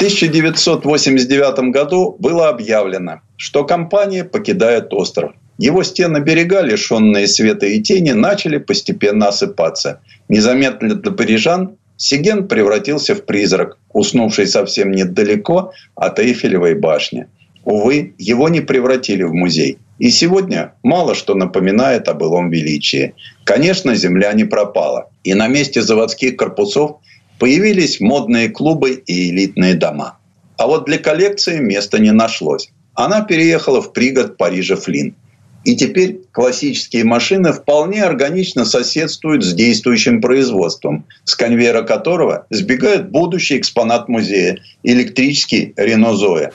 В 0.00 0.02
1989 0.02 1.72
году 1.72 2.16
было 2.18 2.48
объявлено, 2.48 3.20
что 3.36 3.64
компания 3.64 4.24
покидает 4.24 4.94
остров. 4.94 5.32
Его 5.58 5.82
стены 5.82 6.20
берега, 6.20 6.62
лишенные 6.62 7.28
света 7.28 7.66
и 7.66 7.82
тени, 7.82 8.12
начали 8.12 8.56
постепенно 8.56 9.28
осыпаться. 9.28 10.00
Незаметно 10.30 10.94
для 10.94 11.12
парижан 11.12 11.76
Сиген 11.98 12.48
превратился 12.48 13.14
в 13.14 13.26
призрак, 13.26 13.76
уснувший 13.92 14.46
совсем 14.46 14.90
недалеко 14.90 15.72
от 15.96 16.18
Эйфелевой 16.18 16.76
башни. 16.76 17.26
Увы, 17.66 18.14
его 18.16 18.48
не 18.48 18.62
превратили 18.62 19.24
в 19.24 19.34
музей– 19.34 19.76
и 20.00 20.08
сегодня 20.08 20.72
мало 20.82 21.14
что 21.14 21.34
напоминает 21.34 22.08
о 22.08 22.14
былом 22.14 22.48
величии. 22.48 23.14
Конечно, 23.44 23.94
земля 23.94 24.32
не 24.32 24.44
пропала. 24.44 25.10
И 25.24 25.34
на 25.34 25.46
месте 25.46 25.82
заводских 25.82 26.36
корпусов 26.36 27.00
появились 27.40 28.00
модные 28.00 28.50
клубы 28.50 29.02
и 29.06 29.30
элитные 29.30 29.74
дома. 29.74 30.18
А 30.56 30.66
вот 30.66 30.84
для 30.84 30.98
коллекции 30.98 31.58
места 31.58 31.98
не 31.98 32.12
нашлось. 32.12 32.68
Она 32.94 33.22
переехала 33.22 33.80
в 33.80 33.92
пригород 33.92 34.36
Парижа 34.36 34.76
Флин. 34.76 35.16
И 35.64 35.74
теперь 35.74 36.20
классические 36.32 37.04
машины 37.04 37.52
вполне 37.52 38.04
органично 38.04 38.64
соседствуют 38.64 39.42
с 39.42 39.52
действующим 39.54 40.20
производством, 40.20 41.06
с 41.24 41.34
конвейера 41.34 41.82
которого 41.82 42.46
сбегает 42.50 43.10
будущий 43.10 43.58
экспонат 43.58 44.08
музея– 44.08 44.58
электрический 44.82 45.74
Рено 45.76 46.14
Зоя. 46.14 46.52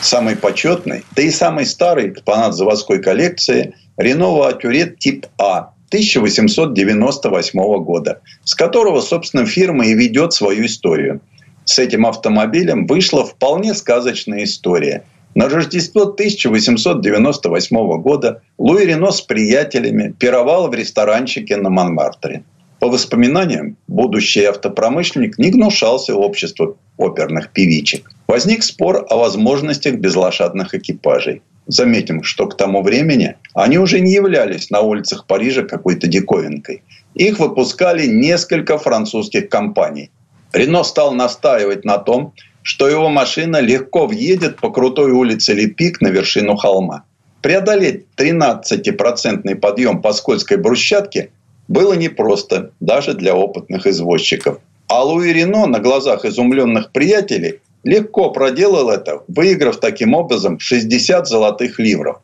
Самый 0.00 0.36
почетный, 0.36 1.04
да 1.16 1.22
и 1.22 1.30
самый 1.30 1.66
старый 1.66 2.10
экспонат 2.10 2.54
заводской 2.54 3.02
коллекции– 3.02 3.74
Рено 3.98 4.28
Вуатюрет 4.28 4.98
тип 4.98 5.26
А 5.38 5.72
1898 5.88 7.84
года, 7.84 8.20
с 8.44 8.54
которого, 8.54 9.00
собственно, 9.00 9.46
фирма 9.46 9.86
и 9.86 9.94
ведет 9.94 10.32
свою 10.32 10.66
историю. 10.66 11.20
С 11.64 11.78
этим 11.78 12.06
автомобилем 12.06 12.86
вышла 12.86 13.24
вполне 13.24 13.74
сказочная 13.74 14.44
история. 14.44 15.04
На 15.34 15.48
Рождество 15.48 16.02
1898 16.02 18.00
года 18.00 18.42
Луи 18.58 18.86
Рено 18.86 19.10
с 19.10 19.20
приятелями 19.20 20.14
пировал 20.18 20.68
в 20.68 20.74
ресторанчике 20.74 21.56
на 21.56 21.70
Монмартре. 21.70 22.44
По 22.80 22.88
воспоминаниям, 22.88 23.76
будущий 23.88 24.44
автопромышленник 24.44 25.38
не 25.38 25.50
гнушался 25.50 26.14
обществу 26.14 26.78
оперных 26.96 27.52
певичек. 27.52 28.10
Возник 28.26 28.62
спор 28.62 29.04
о 29.08 29.16
возможностях 29.16 29.96
безлошадных 29.96 30.74
экипажей. 30.74 31.42
Заметим, 31.68 32.22
что 32.22 32.46
к 32.46 32.56
тому 32.56 32.82
времени 32.82 33.36
они 33.54 33.78
уже 33.78 34.00
не 34.00 34.12
являлись 34.12 34.70
на 34.70 34.80
улицах 34.80 35.26
Парижа 35.26 35.62
какой-то 35.62 36.06
диковинкой. 36.06 36.82
Их 37.14 37.38
выпускали 37.38 38.06
несколько 38.06 38.78
французских 38.78 39.50
компаний. 39.50 40.10
Рено 40.54 40.82
стал 40.82 41.12
настаивать 41.12 41.84
на 41.84 41.98
том, 41.98 42.32
что 42.62 42.88
его 42.88 43.10
машина 43.10 43.60
легко 43.60 44.06
въедет 44.06 44.56
по 44.56 44.70
крутой 44.70 45.12
улице 45.12 45.52
Лепик 45.52 46.00
на 46.00 46.08
вершину 46.08 46.56
холма. 46.56 47.04
Преодолеть 47.42 48.06
13% 48.16 49.54
подъем 49.56 50.00
по 50.00 50.14
скользкой 50.14 50.56
брусчатке 50.56 51.30
было 51.68 51.92
непросто 51.92 52.70
даже 52.80 53.12
для 53.12 53.34
опытных 53.34 53.86
извозчиков. 53.86 54.58
А 54.88 55.04
Луи 55.04 55.34
Рено 55.34 55.66
на 55.66 55.80
глазах 55.80 56.24
изумленных 56.24 56.92
приятелей 56.92 57.60
легко 57.84 58.30
проделал 58.30 58.90
это, 58.90 59.22
выиграв 59.28 59.78
таким 59.78 60.14
образом 60.14 60.58
60 60.58 61.26
золотых 61.26 61.78
ливров. 61.78 62.18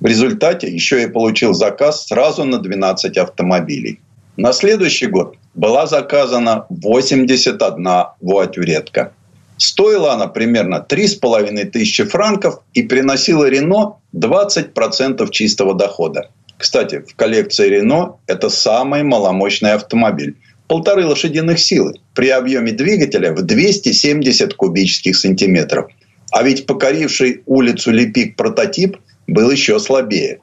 В 0.00 0.06
результате 0.06 0.68
еще 0.68 1.02
и 1.02 1.08
получил 1.08 1.52
заказ 1.52 2.06
сразу 2.06 2.44
на 2.44 2.58
12 2.58 3.18
автомобилей. 3.18 4.00
На 4.36 4.52
следующий 4.52 5.06
год 5.06 5.36
была 5.54 5.86
заказана 5.86 6.64
81 6.70 7.86
вуатюретка. 8.20 9.12
Стоила 9.58 10.14
она 10.14 10.26
примерно 10.26 10.86
3,5 10.88 11.64
тысячи 11.66 12.04
франков 12.04 12.60
и 12.72 12.82
приносила 12.82 13.46
Рено 13.46 13.96
20% 14.14 15.30
чистого 15.30 15.74
дохода. 15.74 16.30
Кстати, 16.56 17.04
в 17.06 17.14
коллекции 17.14 17.68
Рено 17.68 18.16
это 18.26 18.48
самый 18.48 19.02
маломощный 19.02 19.72
автомобиль 19.72 20.36
полторы 20.70 21.04
лошадиных 21.04 21.58
силы 21.58 21.94
при 22.14 22.28
объеме 22.28 22.70
двигателя 22.70 23.32
в 23.32 23.42
270 23.42 24.54
кубических 24.54 25.16
сантиметров. 25.16 25.90
А 26.30 26.44
ведь 26.44 26.66
покоривший 26.66 27.42
улицу 27.46 27.90
Лепик 27.90 28.36
прототип 28.36 28.96
был 29.26 29.50
еще 29.50 29.80
слабее. 29.80 30.38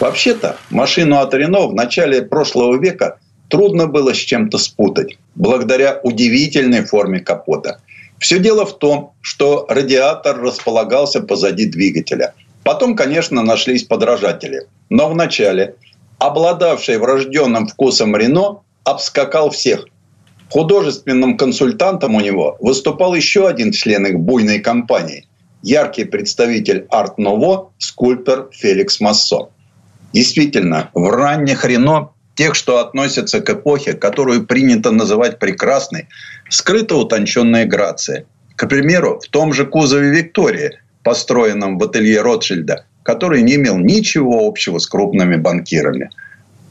Вообще-то 0.00 0.56
машину 0.70 1.18
от 1.18 1.32
Рено 1.34 1.68
в 1.68 1.74
начале 1.74 2.22
прошлого 2.22 2.82
века 2.82 3.20
трудно 3.48 3.86
было 3.86 4.12
с 4.12 4.18
чем-то 4.18 4.58
спутать, 4.58 5.18
благодаря 5.36 6.00
удивительной 6.02 6.84
форме 6.84 7.20
капота. 7.20 7.80
Все 8.18 8.40
дело 8.40 8.66
в 8.66 8.76
том, 8.76 9.12
что 9.20 9.66
радиатор 9.68 10.40
располагался 10.40 11.20
позади 11.20 11.66
двигателя. 11.66 12.34
Потом, 12.64 12.96
конечно, 12.96 13.44
нашлись 13.44 13.84
подражатели. 13.84 14.66
Но 14.90 15.08
в 15.08 15.14
начале 15.14 15.76
обладавший 16.22 16.98
врожденным 16.98 17.66
вкусом 17.66 18.16
Рено, 18.16 18.62
обскакал 18.84 19.50
всех. 19.50 19.86
Художественным 20.50 21.36
консультантом 21.36 22.14
у 22.14 22.20
него 22.20 22.56
выступал 22.60 23.14
еще 23.14 23.48
один 23.48 23.72
член 23.72 24.06
их 24.06 24.20
буйной 24.20 24.60
компании– 24.60 25.26
яркий 25.62 26.04
представитель 26.04 26.86
арт-ново, 26.90 27.72
скульптор 27.78 28.48
Феликс 28.52 29.00
Массо. 29.00 29.48
Действительно, 30.12 30.90
в 30.94 31.08
ранних 31.10 31.64
Рено, 31.64 32.10
тех, 32.36 32.54
что 32.54 32.78
относятся 32.78 33.40
к 33.40 33.50
эпохе, 33.50 33.94
которую 33.94 34.46
принято 34.46 34.92
называть 34.92 35.40
прекрасной, 35.40 36.08
скрыта 36.48 36.94
утонченная 36.96 37.64
грация. 37.64 38.26
К 38.54 38.68
примеру, 38.68 39.20
в 39.20 39.28
том 39.28 39.52
же 39.52 39.66
кузове 39.66 40.10
Виктории, 40.10 40.78
построенном 41.02 41.78
в 41.78 41.84
ателье 41.84 42.20
Ротшильда, 42.20 42.84
который 43.02 43.42
не 43.42 43.56
имел 43.56 43.78
ничего 43.78 44.46
общего 44.46 44.78
с 44.78 44.86
крупными 44.86 45.36
банкирами. 45.36 46.10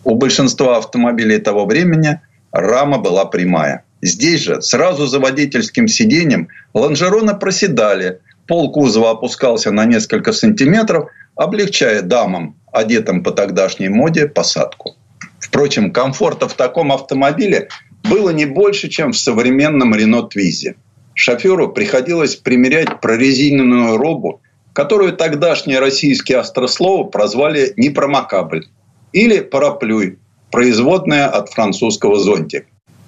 У 0.03 0.15
большинства 0.15 0.77
автомобилей 0.77 1.37
того 1.39 1.65
времени 1.65 2.19
рама 2.51 2.97
была 2.97 3.25
прямая. 3.25 3.83
Здесь 4.01 4.41
же 4.41 4.61
сразу 4.61 5.05
за 5.05 5.19
водительским 5.19 5.87
сиденьем 5.87 6.47
лонжероны 6.73 7.35
проседали, 7.35 8.19
пол 8.47 8.71
кузова 8.71 9.11
опускался 9.11 9.71
на 9.71 9.85
несколько 9.85 10.33
сантиметров, 10.33 11.09
облегчая 11.35 12.01
дамам, 12.01 12.55
одетым 12.71 13.23
по 13.23 13.31
тогдашней 13.31 13.89
моде, 13.89 14.27
посадку. 14.27 14.95
Впрочем, 15.39 15.91
комфорта 15.91 16.47
в 16.47 16.53
таком 16.53 16.91
автомобиле 16.91 17.67
было 18.03 18.31
не 18.31 18.45
больше, 18.45 18.89
чем 18.89 19.11
в 19.11 19.17
современном 19.17 19.93
Рено 19.93 20.23
Твизе. 20.23 20.75
Шоферу 21.13 21.71
приходилось 21.71 22.35
примерять 22.35 23.01
прорезиненную 23.01 23.97
робу 23.97 24.41
которую 24.73 25.13
тогдашние 25.13 25.79
российские 25.79 26.39
острословы 26.39 27.09
прозвали 27.09 27.73
непромокабль 27.77 28.65
или 29.13 29.39
параплюй, 29.39 30.17
производная 30.51 31.27
от 31.27 31.49
французского 31.49 32.19
зонтик. 32.19 32.65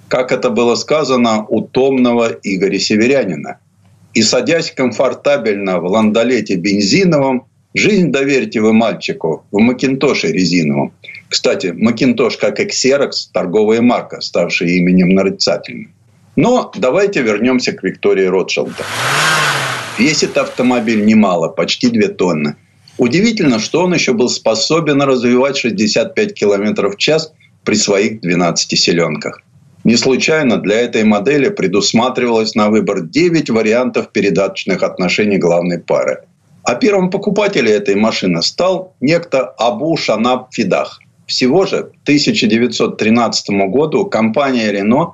Как 0.08 0.32
это 0.32 0.50
было 0.50 0.74
сказано 0.74 1.44
у 1.48 1.62
томного 1.62 2.28
Игоря 2.42 2.78
Северянина. 2.78 3.58
И 4.12 4.22
садясь 4.22 4.70
комфортабельно 4.70 5.80
в 5.80 5.86
ландолете 5.86 6.54
бензиновом, 6.54 7.46
жизнь 7.74 8.12
доверьте 8.12 8.60
вы 8.60 8.72
мальчику 8.72 9.44
в 9.50 9.58
Макинтоше 9.58 10.28
резиновом. 10.28 10.92
Кстати, 11.28 11.74
Макинтош, 11.76 12.36
как 12.36 12.60
и 12.60 12.66
Xerox, 12.66 13.10
торговая 13.32 13.80
марка, 13.80 14.20
ставшая 14.20 14.68
именем 14.68 15.08
нарицательным. 15.10 15.92
Но 16.36 16.70
давайте 16.76 17.22
вернемся 17.22 17.72
к 17.72 17.82
Виктории 17.82 18.26
Ротшилда. 18.26 18.84
Весит 19.98 20.36
автомобиль 20.36 21.04
немало, 21.04 21.48
почти 21.48 21.88
2 21.88 22.08
тонны. 22.08 22.56
Удивительно, 22.98 23.60
что 23.60 23.84
он 23.84 23.94
еще 23.94 24.12
был 24.12 24.28
способен 24.28 25.00
развивать 25.02 25.56
65 25.56 26.34
км 26.34 26.88
в 26.88 26.96
час 26.96 27.32
при 27.64 27.76
своих 27.76 28.20
12 28.20 28.78
селенках. 28.78 29.42
Не 29.84 29.96
случайно 29.96 30.56
для 30.56 30.80
этой 30.80 31.04
модели 31.04 31.48
предусматривалось 31.48 32.54
на 32.54 32.70
выбор 32.70 33.02
9 33.02 33.50
вариантов 33.50 34.10
передаточных 34.10 34.82
отношений 34.82 35.38
главной 35.38 35.78
пары. 35.78 36.24
А 36.64 36.74
первым 36.74 37.10
покупателем 37.10 37.72
этой 37.72 37.94
машины 37.94 38.42
стал 38.42 38.94
некто 39.00 39.42
Абу 39.58 39.96
Шанаб 39.96 40.48
Фидах. 40.52 41.00
Всего 41.26 41.66
же 41.66 41.84
к 41.84 41.92
1913 42.02 43.50
году 43.70 44.06
компания 44.06 44.72
Renault 44.72 45.12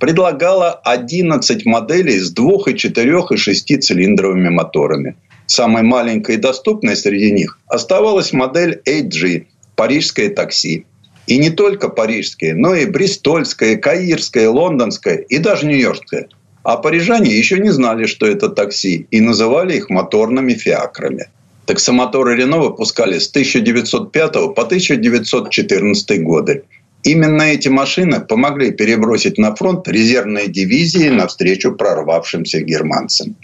предлагала 0.00 0.80
11 0.84 1.66
моделей 1.66 2.18
с 2.18 2.32
2, 2.32 2.72
4 2.72 3.24
и 3.30 3.36
6 3.36 3.82
цилиндровыми 3.82 4.48
моторами. 4.48 5.14
Самой 5.46 5.82
маленькой 5.82 6.36
и 6.36 6.38
доступной 6.38 6.96
среди 6.96 7.30
них 7.30 7.58
оставалась 7.66 8.32
модель 8.32 8.80
AG– 8.86 9.46
парижское 9.76 10.30
такси. 10.30 10.86
И 11.26 11.38
не 11.38 11.50
только 11.50 11.88
парижское, 11.88 12.54
но 12.54 12.74
и 12.74 12.86
бристольское, 12.86 13.76
каирское, 13.76 14.48
лондонское 14.48 15.16
и 15.16 15.38
даже 15.38 15.66
нью-йоркское. 15.66 16.28
А 16.62 16.76
парижане 16.76 17.30
еще 17.36 17.58
не 17.58 17.70
знали, 17.70 18.06
что 18.06 18.26
это 18.26 18.48
такси, 18.48 19.06
и 19.10 19.20
называли 19.20 19.76
их 19.76 19.90
моторными 19.90 20.54
фиакрами. 20.54 21.28
Таксомоторы 21.66 22.36
Рено 22.36 22.58
выпускали 22.58 23.18
с 23.18 23.28
1905 23.30 24.32
по 24.54 24.62
1914 24.62 26.22
годы. 26.22 26.64
Именно 27.02 27.42
эти 27.42 27.68
машины 27.68 28.20
помогли 28.20 28.72
перебросить 28.72 29.38
на 29.38 29.54
фронт 29.54 29.88
резервные 29.88 30.48
дивизии 30.48 31.08
навстречу 31.08 31.72
прорвавшимся 31.72 32.60
германцам. 32.60 33.36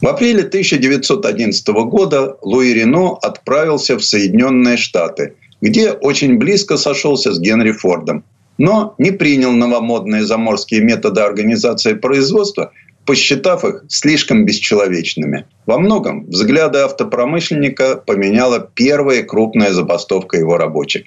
В 0.00 0.06
апреле 0.06 0.42
1911 0.42 1.66
года 1.86 2.36
Луи 2.42 2.72
Рено 2.72 3.16
отправился 3.20 3.96
в 3.96 4.04
Соединенные 4.04 4.76
Штаты, 4.76 5.34
где 5.60 5.92
очень 5.92 6.38
близко 6.38 6.76
сошелся 6.76 7.32
с 7.32 7.40
Генри 7.40 7.72
Фордом, 7.72 8.24
но 8.58 8.94
не 8.98 9.10
принял 9.10 9.52
новомодные 9.52 10.24
заморские 10.24 10.82
методы 10.82 11.20
организации 11.20 11.94
производства, 11.94 12.72
посчитав 13.06 13.64
их 13.64 13.84
слишком 13.88 14.44
бесчеловечными. 14.44 15.46
Во 15.66 15.78
многом 15.78 16.26
взгляды 16.26 16.78
автопромышленника 16.78 17.96
поменяла 17.96 18.60
первая 18.74 19.22
крупная 19.22 19.72
забастовка 19.72 20.38
его 20.38 20.56
рабочих. 20.56 21.04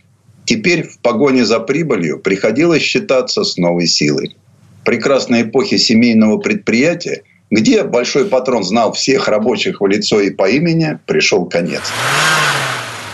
Теперь 0.48 0.84
в 0.84 1.00
погоне 1.00 1.44
за 1.44 1.60
прибылью 1.60 2.20
приходилось 2.20 2.82
считаться 2.82 3.44
с 3.44 3.58
новой 3.58 3.86
силой. 3.86 4.38
Прекрасной 4.86 5.42
эпохи 5.42 5.76
семейного 5.76 6.38
предприятия, 6.38 7.24
где 7.52 7.84
большой 7.84 8.24
патрон 8.30 8.64
знал 8.64 8.94
всех 8.94 9.28
рабочих 9.28 9.82
в 9.82 9.86
лицо 9.86 10.22
и 10.22 10.30
по 10.30 10.50
имени, 10.50 11.00
пришел 11.06 11.44
конец. 11.44 11.82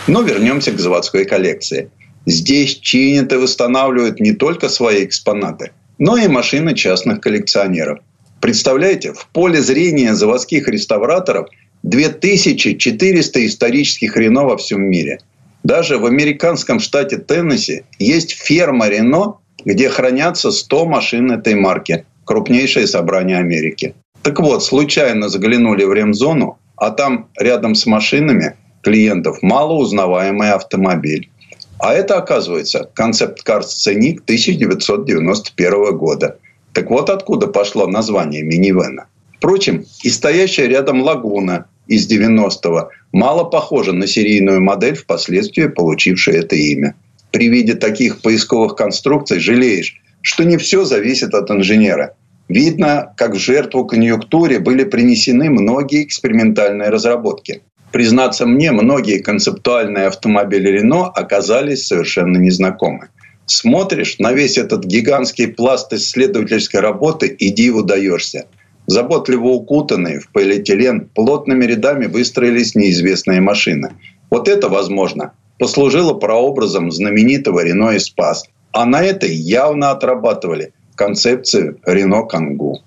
Но 0.06 0.22
вернемся 0.22 0.70
к 0.70 0.78
заводской 0.78 1.24
коллекции. 1.24 1.90
Здесь 2.24 2.78
чинят 2.78 3.32
и 3.32 3.36
восстанавливают 3.36 4.20
не 4.20 4.32
только 4.32 4.68
свои 4.68 5.04
экспонаты, 5.04 5.72
но 5.98 6.16
и 6.16 6.28
машины 6.28 6.72
частных 6.72 7.20
коллекционеров. 7.20 7.98
Представляете, 8.40 9.12
в 9.12 9.26
поле 9.32 9.60
зрения 9.60 10.14
заводских 10.14 10.68
реставраторов 10.68 11.48
2400 11.82 13.44
исторических 13.44 14.16
Рено 14.16 14.44
во 14.44 14.56
всем 14.56 14.82
мире. 14.82 15.18
Даже 15.64 15.96
в 15.96 16.04
американском 16.04 16.78
штате 16.78 17.16
Теннесси 17.16 17.84
есть 17.98 18.32
ферма 18.32 18.88
Рено, 18.88 19.38
где 19.64 19.88
хранятся 19.88 20.50
100 20.50 20.86
машин 20.86 21.32
этой 21.32 21.54
марки. 21.54 22.04
Крупнейшее 22.26 22.86
собрание 22.86 23.38
Америки. 23.38 23.94
Так 24.22 24.40
вот, 24.40 24.62
случайно 24.62 25.28
заглянули 25.28 25.84
в 25.84 25.92
ремзону, 25.92 26.58
а 26.76 26.90
там 26.90 27.28
рядом 27.38 27.74
с 27.74 27.86
машинами 27.86 28.56
клиентов 28.82 29.42
малоузнаваемый 29.42 30.52
автомобиль. 30.52 31.30
А 31.78 31.92
это, 31.92 32.16
оказывается, 32.16 32.90
концепт-карт 32.94 33.68
«Сценик» 33.68 34.22
1991 34.22 35.96
года. 35.96 36.38
Так 36.72 36.90
вот 36.90 37.10
откуда 37.10 37.46
пошло 37.46 37.86
название 37.86 38.42
минивэна. 38.42 39.06
Впрочем, 39.36 39.84
и 40.02 40.08
стоящая 40.08 40.66
рядом 40.68 41.02
«Лагуна» 41.02 41.66
из 41.86 42.10
90-го 42.10 42.90
мало 43.12 43.44
похожа 43.44 43.92
на 43.92 44.06
серийную 44.06 44.60
модель, 44.60 44.94
впоследствии 44.94 45.66
получившую 45.66 46.38
это 46.38 46.56
имя. 46.56 46.94
При 47.30 47.48
виде 47.48 47.74
таких 47.74 48.20
поисковых 48.20 48.76
конструкций 48.76 49.40
жалеешь, 49.40 50.00
что 50.22 50.44
не 50.44 50.56
все 50.56 50.84
зависит 50.84 51.34
от 51.34 51.50
инженера. 51.50 52.14
Видно, 52.48 53.12
как 53.16 53.34
в 53.34 53.38
жертву 53.38 53.86
конъюнктуре 53.86 54.58
были 54.58 54.84
принесены 54.84 55.50
многие 55.50 56.04
экспериментальные 56.04 56.90
разработки. 56.90 57.62
Признаться 57.90 58.44
мне, 58.46 58.72
многие 58.72 59.20
концептуальные 59.20 60.06
автомобили 60.06 60.68
Рено 60.68 61.06
оказались 61.06 61.86
совершенно 61.86 62.38
незнакомы. 62.38 63.08
Смотришь 63.46 64.18
на 64.18 64.32
весь 64.32 64.58
этот 64.58 64.84
гигантский 64.84 65.48
пласт 65.48 65.92
исследовательской 65.92 66.80
работы 66.80 67.28
и 67.28 67.50
диву 67.50 67.82
даешься. 67.82 68.46
Заботливо 68.86 69.46
укутанные 69.48 70.20
в 70.20 70.28
полиэтилен 70.28 71.08
плотными 71.14 71.64
рядами 71.64 72.06
выстроились 72.06 72.74
неизвестные 72.74 73.40
машины. 73.40 73.92
Вот 74.30 74.48
это, 74.48 74.68
возможно, 74.68 75.32
послужило 75.58 76.14
прообразом 76.14 76.90
знаменитого 76.90 77.64
Рено 77.64 77.90
и 77.90 77.98
Спас. 77.98 78.44
А 78.72 78.84
на 78.84 79.02
это 79.02 79.26
явно 79.26 79.90
отрабатывали 79.90 80.72
концепцию 80.96 81.78
Рено 81.86 82.24
Кангу. 82.24 82.82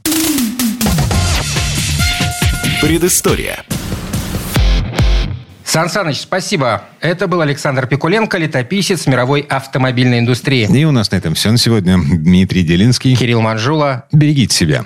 Предыстория. 2.82 3.64
Сан 5.64 5.90
Саныч, 5.90 6.22
спасибо. 6.22 6.84
Это 7.02 7.28
был 7.28 7.42
Александр 7.42 7.88
Пикуленко, 7.88 8.38
летописец 8.38 9.06
мировой 9.06 9.42
автомобильной 9.42 10.20
индустрии. 10.20 10.68
И 10.72 10.86
у 10.86 10.92
нас 10.92 11.12
на 11.12 11.18
этом 11.18 11.34
все 11.34 11.52
на 11.52 11.58
сегодня. 11.58 11.98
Дмитрий 11.98 12.64
Делинский. 12.64 13.16
Кирилл 13.16 13.42
Манжула. 13.42 14.06
Берегите 14.12 14.56
себя. 14.56 14.86